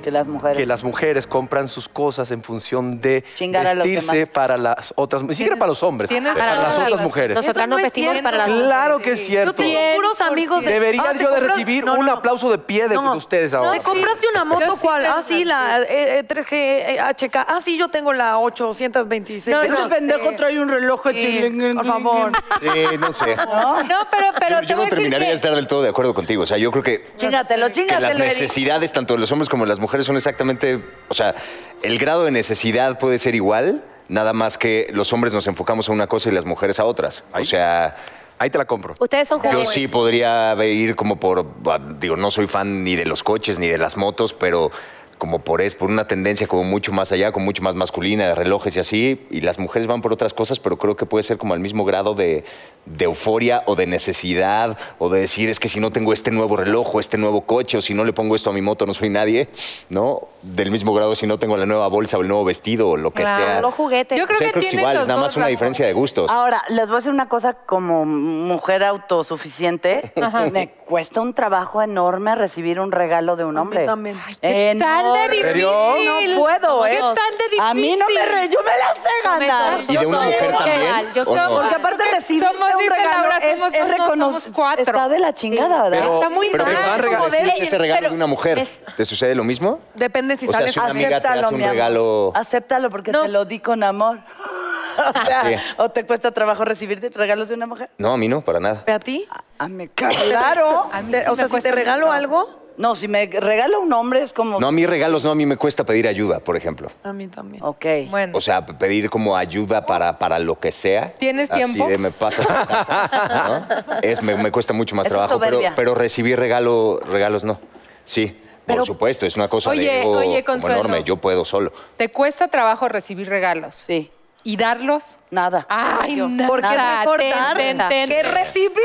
Que 0.07 0.11
las 0.11 0.25
mujeres. 0.25 0.57
que 0.57 0.65
las 0.65 0.83
mujeres 0.85 1.27
compran 1.27 1.67
sus 1.67 1.89
cosas 1.89 2.31
en 2.31 2.41
función 2.41 3.01
de 3.01 3.25
Chingar 3.35 3.75
vestirse 3.75 4.25
para 4.25 4.55
las 4.55 4.93
otras, 4.95 5.21
ni 5.21 5.33
siquiera 5.35 5.57
para 5.57 5.67
los 5.67 5.83
hombres, 5.83 6.09
para 6.09 6.33
todas 6.33 6.57
las 6.57 6.73
otras 6.75 6.91
las- 6.91 7.01
mujeres. 7.01 7.35
Nosotras 7.35 7.67
no 7.67 7.75
nos 7.75 7.79
es 7.79 7.83
vestimos 7.87 8.11
cierto. 8.13 8.23
para 8.23 8.37
las 8.37 8.47
Claro 8.47 8.99
que 8.99 9.11
es 9.11 9.19
Yo 9.19 9.25
cierto. 9.25 9.53
tengo 9.55 9.77
puros 9.97 10.21
amigos 10.21 10.63
de... 10.63 10.71
Debería 10.71 11.03
Ah, 11.05 11.11
¿te 11.11 11.23
yo 11.23 11.29
de 11.31 11.41
recibir 11.41 11.83
no, 11.83 11.95
un 11.95 12.05
no. 12.05 12.13
aplauso 12.13 12.49
de 12.49 12.57
pie 12.57 12.87
de, 12.87 12.95
No. 12.95 13.11
de 13.11 13.17
ustedes 13.17 13.51
No, 13.51 13.59
ahora. 13.59 13.71
¿te 13.79 13.83
compraste 13.83 14.27
una 14.33 14.45
moto 14.45 14.61
Yo 14.65 14.71
sí 14.75 14.77
cuál? 14.81 15.05
Ah, 15.07 15.23
sí, 15.27 15.43
la 15.43 15.81
eh, 15.81 16.19
eh, 16.19 16.23
3G 16.25 16.47
eh, 16.53 16.97
HK. 17.01 17.35
Ah, 17.35 17.59
sí, 17.61 17.77
yo 17.77 17.89
tengo 17.89 18.13
la 18.13 18.39
826. 18.39 19.47
No, 19.53 19.61
Ese 19.61 19.73
no, 19.73 19.89
pendejo 19.89 20.29
sí. 20.29 20.35
trae 20.37 20.57
un 20.57 20.69
reloj. 20.69 21.01
Sí, 21.11 21.73
por 21.75 21.85
favor. 21.85 22.31
Sí, 22.61 22.97
no 22.97 23.11
sé. 23.11 23.35
No, 23.35 23.77
pero, 24.09 24.27
pero 24.39 24.61
yo 24.61 24.67
yo 24.69 24.75
no 24.77 24.87
terminaría 24.87 25.27
de 25.29 25.33
estar 25.35 25.53
del 25.53 25.67
todo 25.67 25.81
de 25.81 25.89
acuerdo 25.89 26.13
contigo. 26.13 26.43
O 26.43 26.45
sea, 26.45 26.57
yo 26.57 26.71
creo 26.71 26.83
que 26.83 27.11
Chingatelo, 27.17 27.65
que 27.67 27.73
chingatelo. 27.73 28.09
las 28.09 28.17
necesidades 28.19 28.91
tanto 28.93 29.15
de 29.15 29.19
los 29.19 29.31
hombres 29.33 29.49
como 29.49 29.63
de 29.65 29.69
las 29.69 29.79
mujeres 29.79 29.96
son 30.03 30.15
exactamente, 30.15 30.79
o 31.09 31.13
sea, 31.13 31.35
el 31.83 31.97
grado 31.99 32.25
de 32.25 32.31
necesidad 32.31 32.99
puede 32.99 33.17
ser 33.19 33.35
igual, 33.35 33.83
nada 34.09 34.33
más 34.33 34.57
que 34.57 34.87
los 34.91 35.11
hombres 35.13 35.33
nos 35.33 35.47
enfocamos 35.47 35.89
a 35.89 35.91
una 35.91 36.07
cosa 36.07 36.29
y 36.29 36.31
las 36.31 36.45
mujeres 36.45 36.79
a 36.79 36.85
otras. 36.85 37.23
O 37.33 37.43
sea, 37.43 37.95
Ahí 38.39 38.49
te 38.49 38.57
la 38.57 38.65
compro. 38.65 38.95
Ustedes 38.99 39.27
son 39.27 39.41
yo 39.41 39.49
jóvenes. 39.49 39.69
sí 39.69 39.87
podría 39.87 40.53
ir 40.63 40.95
como 40.95 41.19
por, 41.19 41.45
ah, 41.65 41.79
digo, 41.99 42.15
no 42.15 42.29
soy 42.29 42.47
fan 42.47 42.83
ni 42.83 42.95
de 42.95 43.05
los 43.05 43.23
coches 43.23 43.57
ni 43.57 43.67
de 43.67 43.79
las 43.79 43.97
motos, 43.97 44.33
pero 44.33 44.69
como 45.17 45.39
por 45.39 45.61
es 45.61 45.75
por 45.75 45.89
una 45.89 46.07
tendencia 46.07 46.47
como 46.47 46.63
mucho 46.63 46.91
más 46.91 47.11
allá, 47.11 47.31
como 47.31 47.45
mucho 47.45 47.63
más 47.63 47.75
masculina, 47.75 48.27
de 48.27 48.35
relojes 48.35 48.75
y 48.75 48.79
así, 48.79 49.25
y 49.31 49.41
las 49.41 49.59
mujeres 49.59 49.87
van 49.87 50.01
por 50.01 50.13
otras 50.13 50.33
cosas, 50.33 50.59
pero 50.59 50.77
creo 50.77 50.95
que 50.95 51.05
puede 51.05 51.23
ser 51.23 51.37
como 51.37 51.53
al 51.53 51.59
mismo 51.59 51.85
grado 51.85 52.13
de, 52.13 52.43
de 52.85 53.05
euforia 53.05 53.63
o 53.65 53.75
de 53.75 53.87
necesidad, 53.87 54.77
o 54.99 55.09
de 55.09 55.19
decir, 55.21 55.49
es 55.49 55.59
que 55.59 55.69
si 55.69 55.79
no 55.79 55.91
tengo 55.91 56.13
este 56.13 56.31
nuevo 56.31 56.55
reloj 56.55 56.95
o 56.95 56.99
este 56.99 57.17
nuevo 57.17 57.41
coche, 57.41 57.77
o 57.77 57.81
si 57.81 57.93
no 57.93 58.05
le 58.05 58.13
pongo 58.13 58.35
esto 58.35 58.49
a 58.49 58.53
mi 58.53 58.61
moto, 58.61 58.85
no 58.85 58.93
soy 58.93 59.09
nadie, 59.09 59.49
¿no? 59.89 60.27
Del 60.43 60.71
mismo 60.71 60.93
grado 60.93 61.15
si 61.15 61.25
no 61.27 61.39
tengo 61.39 61.57
la 61.57 61.65
nueva 61.65 61.87
bolsa 61.87 62.17
o 62.17 62.21
el 62.21 62.27
nuevo 62.27 62.43
vestido 62.45 62.89
o 62.89 62.97
lo 62.97 63.11
que 63.11 63.23
Claro, 63.23 63.43
sea. 63.45 63.61
Los 63.61 63.73
juguetes. 63.73 64.17
Yo 64.17 64.23
O 64.23 64.27
creo 64.27 64.37
sea, 64.37 64.47
que 64.47 64.51
creo 64.53 64.61
que 64.61 64.67
es 64.67 64.73
igual, 64.75 64.97
es 64.97 65.07
nada 65.07 65.19
más 65.19 65.35
una 65.35 65.47
diferencia 65.47 65.85
de 65.85 65.93
gustos. 65.93 66.29
Ahora, 66.29 66.61
les 66.69 66.87
voy 66.87 66.95
a 66.95 66.97
decir 66.97 67.11
una 67.11 67.27
cosa 67.27 67.53
como 67.55 68.05
mujer 68.05 68.83
autosuficiente. 68.83 70.11
Me 70.51 70.69
cuesta 70.69 71.21
un 71.21 71.33
trabajo 71.33 71.81
enorme 71.81 72.35
recibir 72.35 72.79
un 72.79 72.91
regalo 72.91 73.35
de 73.35 73.43
un 73.45 73.57
A 73.57 73.61
mí 73.61 73.67
hombre. 73.67 73.85
también. 73.85 74.17
¿Qué 74.41 74.75
tal 74.79 75.06
de 75.13 75.19
Enorme. 75.25 75.53
difícil? 75.53 76.35
No 76.35 76.41
puedo, 76.41 76.85
¿eh? 76.85 76.91
¿Qué 76.91 76.99
tal 76.99 77.15
de 77.37 77.43
difícil? 77.45 77.61
A 77.61 77.73
mí 77.73 77.95
no 77.97 78.05
me 78.13 78.25
re, 78.25 78.49
yo 78.49 78.59
me 78.63 78.71
la 78.71 78.93
sé 78.95 79.09
ganar. 79.23 79.79
¿Y 79.87 79.97
de 79.97 80.05
una 80.05 80.19
mujer 80.21 80.55
también? 80.57 81.13
Yo 81.13 81.21
¿O 81.21 81.25
soy- 81.25 81.35
no? 81.35 81.49
Porque 81.55 81.75
aparte 81.75 82.03
recibir 82.11 82.43
somos, 82.43 82.73
un 82.75 82.89
regalo 82.89 83.21
Laura, 83.21 83.37
es, 83.37 83.59
somos 83.59 83.73
es 83.73 83.79
dos, 83.79 83.89
no, 83.89 83.97
recono- 84.05 84.25
somos 84.27 84.43
cuatro. 84.53 84.83
Está 84.83 85.09
de 85.09 85.19
la 85.19 85.33
chingada, 85.33 85.89
¿verdad? 85.89 86.13
Está 86.15 86.29
muy 86.29 86.49
Pero 86.51 86.63
mal. 86.65 86.73
te 86.75 86.79
van 86.81 87.21
a 87.21 87.27
es 87.27 87.31
de- 87.31 87.63
ese 87.63 87.77
regalo 87.77 87.99
pero 87.99 88.09
de 88.11 88.15
una 88.15 88.27
mujer. 88.27 88.59
es- 88.59 88.81
¿Te 88.95 89.05
sucede 89.05 89.35
lo 89.35 89.43
mismo? 89.43 89.79
Depende 89.95 90.37
si 90.37 90.47
O 90.47 90.51
sea, 90.51 90.59
sales 90.59 90.73
si 90.73 90.79
una 90.79 90.89
amiga 90.89 91.09
te 91.09 91.15
Acéptalo, 91.15 91.45
hace 91.45 91.53
un 91.53 91.57
mi 91.59 91.63
amor. 91.65 91.73
regalo- 91.75 92.31
Acéptalo 92.35 92.89
porque 92.89 93.11
No. 93.11 93.21
te 93.23 93.27
lo 93.29 93.45
di 93.45 93.59
con 93.59 93.83
amor. 93.83 94.19
o, 94.97 95.25
sea, 95.25 95.41
Sí. 95.47 95.55
¿o 95.77 95.89
te 95.89 96.05
cuesta 96.05 96.31
trabajo 96.31 96.65
recibir 96.65 96.99
regalos 97.15 97.47
de 97.49 97.53
una 97.55 97.67
mujer? 97.67 97.89
No, 97.97 98.13
a 98.13 98.17
mí 98.17 98.27
no, 98.27 98.41
para 98.41 98.59
nada. 98.59 98.83
¿Ve 98.85 98.93
a 98.93 98.99
ti? 98.99 99.27
A 99.59 99.67
mí, 99.67 99.87
claro. 99.89 100.89
A 100.91 101.01
mí 101.01 101.11
Te- 101.11 101.23
sí 101.23 101.29
o 101.29 101.35
sea, 101.35 101.47
si 101.47 101.59
te 101.61 101.71
regalo 101.71 102.11
algo, 102.11 102.66
No, 102.77 102.93
si 102.93 103.07
me 103.07 103.25
regala 103.25 103.79
un 103.79 103.91
hombre 103.91 104.21
es 104.21 104.33
como... 104.33 104.59
No, 104.59 104.67
a 104.67 104.71
mí 104.71 104.85
regalos 104.85 105.23
no, 105.23 105.31
a 105.31 105.35
mí 105.35 105.47
me 105.47 105.57
cuesta 105.57 105.83
pedir 105.83 106.07
ayuda, 106.07 106.39
por 106.39 106.55
ejemplo. 106.55 106.89
a 107.03 107.11
mí 107.11 107.27
también. 107.27 107.63
Ok. 107.63 107.85
Bueno, 108.09 108.37
O 108.37 108.41
sea, 108.41 108.63
pedir 108.65 109.09
como 109.09 109.35
ayuda 109.35 109.85
para, 109.85 110.19
para 110.19 110.37
lo 110.37 110.59
que 110.59 110.71
sea. 110.71 111.11
¿Tienes 111.15 111.49
Así 111.49 111.63
tiempo? 111.65 111.87
de 111.89 111.97
me 111.97 112.11
pasa. 112.11 113.65
¿no? 113.89 113.99
Es, 114.03 114.21
me, 114.21 114.35
me 114.35 114.51
cuesta 114.51 114.73
mucho 114.73 114.95
más 114.95 115.07
Eso 115.07 115.15
trabajo, 115.15 115.39
pero, 115.75 115.95
recibir 115.95 116.39
regalo, 116.39 116.99
regalos 117.03 117.43
no. 117.43 117.59
Sí, 118.05 118.39
Pero- 118.65 118.79
por 118.79 118.85
supuesto, 118.85 119.25
es 119.25 119.35
una 119.35 119.47
cosa 119.47 119.71
Oye, 119.71 119.81
de 119.81 120.01
ego 120.01 120.11
oye, 120.11 120.43
como 120.43 120.57
Consuelo. 120.59 120.75
enorme. 120.81 121.03
Yo 121.03 121.17
puedo 121.17 121.45
solo. 121.45 121.73
¿te 121.97 122.09
cuesta 122.09 122.47
trabajo 122.47 122.87
recibir 122.87 123.27
regalos? 123.27 123.75
Sí, 123.87 124.11
¿Y 124.43 124.55
darlos? 124.55 125.17
Nada. 125.29 125.65
Ay, 125.69 126.15
nada. 126.15 126.47
¿Por 126.47 126.61
qué 126.61 126.67
recordar? 126.67 127.57
Ten, 127.57 127.77
ten, 127.77 127.89
ten. 127.89 128.09
¿Qué 128.09 128.23
recibí? 128.23 128.81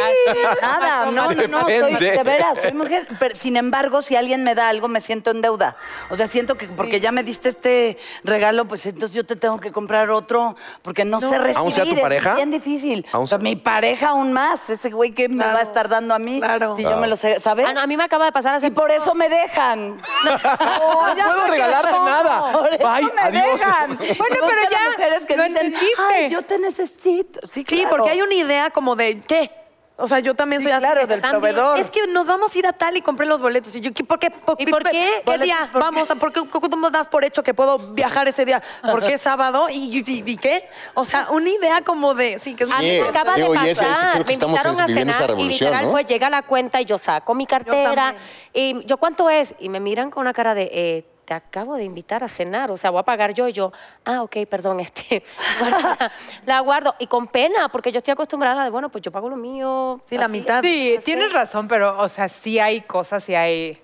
Nada, 0.60 1.06
no, 1.06 1.32
no, 1.32 1.46
no, 1.48 1.60
soy, 1.60 1.94
de 1.94 2.22
veras, 2.22 2.60
soy 2.60 2.72
mujer. 2.72 3.06
Pero, 3.18 3.34
sin 3.34 3.56
embargo, 3.56 4.02
si 4.02 4.16
alguien 4.16 4.44
me 4.44 4.54
da 4.54 4.68
algo, 4.68 4.88
me 4.88 5.00
siento 5.00 5.30
en 5.30 5.40
deuda. 5.40 5.76
O 6.10 6.16
sea, 6.16 6.26
siento 6.26 6.56
que 6.56 6.66
porque 6.66 7.00
ya 7.00 7.12
me 7.12 7.22
diste 7.22 7.48
este 7.50 7.98
regalo, 8.24 8.66
pues 8.66 8.86
entonces 8.86 9.14
yo 9.14 9.24
te 9.24 9.36
tengo 9.36 9.60
que 9.60 9.72
comprar 9.72 10.10
otro, 10.10 10.56
porque 10.82 11.04
no, 11.04 11.20
sé 11.20 11.38
recibir. 11.38 11.58
¿Aún 11.58 11.72
sea 11.72 11.84
tu 11.84 11.94
es 11.94 12.00
pareja? 12.00 12.34
bien 12.34 12.50
difícil. 12.50 13.06
¿Aún 13.12 13.24
O 13.24 13.26
sea, 13.26 13.38
mi 13.38 13.56
pareja 13.56 14.08
aún 14.08 14.32
más, 14.32 14.68
ese 14.70 14.90
güey 14.90 15.12
que 15.12 15.28
me 15.28 15.44
va 15.44 15.58
a 15.58 15.62
estar 15.62 15.88
dando 15.88 16.14
a 16.14 16.18
mí. 16.18 16.38
Claro. 16.38 16.76
Si 16.76 16.82
yo 16.82 16.96
me 16.96 17.06
lo 17.06 17.16
sé, 17.16 17.40
¿sabes? 17.40 17.66
Ah, 17.68 17.74
no, 17.74 17.80
a 17.80 17.86
mí 17.86 17.96
me 17.96 18.04
acaba 18.04 18.24
de 18.26 18.32
pasar 18.32 18.54
hace 18.54 18.68
Y 18.68 18.70
por 18.70 18.90
eso 18.90 19.14
me 19.14 19.28
dejan. 19.28 19.96
No, 19.96 20.02
puedo 20.38 21.46
regalarte 21.48 21.92
no, 21.92 22.04
nada. 22.06 22.52
Por 22.52 22.72
eso 22.72 22.88
Bye, 22.88 23.12
me 23.14 23.22
adiós. 23.22 23.60
dejan. 23.60 23.96
Bueno, 23.96 24.36
pero 24.40 24.60
a 24.60 24.70
ya 24.70 24.90
mujeres 24.90 25.26
que 25.26 25.36
lo 25.36 25.44
dicen, 25.44 25.66
entendiste. 25.66 26.31
Yo 26.32 26.42
te 26.42 26.58
necesito. 26.58 27.40
Sí, 27.46 27.64
Sí, 27.68 27.76
claro. 27.76 27.90
porque 27.90 28.10
hay 28.10 28.22
una 28.22 28.34
idea 28.34 28.70
como 28.70 28.96
de 28.96 29.20
¿qué? 29.20 29.50
O 29.98 30.08
sea, 30.08 30.18
yo 30.20 30.34
también 30.34 30.60
Sí, 30.62 30.64
soy 30.64 30.72
así. 30.72 30.80
claro, 30.84 31.02
de- 31.02 31.06
del 31.06 31.20
también, 31.20 31.40
proveedor. 31.54 31.78
Es 31.78 31.90
que 31.90 32.06
nos 32.08 32.26
vamos 32.26 32.52
a 32.52 32.58
ir 32.58 32.66
a 32.66 32.72
tal 32.72 32.96
y 32.96 33.02
compré 33.02 33.26
los 33.26 33.40
boletos. 33.42 33.76
Y 33.76 33.80
yo, 33.80 33.92
¿qué- 33.92 34.02
¿por 34.02 34.18
qué? 34.18 34.32
¿Y 34.58 34.66
por 34.66 34.82
qué? 34.82 35.22
¿Qué 35.24 35.38
día? 35.38 35.70
Vamos, 35.74 36.10
a- 36.10 36.16
¿por 36.16 36.32
qué 36.32 36.40
tú 36.68 36.76
me 36.76 36.90
das 36.90 37.06
por 37.08 37.24
hecho 37.24 37.42
que 37.42 37.52
puedo 37.54 37.78
viajar 37.78 38.26
ese 38.26 38.44
día? 38.44 38.60
¿Por 38.82 39.04
qué 39.04 39.18
sábado? 39.18 39.68
¿Y, 39.70 39.98
y- 40.04 40.22
y 40.26 40.36
qué? 40.38 40.66
O 40.94 41.04
sea, 41.04 41.28
una 41.30 41.48
idea 41.50 41.82
como 41.82 42.14
de... 42.14 42.38
Sí, 42.40 42.54
que 42.54 42.64
es 42.64 42.72
A 42.74 42.78
mí 42.78 42.90
Sí, 42.90 43.00
me 43.02 43.08
acaba 43.10 43.34
digo, 43.34 43.52
de 43.52 43.58
y 43.58 43.68
ese- 43.68 43.70
ese 43.84 43.84
pasar. 43.84 44.12
creo 44.14 44.24
que 44.24 44.36
me 44.38 44.44
invitaron 44.46 44.80
a 44.80 44.86
cenar 44.88 45.22
y 45.22 45.26
revolución, 45.26 45.50
literal 45.68 45.84
¿no? 45.84 45.90
fue 45.92 46.04
llega 46.04 46.30
la 46.30 46.42
cuenta 46.42 46.80
y 46.80 46.84
yo 46.86 46.98
saco 46.98 47.34
mi 47.34 47.46
cartera 47.46 48.14
y 48.54 48.84
yo 48.86 48.96
cuánto 48.96 49.28
es 49.30 49.54
y 49.60 49.68
me 49.68 49.78
miran 49.78 50.10
con 50.10 50.22
una 50.22 50.32
cara 50.32 50.54
de 50.54 50.70
eh, 50.72 51.04
te 51.32 51.36
acabo 51.36 51.76
de 51.76 51.84
invitar 51.84 52.22
a 52.22 52.28
cenar, 52.28 52.70
o 52.70 52.76
sea, 52.76 52.90
voy 52.90 53.00
a 53.00 53.04
pagar 53.04 53.32
yo 53.32 53.48
y 53.48 53.52
yo, 53.52 53.72
ah, 54.04 54.22
ok, 54.22 54.36
perdón, 54.48 54.80
este, 54.80 55.22
guarda, 55.58 56.12
la 56.44 56.60
guardo 56.60 56.94
y 56.98 57.06
con 57.06 57.26
pena 57.26 57.68
porque 57.70 57.90
yo 57.90 57.98
estoy 57.98 58.12
acostumbrada 58.12 58.64
de, 58.64 58.70
bueno, 58.70 58.90
pues 58.90 59.02
yo 59.02 59.10
pago 59.10 59.30
lo 59.30 59.36
mío. 59.36 60.02
Sí, 60.06 60.18
la 60.18 60.26
así. 60.26 60.32
mitad. 60.32 60.62
Sí, 60.62 60.98
tienes 61.04 61.32
razón, 61.32 61.68
pero, 61.68 61.98
o 61.98 62.08
sea, 62.08 62.28
sí 62.28 62.58
hay 62.58 62.82
cosas, 62.82 63.24
sí 63.24 63.34
hay... 63.34 63.78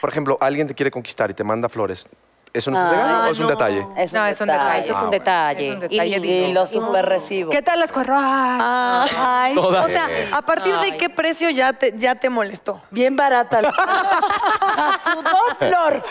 Por 0.00 0.10
ejemplo, 0.10 0.38
alguien 0.40 0.68
te 0.68 0.74
quiere 0.74 0.90
conquistar 0.90 1.30
y 1.30 1.34
te 1.34 1.42
manda 1.42 1.68
flores. 1.68 2.06
¿Eso 2.54 2.70
no 2.70 2.78
es 2.78 2.82
un 2.84 2.88
Ah, 2.88 2.90
regalo 2.92 3.24
o 3.28 3.32
es 3.32 3.40
un 3.40 3.46
detalle? 3.48 3.78
Es 3.96 4.12
un 4.12 4.18
No, 4.20 4.26
es 4.26 4.40
un 4.40 4.46
detalle. 4.46 4.64
detalle. 4.74 4.84
Eso 4.84 4.92
es 4.92 4.98
un 5.02 5.06
Ah, 5.06 5.10
detalle. 5.10 5.68
Es 5.68 5.74
un 5.74 5.76
Y 5.76 5.88
detalle. 5.98 6.26
Y 6.48 6.52
lo 6.52 6.62
Y 6.62 6.66
super 6.68 7.04
recibo. 7.06 7.50
¿Qué 7.50 7.62
tal 7.62 7.80
las 7.80 7.90
cuatro? 7.90 8.14
Ay, 8.16 8.22
Ah, 8.62 9.06
Ay, 9.18 9.54
Todas. 9.56 9.84
o 9.84 9.88
sea, 9.88 10.08
¿a 10.32 10.40
partir 10.42 10.72
de 10.78 10.92
Ay. 10.92 10.96
qué 10.96 11.10
precio 11.10 11.50
ya 11.50 11.72
te, 11.72 11.92
ya 11.98 12.14
te 12.14 12.30
molestó? 12.30 12.80
bien 12.92 13.16
barata. 13.16 13.58
a 14.38 14.98
su 15.02 15.56
flor. 15.58 16.02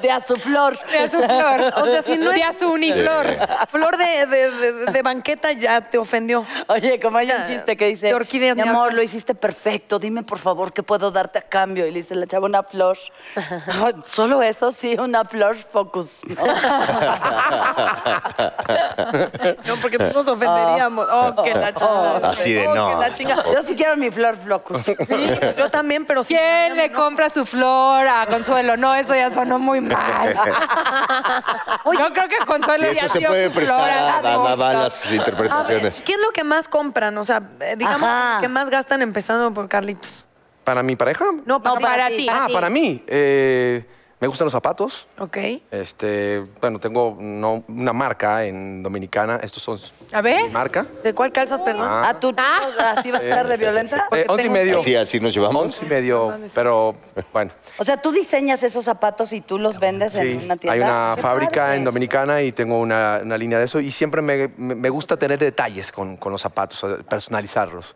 De 0.00 0.10
a 0.10 0.20
su 0.20 0.36
flor. 0.36 0.78
de 0.90 0.98
a 0.98 1.10
su 1.10 1.18
flor. 1.22 1.72
O 1.76 1.84
sea, 1.86 2.02
si 2.02 2.16
no 2.16 2.30
es- 2.30 2.36
de 2.36 2.42
a 2.44 2.52
su 2.54 2.70
uniflor. 2.70 3.26
Flor 3.68 3.96
de, 3.98 4.26
de- 4.26 4.50
de- 4.50 4.72
de 4.86 5.02
banqueta 5.02 5.52
ya 5.52 5.82
te 5.82 5.98
ofendió. 5.98 6.46
Oye, 6.68 6.98
como 6.98 7.18
hay 7.18 7.30
un 7.30 7.44
chiste 7.44 7.76
que 7.76 7.86
dice, 7.88 8.06
De 8.14 8.54
mi 8.54 8.60
amor, 8.62 8.76
hablar". 8.84 8.94
lo 8.94 9.02
hiciste 9.02 9.34
perfecto, 9.34 9.98
dime 9.98 10.22
por 10.22 10.38
favor 10.38 10.72
qué 10.72 10.82
puedo 10.82 11.10
darte 11.10 11.38
a 11.38 11.42
cambio. 11.42 11.86
Y 11.86 11.90
le 11.90 12.00
dice 12.00 12.14
la 12.14 12.26
chava 12.26 12.46
una 12.46 12.62
flor. 12.62 12.96
Ah, 13.36 13.92
Solo 14.02 14.42
eso, 14.42 14.72
sí, 14.72 14.96
una 14.98 15.24
flor 15.24 15.56
focus. 15.74 16.20
¿no? 16.28 16.44
No, 19.66 19.76
porque 19.80 19.98
tú 19.98 20.04
nos 20.14 20.26
ofenderíamos. 20.28 21.06
Oh, 21.10 21.42
que 21.42 21.54
la 21.54 21.74
chingada. 21.74 22.30
Así 22.30 22.52
de 22.52 22.68
Oh, 22.68 22.74
no. 22.74 22.88
que 22.88 22.94
la 23.08 23.14
chingada. 23.14 23.44
Yo 23.52 23.62
sí 23.62 23.74
quiero 23.74 23.96
mi 23.96 24.10
flor 24.10 24.36
focus. 24.36 24.82
Sí, 24.84 25.30
yo 25.58 25.70
también, 25.70 26.04
pero 26.06 26.22
sí. 26.22 26.34
¿Quién 26.34 26.76
le 26.76 26.92
compra 26.92 27.28
su 27.30 27.44
flor 27.44 28.06
a 28.06 28.26
Consuelo? 28.26 28.76
No, 28.76 28.94
eso 28.94 29.14
ya 29.14 29.30
sonó 29.30 29.58
muy 29.58 29.80
mal. 29.80 30.34
Yo 31.98 32.12
creo 32.12 32.28
que 32.28 32.36
Consuelo 32.46 32.88
Sí, 32.88 32.94
ya 32.94 33.04
eso 33.04 33.12
se 33.14 33.18
dio 33.20 33.28
puede 33.28 33.46
su 33.48 33.52
prestar 33.52 33.78
flor 33.78 33.90
a, 33.90 33.94
a 33.94 33.98
a- 33.98 34.10
a- 34.10 34.34
a 34.34 34.56
mucho. 34.56 34.72
las 34.72 35.06
A 35.06 35.10
ver, 35.10 35.18
interpretaciones. 35.18 36.02
¿Qué 36.04 36.12
es 36.14 36.20
lo 36.20 36.30
que 36.32 36.44
más 36.44 36.68
compran? 36.68 37.16
O 37.18 37.24
sea, 37.24 37.42
eh, 37.60 37.74
digamos, 37.76 38.02
Ajá. 38.08 38.38
¿qué 38.40 38.48
más 38.48 38.70
gastan 38.70 39.02
empezando 39.02 39.52
por 39.52 39.68
Carlitos? 39.68 40.24
¿Para 40.64 40.82
mi 40.82 40.96
pareja? 40.96 41.24
No, 41.44 41.62
para, 41.62 41.74
No, 41.74 41.80
para 41.80 42.08
ti. 42.08 42.28
Ah, 42.30 42.46
para 42.52 42.70
mí. 42.70 43.02
eh, 43.06 43.86
me 44.24 44.28
gustan 44.28 44.46
los 44.46 44.52
zapatos. 44.52 45.06
Ok. 45.18 45.36
Este, 45.70 46.42
bueno, 46.58 46.78
tengo 46.80 47.14
no, 47.20 47.62
una 47.68 47.92
marca 47.92 48.42
en 48.46 48.82
Dominicana. 48.82 49.38
Estos 49.42 49.62
son 49.62 49.78
A 50.12 50.22
ver. 50.22 50.44
mi 50.44 50.48
marca. 50.48 50.86
¿De 51.02 51.12
cuál 51.12 51.30
calzas, 51.30 51.60
perdón? 51.60 51.86
Ah. 51.86 52.08
¿A 52.08 52.18
tú 52.18 52.34
así 52.96 53.10
vas 53.10 53.20
a 53.20 53.24
estar 53.24 53.46
de 53.46 53.58
violenta? 53.58 54.08
Eh, 54.12 54.24
once 54.26 54.46
y 54.46 54.48
medio. 54.48 54.78
Así, 54.78 54.96
así 54.96 55.20
nos 55.20 55.34
llevamos. 55.34 55.62
Once 55.66 55.84
y 55.84 55.88
medio, 55.90 56.32
pero 56.54 56.96
bueno. 57.34 57.50
O 57.76 57.84
sea, 57.84 58.00
tú 58.00 58.12
diseñas 58.12 58.62
esos 58.62 58.86
zapatos 58.86 59.30
y 59.34 59.42
tú 59.42 59.58
los 59.58 59.78
vendes 59.78 60.14
Sí, 60.14 60.20
en 60.20 60.44
una 60.44 60.56
tienda. 60.56 60.72
hay 60.72 60.80
una 60.80 61.12
Qué 61.16 61.20
fábrica 61.22 61.60
padre. 61.64 61.76
en 61.76 61.84
Dominicana 61.84 62.40
y 62.40 62.52
tengo 62.52 62.78
una, 62.80 63.20
una 63.22 63.36
línea 63.36 63.58
de 63.58 63.66
eso 63.66 63.78
y 63.78 63.90
siempre 63.90 64.22
me, 64.22 64.48
me- 64.56 64.74
me 64.74 64.88
gusta 64.88 65.18
tener 65.18 65.38
detalles 65.38 65.92
con, 65.92 66.16
con 66.16 66.32
los 66.32 66.40
zapatos, 66.40 66.82
personalizarlos. 67.06 67.94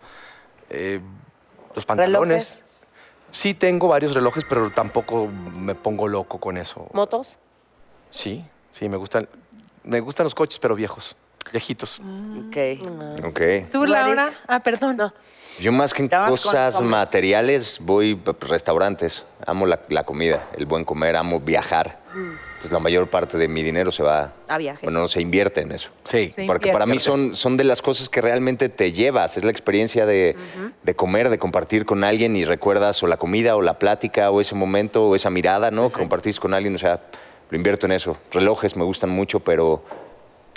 Eh, 0.69 1.01
los 1.75 1.87
pantalones. 1.87 2.65
Sí 3.31 3.55
tengo 3.55 3.89
varios 3.89 4.15
relojes, 4.15 4.45
pero 4.49 4.71
tampoco 4.71 5.27
me 5.27 5.75
pongo 5.75 6.09
loco 6.09 6.39
con 6.39 6.57
eso. 6.57 6.89
¿Motos? 6.93 7.37
Sí, 8.11 8.45
Sí, 8.71 8.89
me 8.89 8.97
gustan, 8.97 9.29
me 9.85 10.01
gustan 10.01 10.25
los 10.25 10.35
coches, 10.35 10.59
pero 10.59 10.75
viejos, 10.75 11.17
viejitos. 11.53 12.01
Ok. 12.49 12.57
Ok. 13.25 13.41
¿Tú, 13.71 13.87
Laura? 13.87 14.33
Ah, 14.47 14.61
perdón. 14.61 15.13
Yo 15.61 15.73
más 15.73 15.93
que 15.93 16.03
en 16.03 16.09
con 16.09 16.29
cosas 16.29 16.81
materiales, 16.81 17.79
voy 17.81 18.21
a 18.27 18.47
restaurantes. 18.47 19.25
Amo 19.45 19.67
la, 19.67 19.81
la 19.89 20.05
comida, 20.05 20.49
el 20.57 20.67
buen 20.67 20.85
comer, 20.85 21.17
amo 21.17 21.41
viajar. 21.41 21.99
Entonces 22.15 22.73
la 22.73 22.79
mayor 22.81 23.09
parte 23.09 23.39
de 23.39 23.47
mi 23.47 23.63
dinero 23.63 23.93
se 23.93 24.03
va... 24.03 24.33
A 24.49 24.59
viajes. 24.59 24.83
Bueno, 24.83 25.01
no 25.01 25.09
se 25.09 25.21
invierte 25.21 25.61
en 25.61 25.73
eso. 25.73 25.91
Sí. 26.05 26.33
Sí. 26.35 26.45
Porque 26.47 26.73
para 26.73 26.87
mí 26.87 26.99
son, 26.99 27.35
son 27.35 27.57
de 27.57 27.65
las 27.65 27.83
cosas 27.83 28.09
que 28.09 28.21
realmente 28.21 28.69
te 28.69 28.93
llevas. 28.93 29.37
Es 29.37 29.45
la 29.45 29.51
experiencia 29.51 30.07
de, 30.07 30.37
de 30.83 30.97
comer, 30.97 31.29
de 31.29 31.39
compartir 31.39 31.87
con 31.87 32.03
alguien 32.03 32.35
y 32.37 32.45
recuerdas 32.45 33.03
o 33.03 33.07
la 33.07 33.17
comida 33.17 33.55
o 33.55 33.63
la 33.63 33.79
plática 33.79 34.31
o 34.31 34.41
ese 34.41 34.55
momento 34.55 35.05
o 35.05 35.15
esa 35.15 35.31
mirada, 35.31 35.71
¿no? 35.71 35.89
Que 35.89 35.99
compartís 35.99 36.41
con 36.41 36.55
alguien. 36.55 36.75
O 36.75 36.79
sea, 36.79 37.01
lo 37.51 37.57
invierto 37.57 37.87
en 37.87 37.93
eso. 37.93 38.17
Relojes 38.33 38.77
me 38.77 38.85
gustan 38.85 39.11
mucho, 39.11 39.41
pero 39.41 39.85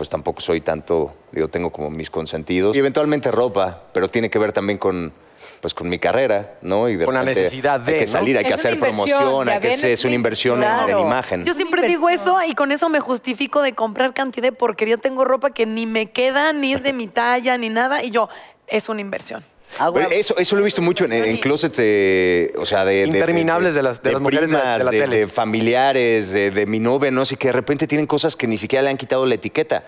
pues 0.02 0.10
tampoco 0.10 0.42
soy 0.42 0.62
tanto, 0.62 1.14
digo, 1.32 1.48
tengo 1.48 1.72
como 1.72 1.92
mis 1.92 2.10
consentidos. 2.10 2.76
Y 2.76 2.80
eventualmente 2.80 3.30
ropa, 3.30 3.84
pero 3.94 4.10
tiene 4.10 4.32
que 4.32 4.40
ver 4.40 4.52
también 4.52 4.80
con, 4.80 5.14
pues, 5.62 5.76
con 5.76 5.90
mi 5.90 6.00
carrera, 6.00 6.56
¿no? 6.64 6.90
Y 6.90 6.96
de 6.96 7.06
Con 7.06 7.14
la 7.14 7.20
repente 7.20 7.42
necesidad 7.42 7.80
de, 7.80 7.92
Hay 7.94 8.00
que 8.00 8.06
¿no? 8.08 8.12
salir, 8.12 8.36
hay 8.40 8.44
que 8.46 8.50
Es 8.50 8.56
hacer 8.56 8.80
promoción, 8.80 9.48
hay 9.48 9.60
que 9.60 9.78
ser- 9.78 9.92
es 9.92 10.04
una 10.04 10.16
inversión 10.16 10.64
en- 10.64 10.90
en, 10.90 10.98
imagen. 10.98 11.46
Yo 11.46 11.54
siempre 11.54 11.88
digo 11.88 12.10
eso 12.10 12.36
y 12.48 12.56
con 12.56 12.72
eso 12.72 12.90
me 12.90 13.00
justifico 13.00 13.62
de 13.62 13.74
comprar 13.74 14.16
cantidad 14.16 14.42
de 14.48 14.54
porquería. 14.54 14.98
Tengo 14.98 15.24
ropa 15.24 15.52
que 15.52 15.68
ni 15.68 15.86
me 15.86 16.10
queda, 16.10 16.52
ni 16.52 16.74
es 16.74 16.82
de 16.82 16.94
mi 16.94 17.06
talla, 17.06 17.56
ni 17.60 17.70
nada. 17.70 18.04
Y 18.04 18.10
yo, 18.10 18.28
es 18.66 18.90
una 18.90 19.02
inversión. 19.02 19.44
Agua. 19.80 20.04
Eso, 20.12 20.38
eso 20.38 20.56
lo 20.56 20.62
he 20.62 20.66
visto 20.66 20.82
mucho 20.82 21.06
en, 21.06 21.14
en 21.14 21.38
closets, 21.38 21.80
eh, 21.82 22.54
o 22.58 22.66
sea, 22.66 22.86
de... 22.86 22.94
de- 22.96 23.08
Interminables 23.08 23.74
de 23.74 23.82
las- 23.84 24.02
de 24.04 24.12
las 24.12 24.22
mujeres 24.22 24.50
de 24.50 24.54
la- 24.56 24.60
primas, 24.62 24.78
de 24.80 24.84
la 24.86 24.92
tele. 24.92 25.18
de 25.22 25.28
familiares, 25.28 26.32
de, 26.34 26.52
de 26.52 26.66
mi 26.66 26.80
novia, 26.80 27.12
no 27.12 27.26
sé, 27.26 27.36
que 27.38 27.48
de 27.48 27.54
repente 27.54 27.88
tienen 27.88 28.08
cosas 28.08 28.36
que 28.36 28.48
ni 28.48 28.58
siquiera 28.58 28.84
le 28.84 28.90
han 28.90 28.98
quitado 28.98 29.26
la 29.26 29.36
etiqueta. 29.36 29.84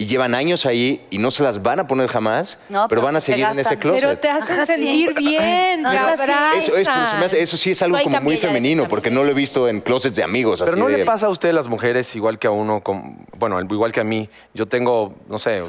Y 0.00 0.06
llevan 0.06 0.32
años 0.36 0.64
ahí 0.64 1.04
y 1.10 1.18
no 1.18 1.32
se 1.32 1.42
las 1.42 1.60
van 1.60 1.80
a 1.80 1.88
poner 1.88 2.06
jamás, 2.08 2.60
No, 2.68 2.82
pero 2.82 2.88
pero 2.88 3.02
van 3.02 3.16
a 3.16 3.20
seguir 3.20 3.44
en 3.50 3.58
ese 3.58 3.76
closet. 3.78 4.00
Pero 4.00 4.16
te 4.16 4.28
hacen 4.30 4.54
Ajá, 4.60 4.66
sí. 4.66 4.74
sentir 4.74 5.12
bien, 5.14 5.82
No, 5.82 5.90
eso, 5.90 6.76
es, 6.76 6.86
pero 6.86 7.04
se 7.06 7.16
me 7.16 7.24
hace- 7.24 7.40
eso 7.40 7.56
sí 7.56 7.72
es 7.72 7.82
algo 7.82 7.98
como 8.04 8.20
muy 8.20 8.36
femenino, 8.36 8.86
porque 8.86 9.10
no 9.10 9.24
lo 9.24 9.32
he 9.32 9.34
visto 9.34 9.68
en 9.68 9.80
closets 9.80 10.14
de 10.14 10.22
amigos. 10.22 10.60
Pero 10.60 10.70
así 10.74 10.80
no 10.80 10.86
de- 10.86 10.98
le 10.98 11.04
pasa 11.04 11.26
a 11.26 11.30
ustedes 11.30 11.52
las 11.52 11.66
mujeres 11.66 12.14
igual 12.14 12.38
que 12.38 12.46
a 12.46 12.52
uno, 12.52 12.80
bueno, 13.36 13.60
igual 13.60 13.90
que 13.90 13.98
a 13.98 14.04
mí. 14.04 14.30
Yo 14.54 14.66
tengo, 14.66 15.16
no 15.28 15.40
sé, 15.40 15.62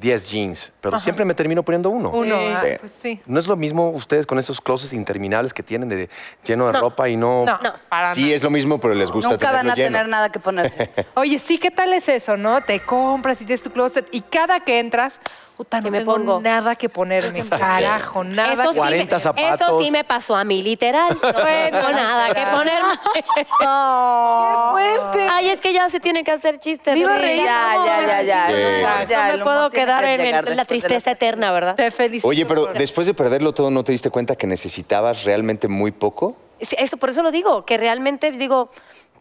10 0.00 0.30
jeans, 0.30 0.72
pero 0.80 0.98
siempre 0.98 1.24
me 1.24 1.34
termino 1.34 1.62
poniendo 1.62 1.90
uno. 1.90 2.10
Uno, 2.10 2.36
Sí. 2.38 2.46
ah, 2.54 2.62
Sí. 2.62 2.68
pues 2.80 2.92
sí. 3.02 3.20
¿No 3.26 3.38
es 3.38 3.46
lo 3.46 3.56
mismo 3.56 3.90
ustedes 3.90 4.26
con 4.26 4.38
esos 4.38 4.60
closets 4.60 4.92
interminables 4.92 5.52
que 5.52 5.62
tienen 5.62 5.88
de 5.88 6.08
lleno 6.44 6.66
de 6.70 6.78
ropa 6.78 7.08
y 7.08 7.16
no... 7.16 7.44
No, 7.44 7.58
para 7.88 8.14
Sí, 8.14 8.32
es 8.32 8.42
lo 8.42 8.50
mismo, 8.50 8.78
pero 8.78 8.94
les 8.94 9.10
gusta 9.10 9.30
Nunca 9.30 9.50
van 9.52 9.70
a 9.70 9.74
lleno. 9.74 9.88
tener 9.88 10.08
nada 10.08 10.30
que 10.30 10.38
ponerse. 10.38 10.90
Oye, 11.14 11.38
sí, 11.38 11.58
¿qué 11.58 11.70
tal 11.70 11.92
es 11.92 12.08
eso, 12.08 12.36
no? 12.36 12.60
Te 12.62 12.80
compras 12.80 13.40
y 13.42 13.44
tienes 13.44 13.62
tu 13.62 13.70
closet 13.70 14.06
y 14.12 14.20
cada 14.20 14.60
que 14.60 14.78
entras, 14.78 15.20
puta, 15.58 15.78
no 15.78 15.86
¿Qué 15.86 15.90
me 15.90 15.98
tengo 15.98 16.14
pongo? 16.14 16.40
nada 16.40 16.76
que 16.76 16.88
ponerme. 16.88 17.42
Carajo, 17.48 18.22
nada. 18.22 18.62
Eso 18.62 18.72
sí, 18.72 18.78
40 18.78 19.14
me, 19.16 19.20
zapatos. 19.20 19.60
eso 19.60 19.80
sí 19.82 19.90
me 19.90 20.04
pasó 20.04 20.36
a 20.36 20.44
mí, 20.44 20.62
literal. 20.62 21.08
No 21.20 21.20
tengo 21.20 21.90
nada 21.90 22.28
que 22.28 22.40
literal. 22.40 22.56
poner. 22.56 22.82
¡Oh! 23.66 24.68
fuerte! 24.70 25.28
Ay, 25.28 25.48
es 25.48 25.60
que 25.60 25.72
ya 25.72 25.88
se 25.88 25.98
tiene 25.98 26.22
que 26.22 26.30
hacer 26.30 26.60
chistes. 26.60 26.94
Me 26.94 27.00
iba 27.00 27.12
a 27.12 27.18
reír. 27.18 27.42
Ya, 27.44 27.74
ya, 27.84 28.22
ya, 28.22 28.22
ya. 28.22 29.04
Ya, 29.04 29.32
no 29.32 29.38
me 29.38 29.44
puedo 29.44 29.70
quedar 29.70 30.04
que 30.04 30.30
en, 30.30 30.56
la 30.56 30.64
tristeza 30.64 31.10
eterna, 31.10 31.50
¿verdad? 31.50 31.74
Te 31.74 31.90
felicito. 31.90 32.28
Oye, 32.28 32.46
pero 32.46 32.66
después 32.66 33.08
de 33.08 33.14
perderlo 33.14 33.52
todo, 33.52 33.68
¿no 33.70 33.82
te 33.82 33.90
diste 33.90 34.10
cuenta 34.10 34.36
que 34.36 34.46
necesitabas 34.46 35.24
realmente 35.24 35.66
muy 35.66 35.90
poco? 35.90 36.36
Sí, 36.60 36.76
Eso, 36.78 36.96
por 36.98 37.08
eso 37.08 37.24
lo 37.24 37.32
digo, 37.32 37.64
que 37.64 37.76
realmente 37.78 38.30
digo, 38.30 38.70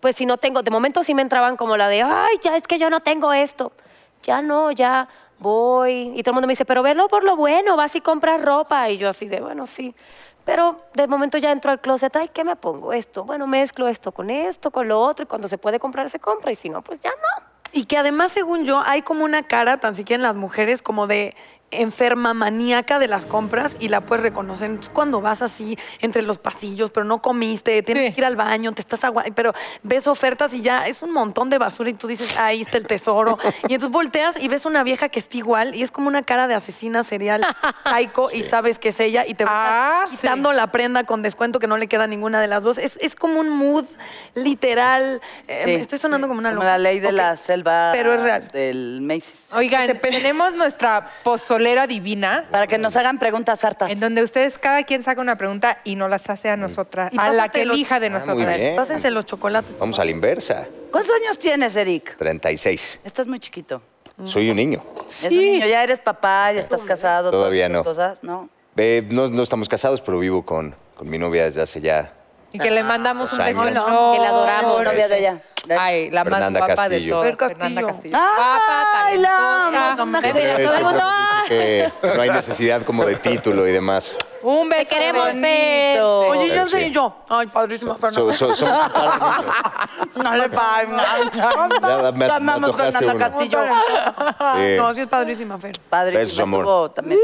pues 0.02 0.16
si 0.16 0.28
no 0.28 0.38
tengo, 0.38 0.62
de 0.62 0.70
momento 0.70 1.02
sí 1.02 1.16
me 1.16 1.24
entraban 1.24 1.58
como 1.58 1.78
la 1.78 1.88
de, 1.88 2.04
ay, 2.04 2.38
ya 2.44 2.56
es 2.56 2.68
que 2.68 2.78
yo 2.78 2.92
no 2.92 3.00
tengo 3.00 3.34
esto. 3.34 3.72
Ya 4.24 4.44
no, 4.44 4.72
ya 4.72 5.08
voy. 5.40 6.12
Y 6.16 6.24
todo 6.24 6.32
el 6.32 6.36
mundo 6.36 6.48
me 6.48 6.52
dice, 6.52 6.66
pero 6.66 6.84
verlo 6.84 7.08
por 7.08 7.24
lo 7.24 7.36
bueno, 7.36 7.76
vas 7.76 7.96
y 7.96 8.02
compras 8.02 8.42
ropa. 8.42 8.90
Y 8.90 8.98
yo 8.98 9.10
así 9.10 9.28
de, 9.28 9.40
bueno, 9.40 9.68
sí. 9.68 9.96
Pero 10.46 10.80
de 10.94 11.08
momento 11.08 11.38
ya 11.38 11.52
entro 11.52 11.72
al 11.72 11.82
closet, 11.82 12.16
ay, 12.16 12.30
¿qué 12.34 12.44
me 12.44 12.56
pongo? 12.56 12.94
Esto. 12.94 13.26
Bueno, 13.26 13.48
mezclo 13.48 13.88
esto 13.88 14.12
con 14.14 14.30
esto, 14.30 14.72
con 14.72 14.88
lo 14.88 15.02
otro, 15.02 15.24
y 15.24 15.28
cuando 15.28 15.48
se 15.48 15.58
puede 15.58 15.80
comprar, 15.80 16.10
se 16.10 16.20
compra. 16.20 16.52
Y 16.52 16.56
si 16.56 16.70
no, 16.70 16.82
pues 16.82 17.02
ya 17.02 17.10
no. 17.10 17.46
Y 17.74 17.84
que 17.84 17.98
además, 17.98 18.32
según 18.32 18.64
yo, 18.64 18.82
hay 18.86 19.02
como 19.02 19.26
una 19.26 19.44
cara, 19.44 19.78
tan 19.78 19.94
siquiera 19.94 20.22
en 20.22 20.24
las 20.24 20.38
mujeres, 20.38 20.82
como 20.82 21.06
de 21.06 21.36
enferma 21.72 22.34
maníaca 22.34 22.98
de 22.98 23.08
las 23.08 23.26
compras 23.26 23.76
y 23.80 23.90
la 23.90 24.00
puedes 24.02 24.24
reconocer 24.24 24.70
Entonces, 24.70 24.92
cuando 24.94 25.20
vas 25.22 25.42
así 25.42 25.78
entre 26.00 26.22
los 26.22 26.38
pasillos, 26.38 26.92
pero 26.92 27.04
no 27.04 27.22
comiste, 27.22 27.82
tienes 27.84 28.08
Sí. 28.10 28.14
que 28.16 28.22
ir 28.22 28.26
al 28.26 28.36
baño, 28.38 28.72
te 28.72 28.82
estás 28.82 29.04
agua, 29.04 29.26
pero 29.36 29.54
ves 29.84 30.08
ofertas 30.08 30.54
y 30.54 30.62
ya 30.62 30.88
es 30.88 31.02
un 31.02 31.12
montón 31.12 31.50
de 31.50 31.58
basura 31.58 31.90
y 31.90 31.94
tú 31.94 32.08
dices, 32.08 32.38
ahí 32.38 32.62
está 32.62 32.78
el 32.78 32.86
tesoro. 32.88 33.38
y 33.68 33.74
entonces 33.74 33.90
volteas 33.92 34.36
y 34.40 34.48
ves 34.48 34.66
una 34.66 34.84
vieja 34.84 35.10
que 35.10 35.20
está 35.20 35.36
igual 35.38 35.76
y 35.76 35.84
es 35.84 35.92
como 35.92 36.08
una 36.08 36.24
cara 36.24 36.48
de 36.48 36.54
asesina 36.56 37.04
serial, 37.04 37.46
psycho, 37.86 38.30
y 38.32 38.44
sabes 38.44 38.80
que 38.80 38.90
es 38.90 39.00
ella 39.00 39.26
y 39.28 39.34
te 39.34 39.44
va 39.44 40.04
Ah, 40.04 40.06
sí. 40.08 40.16
quitando 40.18 40.54
la 40.54 40.72
prenda 40.72 41.04
con 41.04 41.22
descuento 41.22 41.60
que 41.60 41.68
no 41.68 41.78
le 41.78 41.88
queda 41.88 42.06
a 42.06 42.08
ninguna 42.08 42.40
de 42.40 42.48
las 42.48 42.64
dos. 42.64 42.78
Es, 42.78 42.98
es 43.02 43.16
como 43.16 43.40
un 43.40 43.50
mood 43.50 43.86
literal. 44.36 45.22
eh, 45.48 45.64
Sí. 45.66 45.72
Estoy 45.74 46.00
sonando 46.00 46.28
como 46.28 46.40
una 46.40 46.50
Como 46.50 46.62
loca. 46.62 46.72
la 46.74 46.78
ley 46.78 47.00
de 47.00 47.12
la 47.12 47.36
selva 47.36 47.90
Pero 47.94 48.14
es 48.14 48.22
real. 48.22 48.48
del 48.54 49.00
Macy's. 49.02 49.48
Oigan, 49.54 49.98
tenemos 50.02 50.54
nuestra 50.56 51.10
pozolera 51.58 51.88
divina. 51.88 52.46
Para 52.52 52.68
que 52.68 52.78
nos 52.78 52.96
hagan 52.96 53.18
preguntas 53.20 53.64
hartas. 53.64 53.92
En 53.92 54.00
donde 54.00 54.24
ustedes, 54.24 54.58
cada 54.58 54.84
quien 54.84 55.04
saca 55.04 55.20
una 55.22 55.36
pregunta 55.38 55.80
y 55.84 55.96
nos 55.96 56.10
las 56.10 56.30
hace 56.30 56.50
a 56.50 56.58
nosotras, 56.58 57.12
a 57.18 57.30
la 57.30 57.50
que 57.50 57.64
elija 57.64 58.00
de 58.00 58.08
Ah, 58.08 58.10
muy 58.12 58.20
nosotras. 58.20 58.58
bien. 58.58 58.76
Pásense 58.76 59.10
los 59.12 59.26
chocolates. 59.26 59.78
Vamos 59.80 60.00
a 60.00 60.06
la 60.06 60.12
inversa. 60.12 60.68
¿Cuántos 60.92 61.14
años 61.16 61.38
tienes, 61.40 61.76
Eric? 61.76 62.16
36. 62.18 63.00
Estás 63.04 63.28
muy 63.28 63.40
chiquito. 63.40 63.82
Soy 64.24 64.50
un 64.50 64.56
niño. 64.58 64.84
Es 65.08 65.24
un 65.26 65.30
niño, 65.30 65.68
ya 65.68 65.84
eres 65.84 66.00
papá, 66.00 66.52
ya 66.52 66.60
estás 66.60 66.82
casado. 66.82 67.30
todas 67.30 67.44
Todavía 67.44 67.66
esas 67.68 67.78
no. 67.78 67.84
cosas, 67.84 68.24
¿no? 68.24 68.50
Eh, 68.76 69.04
no, 69.10 69.28
no 69.28 69.44
estamos 69.44 69.70
casados, 69.70 70.02
pero 70.02 70.18
vivo 70.20 70.44
con, 70.46 70.76
con 70.96 71.10
mi 71.10 71.18
novia 71.18 71.44
desde 71.46 71.62
hace 71.62 71.82
ya... 71.82 72.14
Y 72.54 72.60
que 72.60 72.72
le 72.72 72.82
mandamos 72.82 73.34
un 73.34 73.40
beso. 73.40 73.62
años. 73.62 73.72
enorme. 73.86 74.18
Que 74.18 74.24
la 74.24 74.30
adoramos. 74.30 74.82
Es 74.82 74.88
novia 74.88 75.08
de 75.10 75.20
ella. 75.20 75.42
Ay, 75.78 76.10
la 76.12 76.24
Fernanda 76.24 76.60
más 76.62 76.68
guapa 76.70 76.84
de 76.90 76.96
Castillo. 76.96 77.14
todas. 77.16 77.28
Fer 77.28 77.38
Fernanda 77.50 77.82
Castillo. 77.82 78.14
Castillo. 78.14 78.36
Ay, 78.96 79.18
la 79.20 79.92
amo, 79.92 80.04
una 80.04 80.22
Bebé, 80.22 80.64
todo 80.66 80.78
el 80.78 80.84
mundo. 80.86 81.04
Que 81.48 81.92
no 82.04 82.22
hay 82.22 82.30
necesidad 82.30 82.82
como 82.84 83.06
de 83.06 83.16
título 83.16 83.68
y 83.68 83.72
demás. 83.72 84.16
Un 84.44 84.70
beso. 84.70 84.90
Te 84.90 84.96
queremos. 84.96 85.30
Fer. 85.32 86.00
Oye, 86.02 86.56
yo 86.56 86.66
sé, 86.68 86.88
y 86.88 86.92
yo. 86.92 87.16
Ay, 87.28 87.48
padrísima, 87.48 87.94
So- 87.94 88.00
Fernanda. 88.00 88.34
so- 88.34 88.54
somos 88.54 88.80
un 88.86 88.92
par 88.92 89.12
de 89.12 89.26
niños. 89.26 89.56
No 90.16 90.36
le 90.36 90.50
pagan. 90.50 90.98
Ya 91.34 92.12
me- 92.12 92.40
me 92.40 92.52
antojaste 92.52 93.00
Fernanda 93.00 93.14
uno. 93.14 93.20
Castillo. 93.20 93.60
Sí. 94.58 94.76
No, 94.78 94.94
sí 94.94 95.02
es 95.02 95.08
padrísima, 95.08 95.58
Fer. 95.58 95.80
Padre, 95.90 96.18
Besos, 96.18 96.40
amor. 96.40 96.60
estuvo 96.62 96.92
también. 96.92 97.20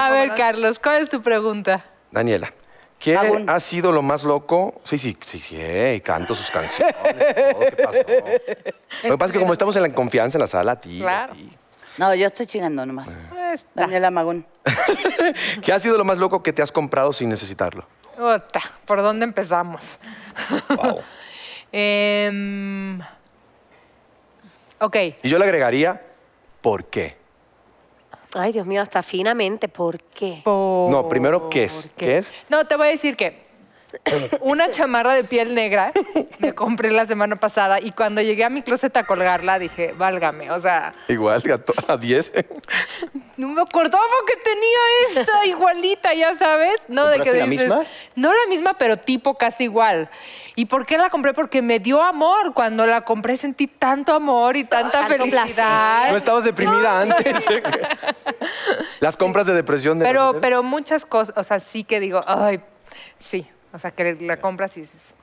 A 0.00 0.10
ver, 0.10 0.34
Carlos, 0.34 0.78
¿cuál 0.78 1.02
es 1.02 1.08
tu 1.08 1.22
pregunta? 1.22 1.84
Daniela, 2.10 2.52
¿qué 2.98 3.16
ha 3.16 3.60
sido 3.60 3.92
lo 3.92 4.02
más 4.02 4.24
loco? 4.24 4.80
Sí, 4.84 4.98
sí, 4.98 5.16
sí, 5.20 5.40
sí, 5.40 6.00
canto 6.04 6.34
sus 6.34 6.50
canciones. 6.50 6.94
todo, 7.02 7.60
¿Qué 7.60 7.82
pasó? 7.82 8.00
Lo 9.04 9.10
que 9.12 9.18
pasa 9.18 9.26
es 9.26 9.32
que 9.32 9.38
como 9.40 9.52
estamos 9.52 9.76
en 9.76 9.82
la 9.82 9.92
confianza 9.92 10.38
en 10.38 10.42
la 10.42 10.46
sala, 10.48 10.72
a 10.72 10.80
ti, 10.80 10.98
a 11.00 11.02
Claro. 11.02 11.32
ti. 11.34 11.50
No, 11.98 12.14
yo 12.14 12.26
estoy 12.26 12.46
chingando 12.46 12.84
nomás. 12.84 13.08
Está. 13.52 13.82
Daniela 13.82 14.10
Magún. 14.10 14.44
¿Qué 15.62 15.72
ha 15.72 15.78
sido 15.78 15.96
lo 15.96 16.04
más 16.04 16.18
loco 16.18 16.42
que 16.42 16.52
te 16.52 16.62
has 16.62 16.70
comprado 16.70 17.12
sin 17.12 17.28
necesitarlo? 17.28 17.86
Ota, 18.18 18.60
¿Por 18.86 19.02
dónde 19.02 19.24
empezamos? 19.24 19.98
Wow. 20.68 21.00
Em, 21.72 23.00
ok. 24.78 24.96
Y 25.22 25.28
yo 25.28 25.38
le 25.38 25.44
agregaría, 25.44 26.00
¿por 26.60 26.84
qué? 26.84 27.16
Ay, 28.34 28.52
Dios 28.52 28.66
mío, 28.66 28.80
hasta 28.80 29.02
finamente, 29.02 29.68
¿por 29.68 30.00
qué? 30.00 30.42
No, 30.44 31.06
primero, 31.08 31.50
¿qué 31.50 31.64
es? 31.64 31.92
¿Qué? 31.96 32.06
¿Qué 32.06 32.16
es? 32.18 32.32
No, 32.48 32.66
te 32.66 32.76
voy 32.76 32.88
a 32.88 32.90
decir 32.92 33.16
que 33.16 33.45
una 34.40 34.70
chamarra 34.70 35.14
de 35.14 35.24
piel 35.24 35.54
negra 35.54 35.92
me 36.38 36.54
compré 36.54 36.90
la 36.90 37.06
semana 37.06 37.36
pasada 37.36 37.80
y 37.80 37.92
cuando 37.92 38.20
llegué 38.20 38.44
a 38.44 38.50
mi 38.50 38.62
closet 38.62 38.96
a 38.96 39.04
colgarla 39.04 39.58
dije, 39.58 39.94
válgame, 39.96 40.50
o 40.50 40.60
sea, 40.60 40.92
Igual, 41.08 41.42
a 41.52 41.58
to- 41.58 41.72
a 41.88 41.96
10. 41.96 42.32
no 43.36 43.48
me 43.48 43.62
acordaba 43.62 44.02
que 44.26 44.36
tenía 44.36 45.20
esta 45.22 45.46
igualita, 45.46 46.14
ya 46.14 46.34
sabes. 46.34 46.84
No, 46.88 47.06
de 47.06 47.18
que 47.18 47.30
¿Compraste 47.30 47.38
la 47.38 47.46
dices- 47.46 47.68
misma? 47.68 47.84
No 48.14 48.32
la 48.32 48.46
misma, 48.48 48.74
pero 48.74 48.96
tipo 48.98 49.36
casi 49.36 49.64
igual. 49.64 50.10
¿Y 50.54 50.66
por 50.66 50.86
qué 50.86 50.98
la 50.98 51.10
compré? 51.10 51.34
Porque 51.34 51.62
me 51.62 51.78
dio 51.78 52.02
amor. 52.02 52.54
Cuando 52.54 52.86
la 52.86 53.02
compré 53.02 53.36
sentí 53.36 53.66
tanto 53.66 54.12
amor 54.14 54.56
y 54.56 54.64
tanta 54.64 55.06
Tanto 55.06 55.24
felicidad. 55.24 56.10
¿No 56.10 56.16
estabas 56.16 56.44
deprimida 56.44 57.00
antes? 57.02 57.44
Las 59.00 59.16
compras 59.16 59.46
de 59.46 59.54
depresión 59.54 59.98
de 59.98 60.04
Pero, 60.04 60.38
pero 60.40 60.62
muchas 60.62 61.04
cosas, 61.04 61.36
o 61.36 61.44
sea, 61.44 61.60
sí 61.60 61.84
que 61.84 62.00
digo, 62.00 62.20
ay, 62.26 62.60
sí. 63.18 63.46
O 63.76 63.78
sea, 63.78 63.90
que 63.90 64.16
la 64.20 64.38
compras 64.38 64.74
y 64.78 64.80
dices. 64.80 65.14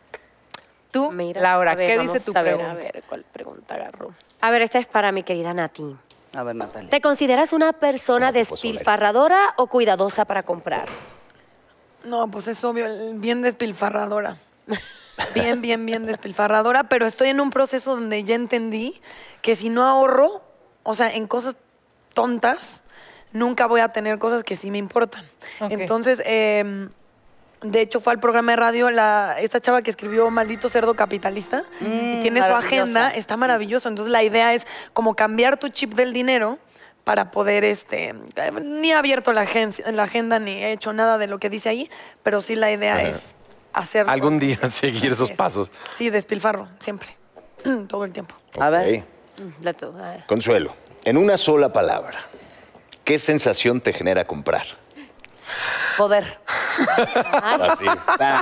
Tú, 0.92 1.12
Mira, 1.12 1.42
Laura, 1.42 1.74
ver, 1.74 1.88
¿qué 1.88 1.98
dice 1.98 2.20
tu 2.20 2.38
a 2.38 2.44
ver, 2.44 2.56
pregunta? 2.56 2.72
A 2.72 2.76
ver, 2.76 3.04
¿cuál 3.10 3.26
pregunta 3.34 3.74
agarró? 3.74 4.14
A 4.42 4.52
ver, 4.52 4.62
esta 4.62 4.78
es 4.78 4.86
para 4.86 5.12
mi 5.12 5.24
querida 5.24 5.56
Nati. 5.56 5.96
A 6.36 6.44
ver, 6.44 6.56
Natalia. 6.56 6.92
¿Te 6.92 7.02
consideras 7.02 7.52
una 7.52 7.74
persona 7.74 8.32
despilfarradora 8.32 9.56
o 9.58 9.66
cuidadosa 9.66 10.26
para 10.26 10.44
comprar? 10.44 10.88
No, 12.04 12.30
pues 12.30 12.48
es 12.48 12.64
obvio, 12.64 12.86
bien 13.16 13.42
despilfarradora. 13.42 14.38
bien, 15.34 15.62
bien, 15.62 15.84
bien 15.88 16.06
despilfarradora, 16.06 16.84
pero 16.84 17.08
estoy 17.08 17.30
en 17.30 17.42
un 17.42 17.50
proceso 17.50 17.96
donde 17.96 18.24
ya 18.24 18.36
entendí 18.36 19.02
que 19.42 19.56
si 19.56 19.70
no 19.70 19.84
ahorro, 19.84 20.44
o 20.84 20.94
sea, 20.94 21.12
en 21.12 21.26
cosas 21.26 21.56
tontas, 22.14 22.84
nunca 23.32 23.66
voy 23.66 23.82
a 23.82 23.90
tener 23.90 24.20
cosas 24.20 24.44
que 24.44 24.58
sí 24.58 24.70
me 24.70 24.78
importan. 24.78 25.26
Entonces, 25.60 26.22
em, 26.24 26.92
de 27.64 27.82
hecho, 27.82 28.00
fue 28.02 28.14
al 28.14 28.20
programa 28.20 28.52
de 28.52 28.56
radio 28.58 28.90
la, 28.90 29.36
esta 29.40 29.60
chava 29.60 29.82
que 29.82 29.90
escribió 29.92 30.30
Maldito 30.30 30.70
Cerdo 30.70 30.94
Capitalista 30.96 31.64
y 31.82 31.86
Mm, 31.86 32.22
tiene 32.22 32.42
su 32.44 32.54
agenda, 32.54 33.10
está 33.12 33.38
maravilloso. 33.38 33.90
Entonces, 33.90 34.12
la 34.12 34.22
idea 34.24 34.54
es 34.54 34.68
como 34.94 35.16
cambiar 35.16 35.58
tu 35.58 35.70
chip 35.70 35.94
del 35.94 36.14
dinero 36.14 36.60
para 37.04 37.32
poder, 37.32 37.64
este, 37.64 38.14
ni 38.62 38.92
he 38.92 38.94
abierto 38.94 39.34
la, 39.34 39.42
agencia- 39.42 39.90
la 39.92 40.04
agenda 40.04 40.40
ni 40.40 40.52
he 40.52 40.72
hecho 40.72 40.94
nada 40.94 41.18
de 41.18 41.28
lo 41.28 41.40
que 41.40 41.50
dice 41.50 41.70
ahí, 41.70 41.90
pero 42.22 42.40
sí 42.42 42.56
la 42.56 42.72
idea 42.72 43.02
es 43.04 43.18
hacer 43.74 44.06
Algún 44.10 44.40
día 44.40 44.58
seguir 44.72 45.12
esos 45.12 45.32
pasos. 45.32 45.70
Sí, 45.98 46.10
despilfarro, 46.10 46.68
siempre, 46.80 47.10
todo 47.88 48.06
el 48.06 48.14
tiempo. 48.14 48.36
A 48.60 48.70
ver. 48.70 49.00
Ok. 49.00 49.06
Mm, 49.64 49.68
a 49.68 50.12
ver. 50.12 50.24
Consuelo, 50.28 50.76
en 51.04 51.18
una 51.18 51.38
sola 51.38 51.74
palabra, 51.74 52.20
¿qué 53.04 53.18
sensación 53.18 53.82
te 53.82 53.92
genera 53.92 54.26
comprar? 54.26 54.66
Poder. 55.98 56.40
Así. 57.42 57.86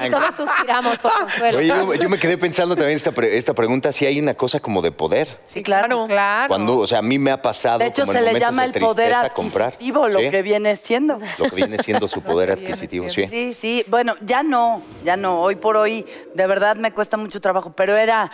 Todos 0.09 0.35
suspiramos 0.35 0.99
por. 0.99 1.11
Oye, 1.55 1.67
yo, 1.67 1.93
yo 1.93 2.09
me 2.09 2.17
quedé 2.19 2.37
pensando 2.37 2.75
también 2.75 2.95
esta, 2.95 3.11
pre- 3.11 3.37
esta 3.37 3.53
pregunta, 3.53 3.91
si 3.91 4.05
hay 4.05 4.19
una 4.19 4.33
cosa 4.33 4.59
como 4.59 4.81
de 4.81 4.91
poder. 4.91 5.39
Sí, 5.45 5.63
claro. 5.63 6.05
Claro. 6.07 6.47
Cuando, 6.47 6.77
o 6.79 6.87
sea, 6.87 6.99
a 6.99 7.01
mí 7.01 7.17
me 7.19 7.31
ha 7.31 7.41
pasado 7.41 7.79
De 7.79 7.87
hecho, 7.87 8.03
como 8.03 8.13
se 8.13 8.21
le 8.21 8.39
llama 8.39 8.65
el 8.65 8.71
poder 8.73 9.13
comprar. 9.33 9.69
adquisitivo, 9.69 10.07
lo 10.07 10.19
Sí, 10.19 10.29
que 10.29 10.41
viene 10.41 10.75
siendo. 10.75 11.17
lo 11.37 11.49
que 11.49 11.55
viene 11.55 11.77
siendo 11.77 12.07
su 12.07 12.21
poder 12.21 12.51
adquisitivo, 12.51 13.09
sí. 13.09 13.25
Sí, 13.27 13.53
sí. 13.53 13.83
Bueno, 13.87 14.15
ya 14.21 14.43
no, 14.43 14.81
ya 15.03 15.17
no. 15.17 15.41
Hoy 15.41 15.55
por 15.55 15.77
hoy, 15.77 16.05
de 16.33 16.47
verdad 16.47 16.75
me 16.75 16.91
cuesta 16.91 17.17
mucho 17.17 17.41
trabajo. 17.41 17.73
Pero 17.75 17.95
era 17.97 18.31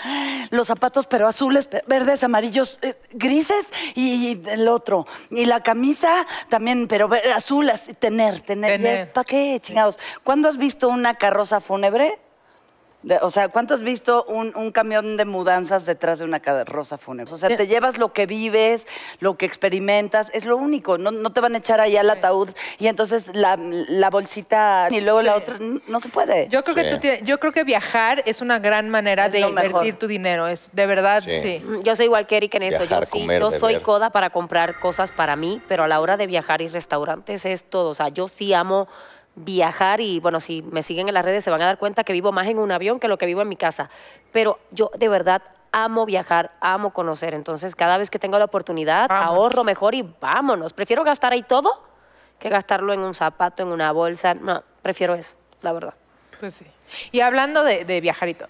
los 0.51 0.67
zapatos, 0.67 1.07
pero 1.07 1.28
azules, 1.28 1.69
verdes, 1.88 2.23
amarillos, 2.23 2.78
eh, 2.82 2.95
grises 3.11 3.65
y, 3.95 4.32
y 4.43 4.49
el 4.49 4.67
otro. 4.67 5.05
Y 5.32 5.45
la 5.45 5.61
camisa 5.61 6.25
también, 6.49 6.88
pero 6.88 7.09
azul, 7.36 7.69
así, 7.69 7.93
tener, 7.93 8.41
tener. 8.41 8.71
Tener. 8.71 9.11
¿Para 9.11 9.25
qué, 9.25 9.59
chingados? 9.68 9.99
¿Cuándo 10.24 10.47
has 10.49 10.57
visto 10.57 10.88
una 10.89 11.13
carroza 11.15 11.59
fúnebre? 11.59 12.18
De- 13.03 13.20
o 13.22 13.30
sea, 13.30 13.47
¿cuánto 13.49 13.76
has 13.76 13.82
visto 13.82 14.26
un, 14.28 14.51
un 14.55 14.72
camión 14.72 15.18
de 15.18 15.24
mudanzas 15.26 15.86
detrás 15.86 16.18
de 16.18 16.26
una 16.26 16.39
carroza 16.39 16.97
fúnebre? 16.97 17.32
O 17.32 17.38
sea, 17.38 17.55
te 17.55 17.68
llevas 17.68 17.99
lo 17.99 18.11
que 18.11 18.26
vives, 18.26 18.88
lo 19.20 19.38
que 19.38 19.45
experimentas, 19.45 20.32
es 20.34 20.45
lo 20.45 20.57
único. 20.57 20.97
No, 20.97 21.11
no 21.11 21.32
te 21.32 21.39
van 21.39 21.53
a 21.53 21.59
echar 21.59 21.80
ahí 21.80 21.95
al 21.95 22.09
ataúd 22.09 22.49
y 22.80 22.88
entonces 22.88 23.34
la, 23.36 23.55
la 23.59 24.09
bolsita 24.09 24.88
y 24.89 24.99
luego 25.01 25.22
la 25.22 25.36
otra. 25.36 25.57
No 25.88 25.99
se 25.99 26.09
puede. 26.09 26.49
Yo 26.49 26.63
creo 26.63 26.76
que 26.76 26.84
Sí. 26.86 26.89
tú 26.89 26.99
tienes- 26.99 27.22
yo 27.24 27.39
creo 27.39 27.53
que 27.53 27.63
viajar 27.63 28.24
es 28.26 28.41
una 28.41 28.57
gran 28.57 28.89
manera 28.89 29.28
Es 29.28 29.32
de 29.32 29.39
mejor. 29.45 29.65
invertir 29.65 29.95
tu 29.97 30.07
dinero. 30.07 30.47
Es 30.47 30.72
de 30.74 30.86
verdad, 30.88 31.22
Sí. 31.24 31.39
sí. 31.41 31.59
Mm, 31.63 31.82
Yo 31.84 31.95
soy 31.95 32.05
igual 32.05 32.26
que 32.26 32.38
Eric 32.38 32.55
en 32.55 32.63
eso. 32.63 32.80
Viajar, 32.80 33.01
yo 33.01 33.05
sí, 33.05 33.20
comer, 33.22 33.39
yo 33.41 33.51
soy 33.51 33.80
coda 33.82 34.09
para 34.09 34.32
comprar 34.32 34.80
cosas 34.80 35.11
para 35.11 35.36
mí, 35.36 35.61
pero 35.68 35.84
a 35.84 35.88
la 35.88 36.01
hora 36.01 36.18
de 36.18 36.26
viajar 36.26 36.63
y 36.63 36.68
restaurantes 36.68 37.45
es 37.45 37.63
todo. 37.63 37.89
O 37.89 37.93
sea, 37.93 38.09
yo 38.09 38.28
sí 38.28 38.55
amo 38.55 38.88
viajar 39.39 40.01
y 40.01 40.19
bueno, 40.19 40.39
si 40.39 40.61
me 40.63 40.81
siguen 40.81 41.07
en 41.07 41.13
las 41.13 41.23
redes 41.23 41.43
se 41.43 41.51
van 41.51 41.61
a 41.61 41.65
dar 41.65 41.77
cuenta 41.77 42.03
que 42.03 42.11
vivo 42.11 42.31
más 42.31 42.47
en 42.47 42.57
un 42.57 42.71
avión 42.71 42.99
que 42.99 43.07
lo 43.07 43.17
que 43.17 43.25
vivo 43.27 43.41
en 43.41 43.47
mi 43.47 43.55
casa. 43.55 43.89
Pero 44.31 44.59
yo 44.71 44.89
de 44.97 45.07
verdad 45.07 45.41
amo 45.71 46.05
viajar, 46.05 46.51
amo 46.59 46.91
conocer. 46.91 47.33
Entonces, 47.35 47.75
cada 47.75 47.97
vez 47.97 48.09
que 48.09 48.17
tengo 48.19 48.39
la 48.39 48.45
oportunidad, 48.45 49.11
ahorro 49.11 49.63
mejor 49.63 49.93
y 49.93 50.01
vámonos. 50.19 50.73
Prefiero 50.73 51.03
gastar 51.03 51.33
ahí 51.33 51.43
todo 51.43 51.83
que 52.39 52.49
gastarlo 52.49 52.93
en 52.93 53.01
un 53.01 53.13
zapato, 53.13 53.63
en 53.63 53.69
una 53.69 53.91
bolsa. 53.91 54.33
No, 54.33 54.63
prefiero 54.81 55.13
eso, 55.13 55.35
la 55.61 55.71
verdad. 55.71 55.93
Pues 56.39 56.53
sí. 56.55 56.65
Y 57.11 57.19
hablando 57.21 57.63
de, 57.63 57.85
de 57.85 58.01
viajarito, 58.01 58.47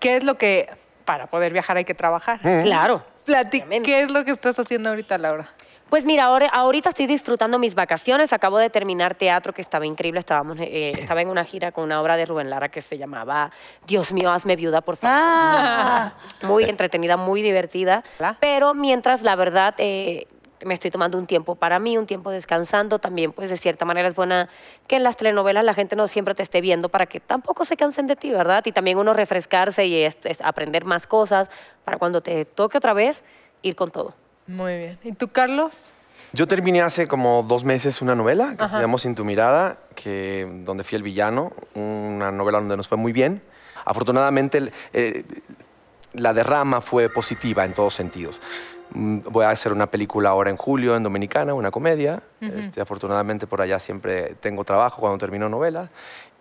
¿qué 0.00 0.16
es 0.16 0.24
lo 0.24 0.36
que 0.36 0.68
para 1.04 1.26
poder 1.26 1.52
viajar 1.52 1.76
hay 1.78 1.84
que 1.84 1.94
trabajar? 1.94 2.38
Claro. 2.40 3.02
Plati- 3.26 3.58
obviamente. 3.62 3.90
¿Qué 3.90 4.02
es 4.02 4.10
lo 4.10 4.24
que 4.24 4.30
estás 4.32 4.58
haciendo 4.58 4.90
ahorita, 4.90 5.16
Laura? 5.16 5.48
Pues 5.88 6.04
mira, 6.04 6.24
ahora, 6.24 6.48
ahorita 6.48 6.90
estoy 6.90 7.06
disfrutando 7.06 7.58
mis 7.58 7.74
vacaciones. 7.74 8.34
Acabo 8.34 8.58
de 8.58 8.68
terminar 8.68 9.14
teatro 9.14 9.54
que 9.54 9.62
estaba 9.62 9.86
increíble. 9.86 10.20
Estábamos, 10.20 10.58
eh, 10.60 10.90
estaba 10.98 11.22
en 11.22 11.28
una 11.28 11.44
gira 11.46 11.72
con 11.72 11.84
una 11.84 12.02
obra 12.02 12.16
de 12.16 12.26
Rubén 12.26 12.50
Lara 12.50 12.68
que 12.68 12.82
se 12.82 12.98
llamaba 12.98 13.50
Dios 13.86 14.12
mío, 14.12 14.30
hazme 14.30 14.54
viuda, 14.54 14.82
por 14.82 14.96
favor. 14.98 15.16
Ah, 15.18 16.12
Muy 16.42 16.64
entretenida, 16.64 17.16
muy 17.16 17.40
divertida. 17.40 18.04
Pero 18.38 18.74
mientras, 18.74 19.22
la 19.22 19.34
verdad, 19.34 19.74
eh, 19.78 20.26
me 20.62 20.74
estoy 20.74 20.90
tomando 20.90 21.16
un 21.16 21.24
tiempo 21.24 21.54
para 21.54 21.78
mí, 21.78 21.96
un 21.96 22.04
tiempo 22.06 22.30
descansando. 22.30 22.98
También, 22.98 23.32
pues 23.32 23.48
de 23.48 23.56
cierta 23.56 23.86
manera 23.86 24.08
es 24.08 24.14
buena 24.14 24.50
que 24.88 24.96
en 24.96 25.04
las 25.04 25.16
telenovelas 25.16 25.64
la 25.64 25.72
gente 25.72 25.96
no 25.96 26.06
siempre 26.06 26.34
te 26.34 26.42
esté 26.42 26.60
viendo 26.60 26.90
para 26.90 27.06
que 27.06 27.18
tampoco 27.18 27.64
se 27.64 27.78
cansen 27.78 28.06
de 28.06 28.14
ti, 28.16 28.30
¿verdad? 28.30 28.62
Y 28.66 28.72
también 28.72 28.98
uno 28.98 29.14
refrescarse 29.14 29.86
y 29.86 30.02
es- 30.02 30.18
es 30.24 30.42
aprender 30.42 30.84
más 30.84 31.06
cosas 31.06 31.50
para 31.82 31.96
cuando 31.96 32.20
te 32.20 32.44
toque 32.44 32.76
otra 32.76 32.92
vez 32.92 33.24
ir 33.62 33.74
con 33.74 33.90
todo. 33.90 34.12
Muy 34.48 34.76
bien. 34.76 34.98
¿Y 35.04 35.12
tú, 35.12 35.28
Carlos? 35.28 35.92
Yo 36.32 36.46
terminé 36.48 36.82
hace 36.82 37.06
como 37.06 37.42
dos 37.42 37.64
meses 37.64 38.02
una 38.02 38.14
novela 38.14 38.56
que 38.58 38.68
se 38.68 38.78
llama 38.78 38.98
Sin 38.98 39.14
tu 39.14 39.24
mirada, 39.24 39.78
que, 39.94 40.46
donde 40.64 40.84
fui 40.84 40.96
el 40.96 41.02
villano, 41.02 41.52
una 41.74 42.32
novela 42.32 42.58
donde 42.58 42.76
nos 42.76 42.88
fue 42.88 42.98
muy 42.98 43.12
bien. 43.12 43.40
Afortunadamente, 43.84 44.72
eh, 44.92 45.24
la 46.12 46.34
derrama 46.34 46.80
fue 46.80 47.08
positiva 47.08 47.64
en 47.64 47.72
todos 47.72 47.94
sentidos. 47.94 48.40
Mm, 48.90 49.20
Voy 49.30 49.44
a 49.44 49.50
hacer 49.50 49.72
una 49.72 49.86
película 49.86 50.30
ahora 50.30 50.50
en 50.50 50.56
julio 50.56 50.96
en 50.96 51.02
Dominicana, 51.02 51.54
una 51.54 51.70
comedia. 51.70 52.22
Este, 52.40 52.80
afortunadamente 52.80 53.46
por 53.46 53.60
allá 53.60 53.78
siempre 53.78 54.34
tengo 54.40 54.64
trabajo 54.64 55.00
cuando 55.00 55.18
termino 55.18 55.48
novelas. 55.48 55.90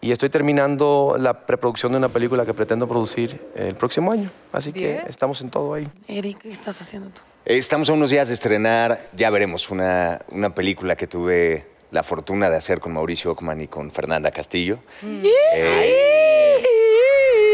Y 0.02 0.12
estoy 0.12 0.30
terminando 0.30 1.16
la 1.18 1.46
preproducción 1.46 1.92
de 1.94 1.98
una 1.98 2.10
película 2.10 2.46
que 2.46 2.54
pretendo 2.54 2.88
producir 2.88 3.42
el 3.56 3.76
próximo 3.76 4.12
año. 4.12 4.30
Así 4.52 4.72
Bien. 4.72 5.04
que 5.04 5.10
estamos 5.10 5.42
en 5.42 5.50
todo 5.50 5.74
ahí. 5.74 5.90
Eric, 6.08 6.40
¿qué 6.40 6.52
estás 6.52 6.82
haciendo 6.82 7.10
tú? 7.10 7.22
Estamos 7.50 7.90
a 7.90 7.94
unos 7.94 8.10
días 8.10 8.28
de 8.28 8.34
estrenar, 8.34 9.00
ya 9.14 9.30
veremos, 9.30 9.70
una, 9.70 10.20
una 10.32 10.54
película 10.54 10.98
que 10.98 11.08
tuve 11.08 11.66
la 11.92 12.04
fortuna 12.04 12.50
de 12.50 12.58
hacer 12.58 12.82
con 12.82 12.92
Mauricio 12.92 13.32
Ockman 13.32 13.62
y 13.62 13.70
con 13.70 13.90
Fernanda 13.90 14.32
Castillo. 14.32 14.80
Eh, 15.02 16.56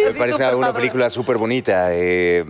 me 0.05 0.15
parece 0.15 0.37
una, 0.37 0.55
una 0.55 0.73
película 0.73 1.11
súper 1.11 1.37
bonita. 1.37 1.89
eh, 1.91 2.43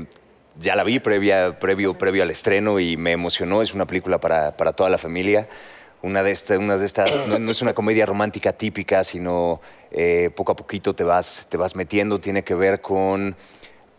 ya 0.58 0.78
la 0.78 0.86
vi 0.86 1.00
previa, 1.00 1.60
previo, 1.60 1.98
previo 1.98 2.24
al 2.24 2.32
estreno 2.32 2.80
y 2.80 2.96
me 2.96 3.12
emocionó. 3.12 3.62
Es 3.62 3.74
una 3.74 3.86
película 3.86 4.22
para, 4.22 4.56
para 4.56 4.72
toda 4.72 4.90
la 4.90 4.98
familia. 4.98 5.50
Una 6.02 6.24
de, 6.24 6.32
estas, 6.32 6.60
una 6.60 6.78
de 6.78 6.86
estas, 6.86 7.28
no, 7.28 7.40
no 7.40 7.52
es 7.52 7.62
una 7.62 7.74
comedia 7.74 8.06
romántica 8.06 8.54
típica, 8.54 9.04
sino 9.04 9.60
eh, 9.92 10.30
poco 10.34 10.54
a 10.54 10.56
poquito 10.56 10.96
te 10.96 11.04
vas, 11.04 11.48
te 11.50 11.58
vas 11.58 11.76
metiendo. 11.76 12.22
Tiene 12.22 12.46
que 12.46 12.56
ver 12.56 12.80
con 12.80 13.36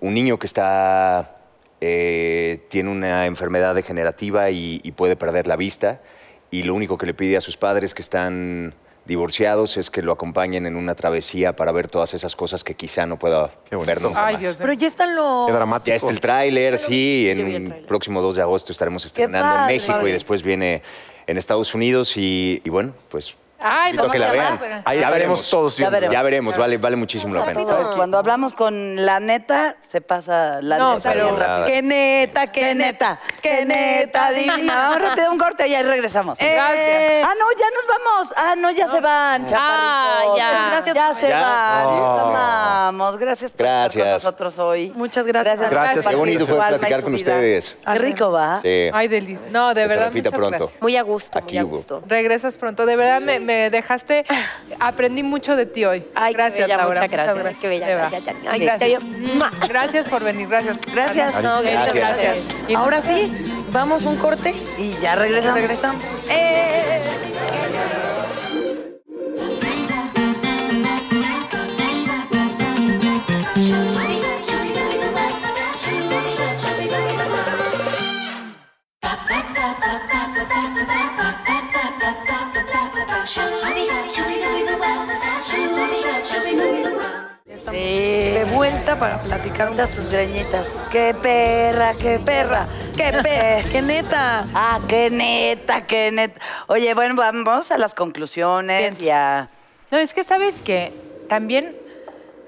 un 0.01 0.15
niño 0.15 0.39
que 0.39 0.47
está, 0.47 1.44
eh, 1.87 2.61
tiene 2.69 2.91
una 2.91 3.27
enfermedad 3.27 3.75
degenerativa 3.75 4.49
y, 4.49 4.81
y 4.83 4.93
puede 4.93 5.17
perder 5.17 5.47
la 5.47 5.57
vista. 5.57 6.01
Y 6.51 6.63
lo 6.63 6.75
único 6.75 6.97
que 6.97 7.05
le 7.05 7.13
pide 7.13 7.37
a 7.37 7.43
sus 7.43 7.59
padres 7.59 7.93
que 7.93 8.01
están 8.01 8.75
divorciados 9.05 9.77
es 9.77 9.91
que 9.91 10.01
lo 10.01 10.13
acompañen 10.13 10.65
en 10.65 10.77
una 10.77 10.95
travesía 10.95 11.55
para 11.55 11.73
ver 11.73 11.91
todas 11.91 12.15
esas 12.15 12.35
cosas 12.37 12.65
que 12.65 12.75
quizá 12.75 13.05
no 13.05 13.19
pueda 13.19 13.51
ver 13.71 14.01
nunca 14.01 14.27
Ay, 14.27 14.35
más. 14.35 14.41
Dios 14.41 14.59
mío. 14.59 14.67
Pero 14.67 14.73
ya 14.73 14.87
están 14.87 15.15
los... 15.15 15.47
Qué 15.47 15.53
dramático. 15.53 15.89
Ya 15.89 15.97
está 15.97 16.11
el 16.11 16.21
tráiler, 16.21 16.79
sí, 16.79 17.27
en 17.29 17.41
el 17.41 17.75
próximo 17.85 18.23
2 18.23 18.37
de 18.37 18.43
agosto 18.43 18.73
estaremos 18.73 19.05
estrenando 19.05 19.61
en. 19.61 19.67
México 19.67 20.09
y 20.09 20.13
después 20.13 20.43
viene 20.43 20.83
en 21.27 21.37
Estados 21.37 21.75
Unidos 21.75 22.17
y, 22.17 22.63
y 22.65 22.71
bueno, 22.71 22.95
pues 23.11 23.37
Ay, 23.65 23.93
a 23.99 24.11
que 24.11 24.19
la 24.19 24.27
vamos 24.27 24.43
a 24.43 24.51
vean. 24.51 24.61
llamar. 24.61 24.83
Ahí 24.85 24.99
Ya 24.99 25.05
estaremos 25.05 25.15
veremos. 25.41 25.51
todos 25.51 25.77
Ya 25.77 25.91
veremos. 25.91 26.13
Ya 26.13 26.23
veremos, 26.23 26.57
vale, 26.57 26.77
vale 26.79 26.97
muchísimo 26.97 27.35
la 27.35 27.45
pena. 27.45 27.65
¿Sabes? 27.65 27.89
Cuando 27.89 28.19
hablamos 28.19 28.55
con 28.55 29.05
la 29.05 29.21
neta, 29.21 29.77
se 29.81 30.01
pasa 30.01 30.61
la 30.63 30.79
No, 30.79 30.95
neta 30.97 31.13
pero- 31.13 31.25
bien 31.25 31.39
rápido. 31.39 31.67
Qué 31.67 31.83
neta, 31.83 32.47
qué, 32.53 32.61
Qué 32.61 32.75
neta, 32.75 33.21
qué 33.43 33.65
neta, 33.65 34.31
divina. 34.33 34.75
Vamos 34.77 35.03
rápido 35.03 35.31
un 35.33 35.39
corte 35.39 35.67
y 35.69 35.75
ahí 35.75 35.83
regresamos. 35.83 36.39
Gracias. 36.39 37.25
Ah, 37.25 37.33
no, 37.39 37.47
ya 37.59 37.67
nos 37.75 37.87
vamos. 37.99 38.35
Ah, 38.37 38.55
no, 38.57 38.71
ya 38.71 38.89
se 38.89 39.01
van, 39.01 39.47
chaparritos. 39.47 39.59
Ah, 39.59 40.23
ya. 40.37 40.47
Muchas 40.47 40.71
gracias 40.71 40.95
Ya 40.95 41.15
se 41.15 41.29
Ya. 41.29 41.41
van. 41.41 41.87
Oh. 41.87 41.97
Los 42.01 42.21
amamos. 42.29 43.17
Gracias 43.19 43.53
por 43.53 43.67
estar 43.67 43.81
Gracias. 43.83 44.05
con 44.05 44.13
nosotros 44.15 44.59
hoy. 44.59 44.93
Muchas 44.95 45.27
gracias. 45.27 45.59
Gracias. 45.59 45.71
compartir 46.05 46.11
Qué 46.11 46.17
bonito 46.17 46.47
fue 46.47 46.57
platicar 46.57 47.03
con 47.03 47.15
ustedes. 47.15 47.77
Qué 47.85 47.99
rico, 47.99 48.31
¿va? 48.31 48.61
Sí. 48.63 48.91
Ay, 48.93 49.09
delis. 49.09 49.41
No, 49.51 49.75
de 49.75 49.83
Que 49.83 49.89
se 49.89 49.95
verdad. 49.95 50.07
repita 50.09 50.31
muchas 50.31 50.39
pronto. 50.39 50.59
gracias. 50.65 50.83
Muy 50.83 50.97
a 50.97 51.03
gusto, 51.03 51.39
Aquí 51.39 51.55
muy 51.55 51.59
a 51.59 51.65
hubo. 51.65 51.77
gusto. 51.77 52.03
Regresas 52.07 52.57
pronto. 52.57 52.87
De 52.87 52.97
verdad 52.97 53.21
me, 53.21 53.41
me 53.55 53.71
dejaste. 53.71 54.25
Aprendí 54.81 55.23
mucho 55.23 55.57
de 55.57 55.67
ti 55.67 55.85
hoy. 55.85 56.05
Ay, 56.15 56.35
gracias, 56.35 56.69
bella, 56.69 56.77
Laura. 56.79 57.03
muchas 57.03 57.11
gracias, 57.11 57.59
qué 57.61 57.69
bella, 57.69 57.91
Eva. 57.91 58.11
gracias, 59.69 60.09
por 60.09 60.25
venir. 60.25 60.49
Gracias. 60.49 60.79
Gracias. 60.93 61.35
Ana. 61.35 61.57
No, 61.57 61.63
Gracias. 61.63 61.95
Gracias. 61.95 62.37
Y 62.69 62.75
Ahora 62.75 63.01
sí, 63.03 63.33
vamos 63.71 64.03
un 64.05 64.17
corte. 64.17 64.55
Y 64.79 64.97
ya 65.01 65.15
regresamos. 65.15 65.55
Regresamos. 65.55 66.03
Eh. 66.29 68.04
Cuentas 89.57 89.91
tus 89.91 90.11
greñitas. 90.11 90.67
Qué 90.91 91.15
perra, 91.21 91.95
qué 91.95 92.19
perra. 92.19 92.67
¡Qué 92.97 93.13
pe! 93.23 93.65
¡Qué 93.73 93.83
neta! 93.83 94.47
Ah, 94.55 94.81
qué 94.89 95.11
neta, 95.11 95.87
qué 95.87 96.11
neta. 96.13 96.41
Oye, 96.67 96.93
bueno, 96.95 97.15
vamos 97.17 97.71
a 97.71 97.79
las 97.79 97.95
conclusiones 97.95 99.01
y 99.01 99.11
a... 99.11 99.49
No, 99.91 99.99
es 99.99 100.13
que 100.13 100.25
sabes 100.25 100.61
que 100.61 100.93
también 101.29 101.77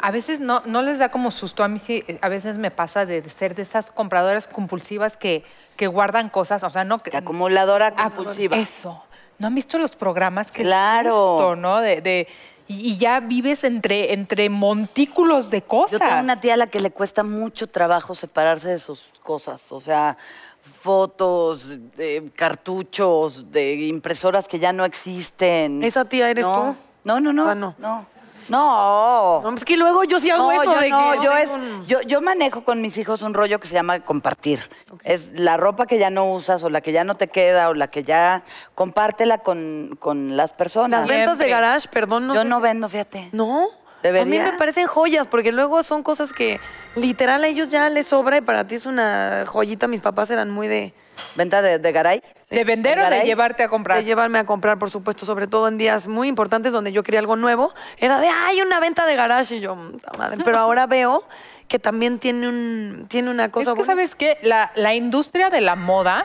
a 0.01 0.11
veces 0.11 0.41
no, 0.41 0.63
no 0.67 0.83
les 0.83 0.99
da 0.99 1.11
como 1.11 1.31
susto. 1.31 1.63
A 1.63 1.69
mí 1.69 1.79
sí, 1.79 2.05
a 2.21 2.29
veces 2.29 2.59
me 2.59 2.71
pasa 2.73 3.07
de 3.07 3.29
ser 3.29 3.55
de 3.55 3.63
esas 3.63 3.91
compradoras 3.91 4.47
compulsivas 4.49 5.17
que, 5.17 5.45
que 5.77 5.87
guardan 5.87 6.29
cosas, 6.29 6.65
o 6.65 6.71
sea, 6.71 6.85
no 6.85 6.99
que. 6.99 7.17
acumuladora 7.17 7.93
compulsiva. 7.93 8.57
Eso. 8.57 9.05
¿No 9.39 9.47
han 9.49 9.55
visto 9.55 9.79
los 9.79 9.95
programas? 9.95 10.51
que 10.51 10.63
Claro. 10.63 11.55
¿no? 11.57 11.81
De, 11.81 12.01
de- 12.01 12.27
y, 12.69 12.93
y 12.93 12.97
ya 12.99 13.21
vives 13.21 13.65
entre, 13.65 14.13
entre 14.13 14.49
montículos 14.51 15.51
de 15.51 15.63
cosas. 15.63 15.93
Yo 16.01 16.07
tengo 16.07 16.21
una 16.21 16.41
tía 16.41 16.55
a 16.55 16.57
la 16.57 16.67
que 16.67 16.81
le 16.81 16.91
cuesta 16.91 17.23
mucho 17.23 17.69
trabajo 17.69 18.15
separarse 18.15 18.69
de 18.69 18.79
sus 18.79 19.07
cosas. 19.23 19.71
O 19.73 19.81
sea, 19.81 20.17
fotos, 20.83 21.67
de 21.97 22.31
cartuchos, 22.35 23.51
de 23.53 23.75
impresoras 23.87 24.49
que 24.49 24.59
ya 24.59 24.73
no 24.73 24.85
existen. 24.85 25.83
¿Esa 25.85 26.05
tía 26.05 26.31
eres 26.31 26.45
No. 26.45 26.57
tú? 26.73 26.77
No, 27.05 27.21
no, 27.21 27.33
no. 27.33 27.49
Ah, 27.49 27.55
no. 27.55 27.75
No. 27.79 28.07
No. 28.49 29.41
No, 29.43 29.55
es 29.55 29.65
que 29.65 29.77
luego 29.77 30.05
yo 30.05 30.21
sí 30.21 30.31
hago 30.31 30.53
No, 30.53 30.63
eso 30.63 30.65
yo 30.75 30.81
de 30.81 30.91
no, 30.91 31.13
que 31.13 31.25
yo, 31.25 31.33
es, 31.37 31.51
un- 31.51 31.87
yo, 31.87 32.01
yo 32.03 32.21
manejo 32.21 32.65
con 32.65 32.81
mis 32.83 32.97
hijos 32.99 33.23
un 33.23 33.35
rollo 33.35 33.59
que 33.61 33.67
se 33.69 33.75
llama 33.75 34.01
compartir. 34.01 34.71
Es 35.05 35.39
la 35.39 35.57
ropa 35.57 35.87
que 35.87 35.99
ya 35.99 36.11
no 36.11 36.31
usas 36.33 36.63
o 36.63 36.71
la 36.71 36.81
que 36.81 36.93
ya 36.93 37.05
no 37.05 37.15
te 37.17 37.29
queda 37.29 37.69
o 37.69 37.75
la 37.75 37.89
que 37.89 38.03
ya 38.05 38.43
compártela 38.75 39.39
con, 39.39 39.97
con 39.99 40.37
las 40.37 40.53
personas. 40.53 41.01
Las 41.01 41.09
ventas 41.09 41.39
de 41.39 41.49
garage, 41.49 41.89
perdón, 41.89 42.27
no 42.29 42.35
yo 42.35 42.43
sé 42.43 42.49
no 42.49 42.61
vendo, 42.61 42.89
fíjate. 42.89 43.29
¿No? 43.33 43.67
Debería. 44.03 44.23
A 44.43 44.45
mí 44.47 44.53
me 44.53 44.59
parecen 44.59 44.87
joyas, 44.87 45.27
porque 45.27 45.51
luego 45.53 45.83
son 45.83 46.03
cosas 46.03 46.33
que 46.33 46.61
literal 46.95 47.43
a 47.43 47.47
ellos 47.49 47.71
ya 47.71 47.89
les 47.89 48.07
sobra 48.07 48.37
y 48.37 48.41
para 48.41 48.67
ti 48.67 48.77
es 48.77 48.87
una 48.87 49.45
joyita. 49.47 49.89
Mis 49.89 50.01
papás 50.01 50.31
eran 50.31 50.51
muy 50.51 50.69
de, 50.69 50.95
¿Venta 51.35 51.63
de, 51.63 51.79
de 51.79 51.93
garay? 51.93 52.23
¿De 52.51 52.65
vender 52.65 52.99
o 53.01 53.11
de 53.11 53.23
llevarte 53.23 53.63
a 53.63 53.69
comprar? 53.69 53.99
de 53.99 54.05
llevarme 54.05 54.39
a 54.39 54.47
comprar, 54.47 54.79
por 54.79 54.91
supuesto, 54.91 55.27
sobre 55.27 55.47
todo 55.47 55.69
en 55.69 55.79
días 55.79 56.07
muy 56.09 56.29
importantes 56.29 56.73
donde 56.73 56.93
yo 56.93 57.03
quería 57.03 57.21
algo 57.21 57.37
nuevo. 57.37 57.75
Era 57.99 58.19
de, 58.21 58.29
hay 58.29 58.61
una 58.63 58.81
venta 58.81 59.07
de 59.07 59.17
garage 59.17 59.57
y 59.57 59.61
yo, 59.61 59.75
"Puta 59.75 60.13
madre". 60.17 60.39
pero 60.45 60.59
ahora 60.59 60.87
veo 60.87 61.25
que 61.69 61.79
también 61.79 62.19
tiene, 62.19 62.49
un, 62.49 63.07
tiene 63.09 63.31
una 63.31 63.51
cosa 63.51 63.71
es 63.71 63.75
que, 63.75 63.79
buena. 63.81 63.93
¿sabes 63.93 64.15
qué? 64.15 64.39
La, 64.43 64.71
la 64.77 64.95
industria 64.95 65.51
de 65.51 65.61
la 65.61 65.75
moda, 65.75 66.25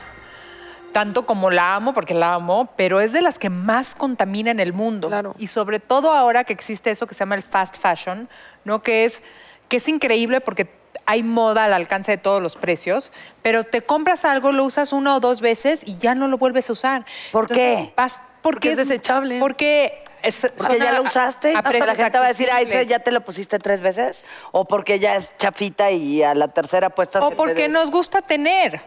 tanto 0.92 1.26
como 1.26 1.50
la 1.50 1.74
amo, 1.74 1.94
porque 1.94 2.14
la 2.14 2.34
amo, 2.34 2.68
pero 2.76 3.00
es 3.00 3.12
de 3.12 3.22
las 3.22 3.38
que 3.38 3.50
más 3.50 3.94
contamina 3.94 4.50
en 4.52 4.60
el 4.60 4.72
mundo. 4.72 5.08
Claro. 5.08 5.34
Y 5.38 5.48
sobre 5.48 5.80
todo 5.80 6.12
ahora 6.12 6.44
que 6.44 6.52
existe 6.52 6.90
eso 6.90 7.06
que 7.06 7.14
se 7.14 7.20
llama 7.20 7.34
el 7.34 7.42
fast 7.42 7.78
fashion, 7.78 8.28
¿no? 8.64 8.82
Que 8.82 9.04
es, 9.04 9.22
que 9.68 9.78
es 9.78 9.88
increíble 9.88 10.40
porque 10.40 10.81
hay 11.12 11.22
moda 11.22 11.64
al 11.64 11.74
alcance 11.74 12.12
de 12.12 12.16
todos 12.18 12.40
los 12.42 12.56
precios, 12.56 13.12
pero 13.42 13.64
te 13.64 13.82
compras 13.82 14.24
algo, 14.24 14.50
lo 14.50 14.64
usas 14.64 14.94
una 14.94 15.14
o 15.14 15.20
dos 15.20 15.42
veces 15.42 15.82
y 15.86 15.98
ya 15.98 16.14
no 16.14 16.26
lo 16.26 16.38
vuelves 16.38 16.70
a 16.70 16.72
usar. 16.72 17.04
¿Por 17.32 17.48
qué? 17.48 17.92
vas- 17.94 18.22
Porque 18.40 18.72
es 18.72 18.78
desechable. 18.78 19.38
Porque, 19.38 20.02
es, 20.22 20.46
Porque 20.56 20.78
ya 20.78 20.88
a- 20.88 20.92
lo 20.94 21.02
usaste. 21.02 21.54
a 21.54 21.58
Hasta 21.58 21.78
la 21.84 21.94
gente 21.94 22.18
va 22.18 22.24
a 22.24 22.28
decir, 22.28 22.48
ay. 22.50 22.66
¿ya 22.86 22.98
te 23.00 23.12
lo 23.12 23.20
pusiste 23.20 23.58
tres 23.58 23.82
veces? 23.82 24.24
O 24.52 24.64
porque 24.64 24.98
ya 24.98 25.16
es 25.16 25.36
chafita 25.36 25.90
y 25.90 26.22
a 26.22 26.34
la 26.34 26.48
tercera 26.48 26.88
puesta 26.88 27.20
O 27.20 27.32
porque 27.32 27.68
nos 27.68 27.90
gusta 27.90 28.22
tener. 28.22 28.80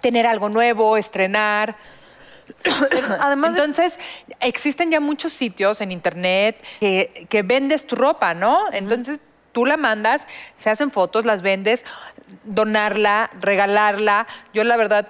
Tener 0.00 0.26
algo 0.26 0.48
nuevo, 0.48 0.96
estrenar. 0.96 1.76
además 3.20 3.52
de- 3.54 3.60
Entonces, 3.60 3.98
existen 4.40 4.90
ya 4.90 4.98
muchos 4.98 5.32
sitios 5.32 5.80
en 5.80 5.92
internet 5.92 6.60
que, 6.80 7.26
que 7.30 7.42
vendes 7.42 7.86
tu 7.86 7.94
ropa, 7.94 8.34
¿no? 8.34 8.64
Entonces, 8.72 9.20
tú 9.52 9.66
la 9.66 9.76
mandas, 9.76 10.26
se 10.56 10.70
hacen 10.70 10.90
fotos, 10.90 11.24
las 11.24 11.42
vendes, 11.42 11.84
donarla, 12.44 13.30
regalarla. 13.40 14.26
Yo, 14.52 14.64
la 14.64 14.76
verdad, 14.76 15.08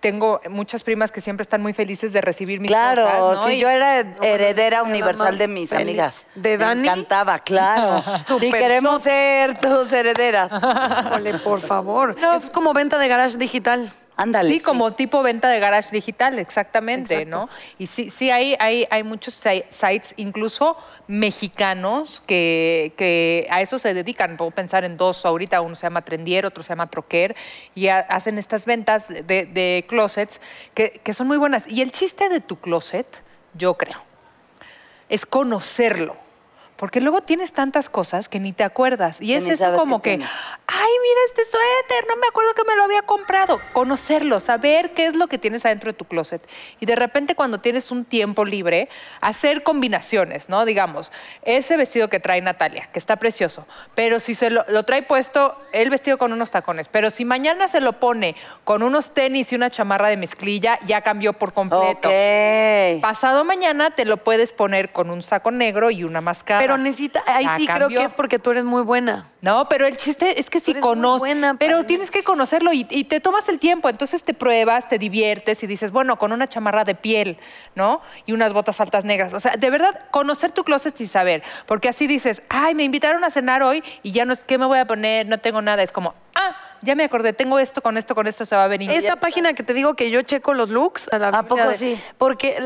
tengo 0.00 0.40
muchas 0.50 0.82
primas 0.82 1.12
que 1.12 1.20
siempre 1.20 1.42
están 1.42 1.62
muy 1.62 1.72
felices 1.72 2.12
de 2.12 2.20
recibir 2.20 2.60
mis 2.60 2.70
Claro, 2.70 3.04
cosas, 3.04 3.44
¿no? 3.44 3.50
Y- 3.52 3.58
yo 3.60 3.68
era 3.68 4.00
heredera 4.20 4.82
universal 4.82 5.38
de 5.38 5.48
mis 5.48 5.72
amigas. 5.72 6.26
¿De 6.34 6.58
Dani? 6.58 6.82
Me 6.82 6.88
encantaba, 6.88 7.38
claro. 7.38 8.02
y 8.40 8.50
queremos 8.50 9.02
ser 9.02 9.58
tus 9.58 9.92
herederas. 9.92 10.50
Híjole, 11.06 11.34
por 11.38 11.60
favor. 11.60 12.16
Es 12.36 12.50
como 12.50 12.72
venta 12.74 12.98
de 12.98 13.08
garage 13.08 13.36
digital. 13.36 13.92
Ándale. 14.18 14.50
Sí, 14.50 14.60
como 14.60 14.92
tipo 14.94 15.22
venta 15.22 15.50
de 15.50 15.60
garage 15.60 15.90
digital, 15.90 16.38
exactamente, 16.38 17.14
Exacto. 17.22 17.36
¿no? 17.36 17.48
Y 17.78 17.86
sí, 17.86 18.08
sí 18.08 18.30
hay, 18.30 18.56
hay, 18.58 18.86
hay 18.90 19.02
muchos 19.02 19.34
si- 19.34 19.62
sites, 19.68 20.14
incluso 20.16 20.74
mexicanos, 21.06 22.22
que, 22.26 22.94
que 22.96 23.46
a 23.50 23.60
eso 23.60 23.78
se 23.78 23.92
dedican. 23.92 24.38
Puedo 24.38 24.52
pensar 24.52 24.84
en 24.84 24.96
dos 24.96 25.26
ahorita, 25.26 25.60
uno 25.60 25.74
se 25.74 25.82
llama 25.82 26.00
Trendier, 26.02 26.46
otro 26.46 26.62
se 26.62 26.70
llama 26.70 26.88
Troquer, 26.88 27.36
y 27.74 27.88
ha- 27.88 27.98
hacen 27.98 28.38
estas 28.38 28.64
ventas 28.64 29.08
de, 29.08 29.22
de 29.44 29.84
closets 29.86 30.40
que, 30.72 31.00
que 31.04 31.12
son 31.12 31.26
muy 31.26 31.36
buenas. 31.36 31.66
Y 31.68 31.82
el 31.82 31.90
chiste 31.90 32.30
de 32.30 32.40
tu 32.40 32.56
closet, 32.56 33.22
yo 33.52 33.74
creo, 33.74 34.02
es 35.10 35.26
conocerlo. 35.26 36.16
Porque 36.76 37.00
luego 37.00 37.22
tienes 37.22 37.52
tantas 37.52 37.88
cosas 37.88 38.28
que 38.28 38.38
ni 38.38 38.52
te 38.52 38.64
acuerdas. 38.64 39.20
Y 39.20 39.28
Que 39.28 39.36
es 39.36 39.46
eso 39.46 39.76
como 39.76 40.02
que 40.02 40.10
tienes. 40.10 40.28
ay, 40.66 40.92
mira 41.02 41.20
este 41.26 41.44
suéter, 41.44 42.06
no 42.08 42.16
me 42.16 42.26
acuerdo 42.28 42.52
que 42.54 42.64
me 42.64 42.76
lo 42.76 42.84
había 42.84 43.02
comprado. 43.02 43.60
Conocerlo, 43.72 44.40
saber 44.40 44.92
qué 44.92 45.06
es 45.06 45.14
lo 45.14 45.26
que 45.26 45.38
tienes 45.38 45.64
adentro 45.64 45.92
de 45.92 45.96
tu 45.96 46.04
closet. 46.04 46.46
Y 46.80 46.86
de 46.86 46.96
repente 46.96 47.34
cuando 47.34 47.60
tienes 47.60 47.90
un 47.90 48.04
tiempo 48.04 48.44
libre, 48.44 48.88
hacer 49.22 49.62
combinaciones, 49.62 50.48
¿no? 50.48 50.64
Digamos, 50.64 51.12
ese 51.42 51.76
vestido 51.76 52.08
que 52.08 52.20
trae 52.20 52.40
Natalia, 52.40 52.88
que 52.92 52.98
está 52.98 53.16
precioso, 53.16 53.66
pero 53.94 54.20
si 54.20 54.34
se 54.34 54.50
lo, 54.50 54.64
lo 54.68 54.84
trae 54.84 55.02
puesto 55.02 55.56
el 55.72 55.90
vestido 55.90 56.18
con 56.18 56.32
unos 56.32 56.50
tacones, 56.50 56.88
pero 56.88 57.10
si 57.10 57.24
mañana 57.24 57.68
se 57.68 57.80
lo 57.80 57.94
pone 57.94 58.36
con 58.64 58.82
unos 58.82 59.14
tenis 59.14 59.52
y 59.52 59.56
una 59.56 59.70
chamarra 59.70 60.08
de 60.08 60.16
mezclilla, 60.16 60.78
ya 60.86 61.00
cambió 61.00 61.32
por 61.32 61.52
completo. 61.52 62.08
Ok. 62.08 63.00
Pasado 63.00 63.44
mañana 63.44 63.90
te 63.90 64.04
lo 64.04 64.18
puedes 64.18 64.52
poner 64.52 64.92
con 64.92 65.10
un 65.10 65.22
saco 65.22 65.50
negro 65.50 65.90
y 65.90 66.04
una 66.04 66.20
máscara. 66.20 66.65
Pero 66.66 66.78
necesita, 66.78 67.22
ahí 67.26 67.46
sí 67.56 67.66
creo 67.66 67.88
que 67.88 68.02
es 68.02 68.12
porque 68.12 68.38
tú 68.38 68.50
eres 68.50 68.64
muy 68.64 68.82
buena. 68.82 69.28
No, 69.40 69.68
pero 69.68 69.86
el 69.86 69.96
chiste 69.96 70.40
es 70.40 70.50
que 70.50 70.60
si 70.60 70.72
eres 70.72 70.82
muy 70.82 70.94
conoces, 70.94 71.20
buena 71.20 71.54
pero 71.54 71.84
tienes 71.84 72.10
que 72.10 72.24
conocerlo 72.24 72.72
y, 72.72 72.86
y 72.90 73.04
te 73.04 73.20
tomas 73.20 73.48
el 73.48 73.58
tiempo, 73.58 73.88
entonces 73.88 74.24
te 74.24 74.34
pruebas, 74.34 74.88
te 74.88 74.98
diviertes 74.98 75.62
y 75.62 75.66
dices, 75.66 75.92
bueno, 75.92 76.16
con 76.18 76.32
una 76.32 76.48
chamarra 76.48 76.84
de 76.84 76.94
piel, 76.94 77.38
¿no? 77.74 78.00
Y 78.26 78.32
unas 78.32 78.52
botas 78.52 78.80
altas 78.80 79.04
negras. 79.04 79.32
O 79.32 79.40
sea, 79.40 79.52
de 79.56 79.70
verdad, 79.70 80.06
conocer 80.10 80.50
tu 80.50 80.64
closet 80.64 81.00
y 81.00 81.06
saber, 81.06 81.42
porque 81.66 81.88
así 81.88 82.06
dices, 82.06 82.42
ay, 82.48 82.74
me 82.74 82.82
invitaron 82.82 83.22
a 83.24 83.30
cenar 83.30 83.62
hoy 83.62 83.84
y 84.02 84.12
ya 84.12 84.24
no 84.24 84.32
es, 84.32 84.42
¿qué 84.42 84.58
me 84.58 84.66
voy 84.66 84.78
a 84.78 84.84
poner? 84.84 85.26
No 85.26 85.38
tengo 85.38 85.62
nada. 85.62 85.82
Es 85.82 85.92
como, 85.92 86.14
ah, 86.34 86.56
ya 86.82 86.94
me 86.94 87.04
acordé, 87.04 87.32
tengo 87.32 87.58
esto, 87.58 87.80
con 87.82 87.96
esto, 87.96 88.14
con 88.14 88.26
esto 88.26 88.44
se 88.44 88.56
va 88.56 88.64
a 88.64 88.68
venir. 88.68 88.90
Esta 88.90 89.16
página 89.16 89.52
que 89.54 89.62
te 89.62 89.74
digo 89.74 89.94
que 89.94 90.10
yo 90.10 90.22
checo 90.22 90.54
los 90.54 90.70
looks. 90.70 91.08
A, 91.12 91.18
la 91.18 91.28
¿A 91.28 91.42
poco 91.44 91.68
de- 91.68 91.76
sí? 91.76 92.00
Porque 92.18 92.58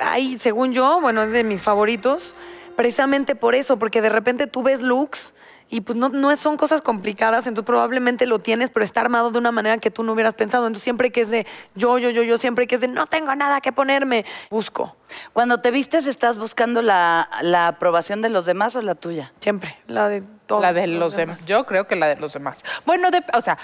ahí, 0.00 0.38
según 0.38 0.72
yo, 0.72 1.00
bueno, 1.00 1.22
es 1.22 1.30
de 1.32 1.44
mis 1.44 1.60
favoritos, 1.60 2.34
precisamente 2.80 3.34
por 3.34 3.54
eso, 3.54 3.78
porque 3.78 4.00
de 4.00 4.08
repente 4.08 4.46
tú 4.46 4.62
ves 4.62 4.80
looks 4.80 5.34
y 5.68 5.82
pues 5.82 5.98
no, 5.98 6.08
no 6.08 6.34
son 6.36 6.56
cosas 6.56 6.80
complicadas, 6.80 7.46
entonces 7.46 7.66
probablemente 7.66 8.26
lo 8.26 8.38
tienes, 8.38 8.70
pero 8.70 8.84
está 8.84 9.02
armado 9.02 9.30
de 9.30 9.38
una 9.38 9.52
manera 9.52 9.76
que 9.76 9.90
tú 9.90 10.02
no 10.02 10.14
hubieras 10.14 10.32
pensado. 10.32 10.66
Entonces 10.66 10.82
siempre 10.82 11.12
que 11.12 11.20
es 11.20 11.28
de 11.28 11.46
yo, 11.74 11.98
yo, 11.98 12.08
yo, 12.08 12.22
yo, 12.22 12.38
siempre 12.38 12.66
que 12.66 12.76
es 12.76 12.80
de 12.80 12.88
no 12.88 13.06
tengo 13.06 13.34
nada 13.36 13.60
que 13.60 13.70
ponerme, 13.70 14.24
busco. 14.48 14.96
Cuando 15.34 15.60
te 15.60 15.70
vistes, 15.70 16.06
¿estás 16.06 16.38
buscando 16.38 16.80
la, 16.80 17.28
la 17.42 17.68
aprobación 17.68 18.22
de 18.22 18.30
los 18.30 18.46
demás 18.46 18.74
o 18.76 18.80
la 18.82 18.94
tuya? 18.94 19.32
Siempre, 19.40 19.76
la 19.86 20.08
de 20.08 20.22
todos. 20.46 20.62
La 20.62 20.72
de 20.72 20.86
los 20.86 21.14
demás. 21.16 21.44
Yo 21.44 21.66
creo 21.66 21.86
que 21.86 21.96
la 21.96 22.06
de 22.06 22.16
los 22.16 22.32
demás. 22.32 22.64
Bueno, 22.86 23.10
de- 23.10 23.22
o 23.34 23.42
sea, 23.42 23.58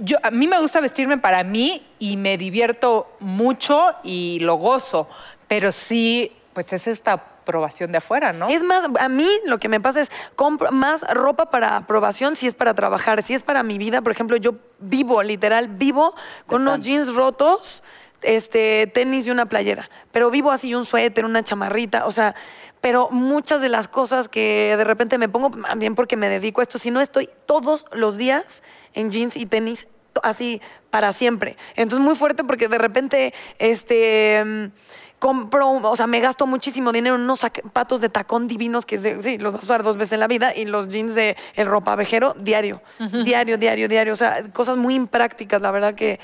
yo, 0.00 0.16
a 0.22 0.30
mí 0.30 0.46
me 0.46 0.60
gusta 0.60 0.80
vestirme 0.80 1.18
para 1.18 1.42
mí 1.42 1.84
y 1.98 2.16
me 2.16 2.38
divierto 2.38 3.08
mucho 3.18 3.96
y 4.04 4.38
lo 4.40 4.54
gozo, 4.54 5.08
pero 5.48 5.72
sí, 5.72 6.32
pues 6.54 6.72
es 6.72 6.86
esta 6.86 7.24
aprobación 7.50 7.90
de 7.90 7.98
afuera, 7.98 8.32
¿no? 8.32 8.48
Es 8.48 8.62
más, 8.62 8.88
a 8.98 9.08
mí 9.08 9.28
lo 9.44 9.58
que 9.58 9.68
me 9.68 9.80
pasa 9.80 10.00
es 10.02 10.10
compro 10.36 10.70
más 10.70 11.02
ropa 11.02 11.46
para 11.46 11.76
aprobación 11.76 12.36
si 12.36 12.46
es 12.46 12.54
para 12.54 12.74
trabajar, 12.74 13.22
si 13.24 13.34
es 13.34 13.42
para 13.42 13.64
mi 13.64 13.76
vida. 13.76 14.02
Por 14.02 14.12
ejemplo, 14.12 14.36
yo 14.36 14.54
vivo, 14.78 15.22
literal, 15.22 15.66
vivo 15.68 16.14
con 16.46 16.62
unos 16.62 16.80
jeans 16.80 17.12
rotos, 17.14 17.82
este, 18.22 18.86
tenis 18.94 19.26
y 19.26 19.30
una 19.32 19.46
playera. 19.46 19.90
Pero 20.12 20.30
vivo 20.30 20.52
así, 20.52 20.74
un 20.76 20.86
suéter, 20.86 21.24
una 21.24 21.42
chamarrita, 21.42 22.06
o 22.06 22.12
sea, 22.12 22.36
pero 22.80 23.10
muchas 23.10 23.60
de 23.60 23.68
las 23.68 23.88
cosas 23.88 24.28
que 24.28 24.74
de 24.76 24.84
repente 24.84 25.18
me 25.18 25.28
pongo, 25.28 25.50
también 25.50 25.96
porque 25.96 26.16
me 26.16 26.28
dedico 26.28 26.60
a 26.60 26.62
esto, 26.62 26.78
si 26.78 26.92
no 26.92 27.00
estoy 27.00 27.28
todos 27.46 27.84
los 27.90 28.16
días 28.16 28.62
en 28.94 29.10
jeans 29.10 29.36
y 29.36 29.46
tenis 29.46 29.88
así 30.22 30.62
para 30.90 31.12
siempre. 31.12 31.56
Entonces 31.74 32.04
muy 32.04 32.14
fuerte 32.14 32.44
porque 32.44 32.68
de 32.68 32.78
repente 32.78 33.34
este 33.58 34.70
compro, 35.20 35.70
o 35.70 35.96
sea, 35.96 36.08
me 36.08 36.18
gasto 36.18 36.46
muchísimo 36.46 36.90
dinero 36.90 37.14
en 37.14 37.20
unos 37.20 37.40
zapatos 37.40 38.00
de 38.00 38.08
tacón 38.08 38.48
divinos 38.48 38.86
que 38.86 38.98
sí, 39.22 39.38
los 39.38 39.52
vas 39.52 39.62
a 39.62 39.64
usar 39.66 39.82
dos 39.84 39.96
veces 39.96 40.14
en 40.14 40.20
la 40.20 40.26
vida 40.26 40.52
y 40.56 40.64
los 40.64 40.88
jeans 40.88 41.14
de 41.14 41.36
el 41.54 41.66
ropavejero 41.66 42.34
diario, 42.38 42.82
diario, 42.98 43.58
diario, 43.58 43.86
diario, 43.86 44.14
o 44.14 44.16
sea, 44.16 44.42
cosas 44.52 44.76
muy 44.78 44.94
imprácticas, 44.94 45.62
la 45.62 45.70
verdad 45.70 45.94
que 45.94 46.18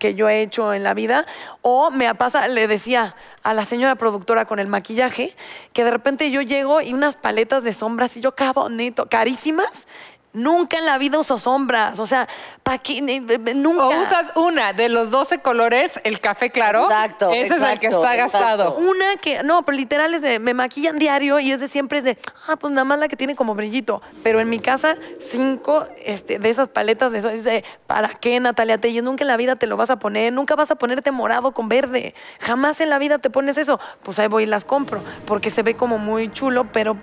que 0.00 0.14
yo 0.14 0.28
he 0.28 0.42
hecho 0.42 0.72
en 0.74 0.82
la 0.82 0.94
vida. 0.94 1.26
O 1.62 1.92
me 1.92 2.12
pasa, 2.16 2.48
le 2.48 2.66
decía 2.66 3.14
a 3.44 3.54
la 3.54 3.64
señora 3.64 3.94
productora 3.94 4.46
con 4.46 4.58
el 4.58 4.66
maquillaje, 4.66 5.36
que 5.72 5.84
de 5.84 5.90
repente 5.92 6.32
yo 6.32 6.40
llego 6.40 6.80
y 6.80 6.92
unas 6.92 7.14
paletas 7.14 7.62
de 7.62 7.72
sombras 7.72 8.16
y 8.16 8.20
yo, 8.20 8.34
qué 8.34 8.50
bonito, 8.50 9.06
carísimas, 9.06 9.86
Nunca 10.32 10.78
en 10.78 10.86
la 10.86 10.96
vida 10.98 11.18
uso 11.18 11.38
sombras. 11.38 11.98
O 11.98 12.06
sea, 12.06 12.28
¿para 12.62 12.78
qué? 12.78 13.00
Nunca. 13.02 13.86
O 13.86 14.02
usas 14.02 14.32
una 14.36 14.72
de 14.72 14.88
los 14.88 15.10
12 15.10 15.38
colores, 15.38 15.98
el 16.04 16.20
café 16.20 16.50
claro. 16.50 16.84
Exacto, 16.84 17.32
Ese 17.32 17.54
es 17.54 17.62
el 17.62 17.78
que 17.80 17.86
exacto, 17.86 18.04
está 18.04 18.16
gastado. 18.16 18.76
Una 18.76 19.16
que, 19.16 19.42
no, 19.42 19.64
pero 19.64 19.76
literal 19.76 20.14
es 20.14 20.22
de, 20.22 20.38
me 20.38 20.54
maquillan 20.54 20.98
diario 20.98 21.40
y 21.40 21.50
es 21.50 21.58
de 21.58 21.66
siempre 21.66 21.98
es 21.98 22.04
de, 22.04 22.18
ah, 22.46 22.56
pues 22.56 22.72
nada 22.72 22.84
más 22.84 23.00
la 23.00 23.08
que 23.08 23.16
tiene 23.16 23.34
como 23.34 23.56
brillito. 23.56 24.02
Pero 24.22 24.38
en 24.40 24.48
mi 24.48 24.60
casa, 24.60 24.96
cinco 25.30 25.86
este, 26.04 26.38
de 26.38 26.48
esas 26.48 26.68
paletas 26.68 27.10
de 27.10 27.18
eso, 27.18 27.28
es 27.28 27.42
de, 27.42 27.64
¿para 27.88 28.10
qué, 28.10 28.38
Natalia 28.38 28.78
Telles? 28.78 29.02
Nunca 29.02 29.24
en 29.24 29.28
la 29.28 29.36
vida 29.36 29.56
te 29.56 29.66
lo 29.66 29.76
vas 29.76 29.90
a 29.90 29.98
poner, 29.98 30.32
nunca 30.32 30.54
vas 30.54 30.70
a 30.70 30.76
ponerte 30.76 31.10
morado 31.10 31.52
con 31.52 31.68
verde. 31.68 32.14
Jamás 32.38 32.80
en 32.80 32.90
la 32.90 32.98
vida 32.98 33.18
te 33.18 33.30
pones 33.30 33.56
eso. 33.56 33.80
Pues 34.04 34.18
ahí 34.20 34.28
voy 34.28 34.44
y 34.44 34.46
las 34.46 34.64
compro, 34.64 35.02
porque 35.26 35.50
se 35.50 35.62
ve 35.62 35.74
como 35.74 35.98
muy 35.98 36.30
chulo, 36.30 36.66
pero 36.72 36.96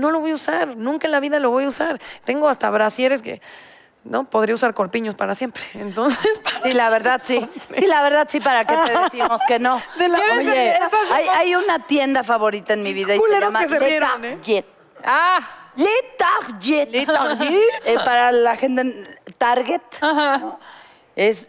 no 0.00 0.10
lo 0.10 0.20
voy 0.20 0.32
a 0.32 0.34
usar, 0.34 0.76
nunca 0.76 1.06
en 1.06 1.12
la 1.12 1.20
vida 1.20 1.38
lo 1.38 1.50
voy 1.50 1.64
a 1.64 1.68
usar. 1.68 2.00
Tengo 2.24 2.48
hasta 2.48 2.68
brasieres 2.70 3.22
que, 3.22 3.40
no, 4.02 4.24
podría 4.24 4.54
usar 4.54 4.72
corpiños 4.74 5.14
para 5.14 5.34
siempre. 5.34 5.62
Entonces, 5.74 6.40
Sí, 6.62 6.72
la 6.72 6.88
verdad 6.90 7.20
sí. 7.24 7.46
Sí, 7.76 7.86
la 7.86 8.02
verdad 8.02 8.26
sí, 8.30 8.40
¿para 8.40 8.64
qué 8.64 8.74
te 8.86 8.98
decimos 8.98 9.40
que 9.46 9.58
no? 9.58 9.80
De 9.98 10.08
la- 10.08 10.18
Oye, 10.38 10.78
hay, 11.12 11.26
hay 11.28 11.54
una 11.54 11.86
tienda 11.86 12.24
favorita 12.24 12.72
en 12.74 12.82
mi 12.82 12.92
vida 12.92 13.14
y 13.14 13.16
se 13.16 13.20
Culeros 13.20 13.44
llama 13.44 13.60
que 13.60 13.68
se 13.68 13.78
Le 13.78 13.86
rieron, 13.86 14.24
¿eh? 14.24 14.36
Target. 14.36 14.64
Ah, 15.04 15.38
Le 15.76 15.88
Target. 16.18 16.88
Le 16.90 17.06
para 18.04 18.32
la 18.32 18.56
gente 18.56 18.80
en 18.82 19.18
Target 19.38 19.80
¿no? 20.02 20.58
es 21.16 21.48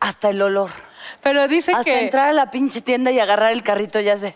hasta 0.00 0.30
el 0.30 0.42
olor. 0.42 0.70
Pero 1.26 1.48
dice 1.48 1.72
Hasta 1.72 1.82
que 1.82 2.04
entrar 2.04 2.28
a 2.28 2.32
la 2.32 2.52
pinche 2.52 2.80
tienda 2.82 3.10
y 3.10 3.18
agarrar 3.18 3.50
el 3.50 3.64
carrito 3.64 3.98
ya 3.98 4.16
se... 4.16 4.30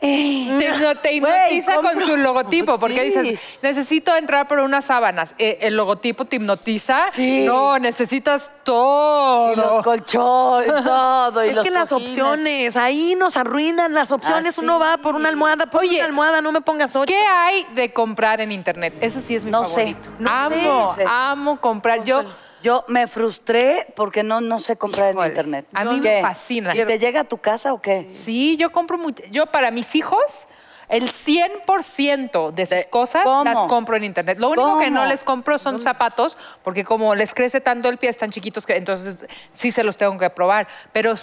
te, 0.00 0.72
no, 0.80 0.94
te 1.02 1.18
Güey, 1.18 1.32
hipnotiza 1.58 1.74
con 1.76 1.84
compro- 1.86 2.06
su 2.06 2.16
logotipo, 2.16 2.78
porque 2.78 3.00
Sí. 3.00 3.18
dices, 3.20 3.40
necesito 3.60 4.14
entrar 4.14 4.46
por 4.46 4.60
unas 4.60 4.84
sábanas. 4.84 5.34
Eh, 5.38 5.58
el 5.62 5.74
logotipo 5.76 6.26
te 6.26 6.36
hipnotiza. 6.36 7.06
Sí. 7.12 7.44
No, 7.44 7.76
necesitas 7.80 8.52
todo. 8.62 9.52
Y 9.52 9.56
los 9.56 9.82
colchones, 9.82 10.68
todo. 10.84 11.44
y 11.44 11.48
Es 11.48 11.56
los 11.56 11.64
que 11.64 11.70
las 11.72 11.88
cojines. 11.88 12.10
opciones, 12.12 12.76
ahí 12.76 13.16
nos 13.16 13.36
arruinan 13.36 13.92
las 13.92 14.12
opciones. 14.12 14.50
Así. 14.50 14.60
Uno 14.60 14.78
va 14.78 14.98
por 14.98 15.16
una 15.16 15.28
almohada, 15.30 15.66
por 15.66 15.80
Oye, 15.80 15.96
una 15.96 16.06
almohada, 16.06 16.40
no 16.40 16.52
me 16.52 16.60
pongas 16.60 16.94
ocho. 16.94 17.06
¿Qué 17.12 17.20
hay 17.26 17.66
de 17.74 17.92
comprar 17.92 18.40
en 18.40 18.52
internet? 18.52 18.94
Ese 19.00 19.20
sí 19.22 19.34
es 19.34 19.42
mi 19.42 19.50
No 19.50 19.64
sé. 19.64 19.94
favorito. 19.96 20.08
No 20.20 20.30
amo, 20.30 20.94
sé. 20.94 21.04
amo 21.08 21.60
comprar. 21.60 22.04
Yo, 22.04 22.22
Yo 22.62 22.84
me 22.88 23.06
frustré 23.06 23.86
porque 23.96 24.22
no, 24.22 24.40
no 24.40 24.58
sé 24.60 24.76
comprar 24.76 25.10
Híjole, 25.12 25.26
en 25.26 25.32
internet. 25.32 25.66
a 25.72 25.84
mí 25.84 26.00
me 26.00 26.20
fascina. 26.22 26.74
¿Y 26.76 26.84
te 26.84 26.98
llega 26.98 27.20
a 27.20 27.24
tu 27.24 27.38
casa 27.38 27.72
o 27.72 27.80
qué? 27.80 28.08
sí, 28.12 28.56
yo 28.56 28.72
compro 28.72 28.98
mucho. 28.98 29.22
Yo 29.30 29.46
para 29.46 29.70
mis 29.70 29.94
hijos, 29.94 30.46
el 30.88 31.10
100% 31.10 32.50
de 32.52 32.66
sus 32.66 32.70
De- 32.76 32.84
cosas 32.88 33.24
¿Cómo? 33.24 33.44
las 33.44 33.58
compro 33.68 33.96
en 33.96 34.04
internet. 34.04 34.38
Lo 34.38 34.48
único 34.50 34.78
que 34.78 34.90
no 34.90 35.04
les 35.06 35.22
compro 35.22 35.58
son 35.58 35.80
zapatos, 35.80 36.38
porque 36.62 36.84
como 36.84 37.14
les 37.14 37.34
crece 37.34 37.60
tanto 37.60 37.88
el 37.88 37.98
pie, 37.98 38.08
están 38.10 38.30
chiquitos 38.30 38.66
que 38.66 38.76
entonces 38.76 39.26
sí 39.52 39.70
se 39.70 39.84
los 39.84 39.96
tengo 39.96 40.16
que 40.18 40.30
probar. 40.30 40.66
Pero 40.92 41.14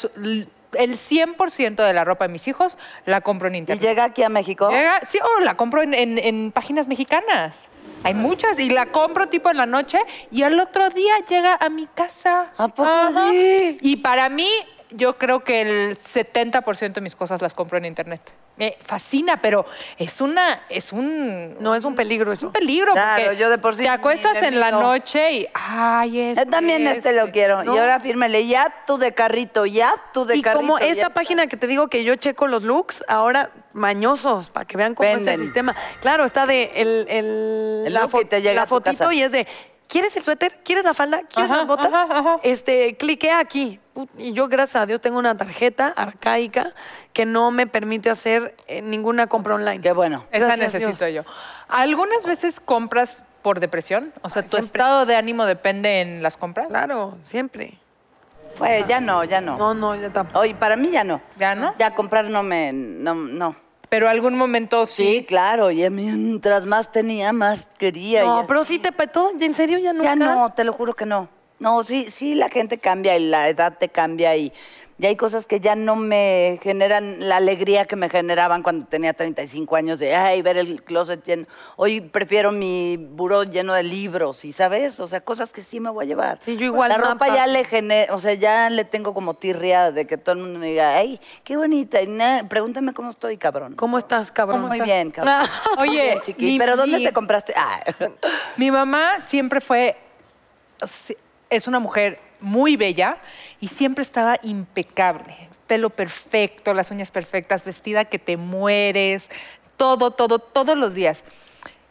el 0.73 0.97
100% 0.97 1.75
de 1.83 1.93
la 1.93 2.03
ropa 2.03 2.27
de 2.27 2.31
mis 2.33 2.47
hijos 2.47 2.77
la 3.05 3.21
compro 3.21 3.47
en 3.47 3.55
¿Y 3.55 3.57
internet. 3.59 3.81
llega 3.87 4.03
aquí 4.05 4.23
a 4.23 4.29
México? 4.29 4.69
Llega- 4.69 5.01
sí, 5.05 5.19
o 5.19 5.39
la 5.41 5.55
compro 5.55 5.81
en, 5.81 5.93
en- 5.93 6.17
en 6.19 6.51
páginas 6.51 6.87
mexicanas. 6.87 7.69
Hay 8.05 8.13
muchas 8.13 8.59
y 8.59 8.69
la 8.69 8.91
compro 8.91 9.27
tipo 9.29 9.49
en 9.49 9.57
la 9.57 9.65
noche 9.65 9.97
y 10.29 10.43
al 10.43 10.59
otro 10.59 10.89
día 10.91 11.13
llega 11.27 11.57
a 11.59 11.69
mi 11.69 11.87
casa. 11.87 12.51
¿A 12.55 12.67
poco 12.67 12.87
sí? 13.31 13.77
Y 13.81 13.97
para 13.97 14.29
mí, 14.29 14.47
yo 14.91 15.17
creo 15.17 15.43
que 15.43 15.61
el 15.61 15.97
70% 15.97 16.93
de 16.93 17.01
mis 17.01 17.15
cosas 17.15 17.41
las 17.41 17.55
compro 17.55 17.79
en 17.79 17.85
internet. 17.85 18.21
Me 18.57 18.77
fascina, 18.85 19.41
pero 19.41 19.65
es 19.97 20.21
una, 20.21 20.61
es 20.69 20.93
un, 20.93 21.57
No 21.59 21.75
es 21.75 21.83
un 21.83 21.93
peligro 21.93 22.31
es 22.31 22.41
un 22.41 22.53
peligro. 22.53 22.93
Claro, 22.93 23.23
porque 23.25 23.37
yo 23.37 23.49
de 23.49 23.57
por 23.57 23.75
sí 23.75 23.83
Te 23.83 23.89
acuestas 23.89 24.41
en 24.43 24.59
la 24.61 24.71
noche 24.71 25.31
y, 25.33 25.47
ay, 25.53 26.19
este, 26.21 26.45
Yo 26.45 26.51
también 26.51 26.87
este 26.87 27.11
lo 27.13 27.29
quiero. 27.31 27.63
Y 27.65 27.67
ahora 27.77 27.99
fírmele, 27.99 28.47
ya 28.47 28.73
tú 28.87 28.97
de 28.97 29.13
carrito, 29.13 29.65
ya 29.65 29.91
tú 30.13 30.25
de 30.25 30.37
Y 30.37 30.41
carrito. 30.41 30.61
como 30.61 30.79
ya 30.79 30.85
esta 30.85 31.01
está. 31.07 31.09
página 31.13 31.47
que 31.47 31.57
te 31.57 31.67
digo 31.67 31.89
que 31.89 32.03
yo 32.05 32.15
checo 32.15 32.47
los 32.47 32.63
looks, 32.63 33.03
ahora 33.09 33.51
mañosos, 33.73 34.49
para 34.49 34.65
que 34.65 34.77
vean 34.77 34.95
cómo 34.95 35.09
es 35.09 35.27
el 35.27 35.41
sistema. 35.41 35.75
Claro, 36.01 36.23
está 36.23 36.45
de 36.45 36.71
el, 36.75 37.05
el- 37.09 37.83
El 37.87 37.93
la, 37.93 38.07
y 38.09 38.41
llega 38.41 38.61
la 38.61 38.65
fotito 38.65 39.11
y 39.11 39.21
es 39.21 39.31
de, 39.33 39.47
¿quieres 39.87 40.15
el 40.17 40.23
suéter? 40.23 40.51
¿Quieres 40.63 40.83
la 40.83 40.93
falda? 40.93 41.21
¿Quieres 41.23 41.51
Ajá, 41.51 41.57
las 41.61 41.67
botas? 41.67 41.93
ajá, 41.93 42.07
ajá. 42.19 42.39
Este, 42.43 42.95
cliquea 42.97 43.39
aquí. 43.39 43.79
Y 44.17 44.33
yo, 44.33 44.47
gracias 44.49 44.83
a 44.83 44.85
Dios, 44.85 44.99
tengo 44.99 45.17
una 45.19 45.37
tarjeta 45.37 45.87
arcaica 45.95 46.73
que 47.13 47.25
no 47.25 47.51
me 47.51 47.65
permite 47.65 48.09
hacer 48.09 48.55
eh, 48.67 48.81
ninguna 48.81 49.27
compra 49.27 49.55
online. 49.55 49.81
Qué 49.81 49.93
bueno. 49.93 50.25
Esa 50.31 50.57
necesito 50.57 51.07
yo. 51.07 51.23
¿Algunas 51.69 52.25
veces 52.25 52.59
compras 52.59 53.23
por 53.41 53.59
depresión? 53.59 54.11
O 54.21 54.29
sea, 54.29 54.41
Ay, 54.41 54.49
¿tu 54.49 54.57
siempre. 54.57 54.65
estado 54.81 55.05
de 55.05 55.15
ánimo 55.15 55.45
depende 55.45 56.01
en 56.01 56.21
las 56.23 56.35
compras? 56.35 56.67
Claro, 56.67 57.17
siempre. 57.23 57.77
Pues 58.57 58.87
ya 58.87 58.99
no, 59.01 59.23
ya 59.23 59.41
no. 59.41 59.57
No, 59.57 59.73
no, 59.73 59.95
ya 59.95 60.09
tampoco. 60.11 60.39
Oye, 60.39 60.55
para 60.55 60.75
mí 60.75 60.89
ya 60.91 61.03
no. 61.03 61.21
¿Ya 61.37 61.55
no? 61.55 61.73
Ya 61.77 61.93
comprar 61.93 62.29
no 62.29 62.41
me, 62.43 62.71
no, 62.73 63.13
no. 63.15 63.55
Pero 63.95 64.09
algún 64.09 64.35
momento 64.37 64.85
sí. 64.85 65.05
Sí, 65.19 65.23
claro, 65.23 65.71
y 65.71 65.89
mientras 65.89 66.65
más 66.65 66.91
tenía, 66.91 67.31
más 67.31 67.69
quería. 67.77 68.25
No, 68.25 68.45
pero 68.45 68.65
sí 68.65 68.77
te... 68.77 68.91
todo- 69.07 69.31
¿En 69.39 69.53
serio 69.53 69.77
ya 69.77 69.93
nunca? 69.93 70.03
Ya 70.09 70.15
no, 70.17 70.51
te 70.53 70.65
lo 70.65 70.73
juro 70.73 70.93
que 70.93 71.05
no. 71.05 71.29
No, 71.59 71.81
sí, 71.85 72.03
sí, 72.11 72.35
la 72.35 72.49
gente 72.49 72.77
cambia 72.77 73.15
y 73.17 73.29
la 73.29 73.47
edad 73.47 73.77
te 73.79 73.87
cambia 73.87 74.35
y, 74.35 74.51
y 74.97 75.05
hay 75.07 75.17
cosas 75.17 75.45
que 75.45 75.59
ya 75.59 75.75
no 75.75 75.97
me 75.97 76.57
generan 76.63 77.17
la 77.27 77.35
alegría 77.35 77.83
que 77.85 77.97
me 77.97 78.07
generaban 78.07 78.63
cuando 78.63 78.85
tenía 78.85 79.11
35 79.13 79.75
años 79.75 79.99
de, 79.99 80.15
ay, 80.15 80.41
ver 80.41 80.55
el 80.55 80.81
closet 80.83 81.21
lleno. 81.25 81.47
Hoy 81.75 81.99
prefiero 81.99 82.53
mi 82.53 82.95
buró 82.97 83.43
lleno 83.43 83.73
de 83.73 83.83
libros 83.83 84.45
y, 84.45 84.53
¿sabes? 84.53 85.01
O 85.01 85.07
sea, 85.07 85.19
cosas 85.19 85.51
que 85.51 85.63
sí 85.63 85.81
me 85.81 85.89
voy 85.89 86.05
a 86.05 86.07
llevar. 86.07 86.37
Sí, 86.41 86.55
yo 86.55 86.65
igual, 86.65 86.87
La 86.89 86.97
ropa 86.97 87.27
ya 87.27 87.45
le 87.45 87.65
genera, 87.65 88.15
o 88.15 88.19
sea, 88.21 88.35
ya 88.35 88.69
le 88.69 88.85
tengo 88.85 89.13
como 89.13 89.33
tirria 89.33 89.91
de 89.91 90.07
que 90.07 90.17
todo 90.17 90.33
el 90.35 90.41
mundo 90.41 90.59
me 90.59 90.67
diga, 90.67 90.95
ay, 90.95 91.19
qué 91.43 91.57
bonita. 91.57 92.01
Y 92.01 92.07
na- 92.07 92.45
pregúntame 92.47 92.93
cómo 92.93 93.09
estoy, 93.09 93.35
cabrón. 93.37 93.75
¿Cómo 93.75 93.97
estás, 93.97 94.31
cabrón? 94.31 94.61
Muy 94.67 94.79
bien, 94.79 95.11
cabrón. 95.11 95.35
Oye, 95.77 96.19
Bien, 96.37 96.53
mi- 96.53 96.57
¿Pero 96.57 96.77
dónde 96.77 96.99
mi- 96.99 97.03
te 97.03 97.11
compraste? 97.11 97.53
Ah. 97.57 97.83
Mi 98.55 98.71
mamá 98.71 99.19
siempre 99.19 99.59
fue, 99.59 99.97
es 101.49 101.67
una 101.67 101.79
mujer 101.79 102.19
muy 102.45 102.77
bella 102.77 103.17
y 103.59 103.67
siempre 103.67 104.03
estaba 104.03 104.39
impecable. 104.43 105.35
Pelo 105.67 105.89
perfecto, 105.89 106.73
las 106.73 106.91
uñas 106.91 107.11
perfectas, 107.11 107.65
vestida 107.65 108.05
que 108.05 108.19
te 108.19 108.37
mueres, 108.37 109.29
todo, 109.75 110.11
todo, 110.11 110.39
todos 110.39 110.77
los 110.77 110.93
días. 110.93 111.23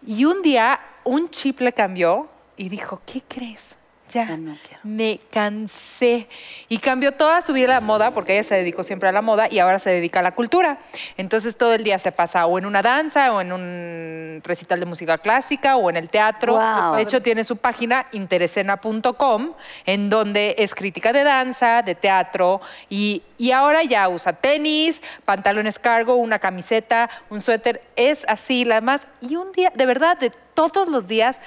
Y 0.07 0.25
un 0.25 0.43
día 0.43 0.81
un 1.05 1.29
chip 1.31 1.61
le 1.61 1.73
cambió 1.73 2.29
y 2.57 2.69
dijo, 2.69 3.03
¿qué 3.05 3.23
crees? 3.27 3.77
Ya, 4.15 4.27
Ya 4.29 4.37
no 4.37 4.57
quiero. 4.63 4.81
me 4.85 5.19
cansé. 5.31 6.29
Y 6.69 6.79
cambió 6.79 7.13
toda 7.13 7.43
su 7.43 7.53
vida 7.53 7.73
a 7.73 7.81
la 7.81 7.81
moda, 7.81 8.13
porque 8.13 8.35
ella 8.35 8.45
se 8.45 8.55
dedicó 8.55 8.83
siempre 8.85 9.09
a 9.09 9.13
la 9.13 9.23
moda 9.23 9.49
y 9.51 9.59
ahora 9.59 9.79
se 9.79 9.91
dedica 9.91 10.21
a 10.21 10.23
la 10.23 10.33
cultura. 10.35 10.79
Entonces 11.17 11.57
todo 11.57 11.75
el 11.75 11.83
día 11.83 11.99
se 11.99 12.13
pasa 12.13 12.47
o 12.47 12.57
en 12.59 12.65
una 12.67 12.81
danza, 12.81 13.33
o 13.33 13.41
en 13.41 13.53
un 13.53 14.41
recital 14.45 14.79
de 14.79 14.87
música 14.87 15.19
clásica, 15.19 15.77
o 15.77 15.91
en 15.91 15.97
el 15.97 16.09
teatro. 16.09 16.59
De 16.95 17.03
hecho, 17.03 17.21
tiene 17.23 17.43
su 17.45 17.57
página 17.57 18.07
interesena.com, 18.13 19.53
en 19.85 20.11
donde 20.11 20.55
es 20.59 20.75
crítica 20.75 21.13
de 21.13 21.25
danza, 21.25 21.83
de 21.83 21.95
teatro, 21.95 22.61
y, 22.89 23.23
y 23.37 23.51
ahora 23.51 23.83
ya 23.83 24.09
usa 24.09 24.33
tenis, 24.33 25.03
pantalones 25.25 25.79
cargo, 25.79 26.15
una 26.15 26.39
camiseta, 26.39 27.11
un 27.31 27.41
suéter. 27.41 27.83
Es 27.97 28.25
así, 28.29 28.65
la 28.65 28.81
más. 28.81 29.07
Y 29.21 29.37
un 29.37 29.51
día, 29.53 29.73
de 29.75 29.87
verdad, 29.87 30.17
de 30.19 30.31
todos 30.55 30.89
los 30.89 31.09
días, 31.09 31.41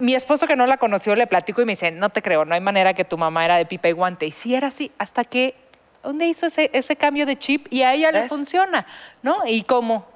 mi 0.00 0.14
esposo 0.14 0.46
que 0.46 0.56
no 0.56 0.66
la 0.66 0.76
conoció 0.78 1.14
le 1.14 1.26
platico 1.26 1.62
y 1.62 1.64
me 1.64 1.72
dice, 1.72 1.90
no 1.90 2.10
te 2.10 2.22
creo, 2.22 2.44
no 2.44 2.54
hay 2.54 2.60
manera 2.60 2.94
que 2.94 3.04
tu 3.04 3.16
mamá 3.18 3.44
era 3.44 3.56
de 3.56 3.66
pipa 3.66 3.88
y 3.88 3.92
guante. 3.92 4.26
Y 4.26 4.32
sí 4.32 4.54
era 4.54 4.68
así, 4.68 4.90
hasta 4.98 5.24
que, 5.24 5.54
¿dónde 6.02 6.26
hizo 6.26 6.46
ese, 6.46 6.70
ese 6.72 6.96
cambio 6.96 7.26
de 7.26 7.38
chip? 7.38 7.66
Y 7.70 7.82
a 7.82 7.92
ella 7.94 8.10
le 8.12 8.28
funciona, 8.28 8.86
¿no? 9.22 9.36
Y 9.46 9.62
como, 9.62 10.06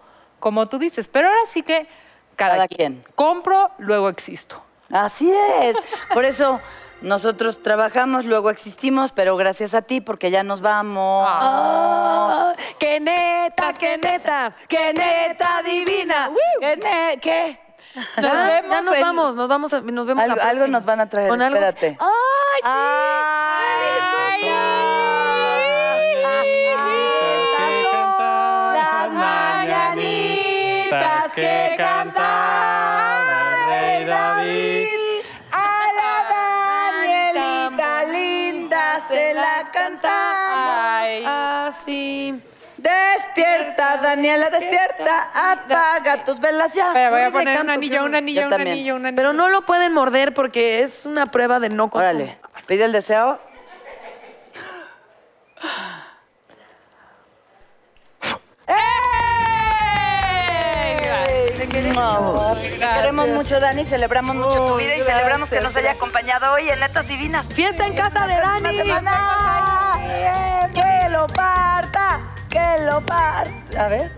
como 0.41 0.67
tú 0.69 0.79
dices, 0.79 1.09
pero 1.09 1.29
ahora 1.29 1.41
sí 1.47 1.63
que 1.63 1.87
cada, 2.37 2.55
Cada 2.55 2.69
quien. 2.69 2.95
quien. 3.03 3.13
Compro, 3.15 3.71
luego 3.79 4.09
existo. 4.09 4.63
Así 4.91 5.31
es. 5.63 5.77
Por 6.13 6.25
eso 6.25 6.61
nosotros 7.01 7.63
trabajamos, 7.63 8.25
luego 8.25 8.51
existimos, 8.51 9.13
pero 9.13 9.37
gracias 9.37 9.75
a 9.75 9.83
ti, 9.83 10.01
porque 10.01 10.31
ya 10.31 10.43
nos 10.43 10.61
vamos. 10.61 11.27
Ah, 11.29 12.55
¡Qué 12.79 12.99
neta, 13.01 13.73
qué 13.75 13.99
neta! 13.99 14.55
¡Qué 14.69 14.93
neta 14.93 15.63
divina! 15.63 16.31
¿Qué? 16.61 16.77
ne- 16.77 17.19
qué? 17.21 17.59
Nos 18.17 18.25
Ya, 18.25 18.43
vemos 18.45 18.71
ya 18.71 18.81
nos 18.83 19.01
vamos, 19.01 19.35
nos 19.37 19.49
vamos, 19.49 19.73
a- 19.73 19.81
nos 19.81 20.07
vemos 20.07 20.25
Algo, 20.25 20.37
la 20.37 20.43
algo 20.43 20.57
próxima. 20.59 20.79
nos 20.79 20.85
van 20.87 21.01
a 21.01 21.09
traer, 21.09 21.29
¿Con 21.29 21.43
algo? 21.43 21.55
espérate. 21.57 21.97
¡Ay, 22.01 22.61
sí! 22.63 22.69
Las 28.75 29.11
mañanitas 29.13 30.93
que 31.35 31.43
cantaba 31.43 31.64
Despierta, 43.35 43.97
Daniela, 43.97 44.49
despierta. 44.49 45.31
Apaga 45.53 46.25
tus 46.25 46.39
velas 46.39 46.73
ya. 46.73 46.91
Pero 46.93 47.11
voy 47.11 47.23
a 47.23 47.31
poner 47.33 47.61
un 47.61 47.71
anillo, 47.71 48.05
un 48.05 48.15
anillo, 48.15 48.45
un 48.45 48.51
también. 48.51 48.73
anillo, 48.73 48.95
un 48.97 49.07
anillo. 49.07 49.17
Pero 49.17 49.33
no 49.33 49.49
lo 49.49 49.63
pueden 49.63 49.93
morder 49.93 50.33
porque 50.35 50.83
es 50.83 51.05
una 51.05 51.27
prueba 51.27 51.59
de 51.59 51.69
no 51.69 51.91
consumo. 51.91 52.11
Órale, 52.11 52.39
pide 52.67 52.85
el 52.85 52.93
deseo. 52.93 53.41
No, 61.95 62.57
queremos 62.95 63.29
mucho, 63.29 63.61
Dani. 63.61 63.85
Celebramos 63.85 64.37
mucho 64.37 64.67
tu 64.67 64.77
vida 64.77 64.97
y 64.97 65.03
celebramos 65.03 65.49
que 65.51 65.61
nos 65.61 65.75
haya 65.77 65.93
acompañado 65.93 66.53
hoy 66.53 66.69
en 66.69 66.81
Netas 66.81 67.07
Divinas. 67.09 67.47
Fiesta 67.47 67.87
en 67.87 67.95
casa 67.95 68.27
de 68.27 68.35
Dani. 68.37 68.77
semana. 68.77 70.01
Que 70.75 71.09
lo 71.11 71.27
parta, 71.29 72.21
que 72.55 72.85
lo 72.87 73.01
parta. 73.01 73.85
A 73.85 73.89
ver. 73.89 74.11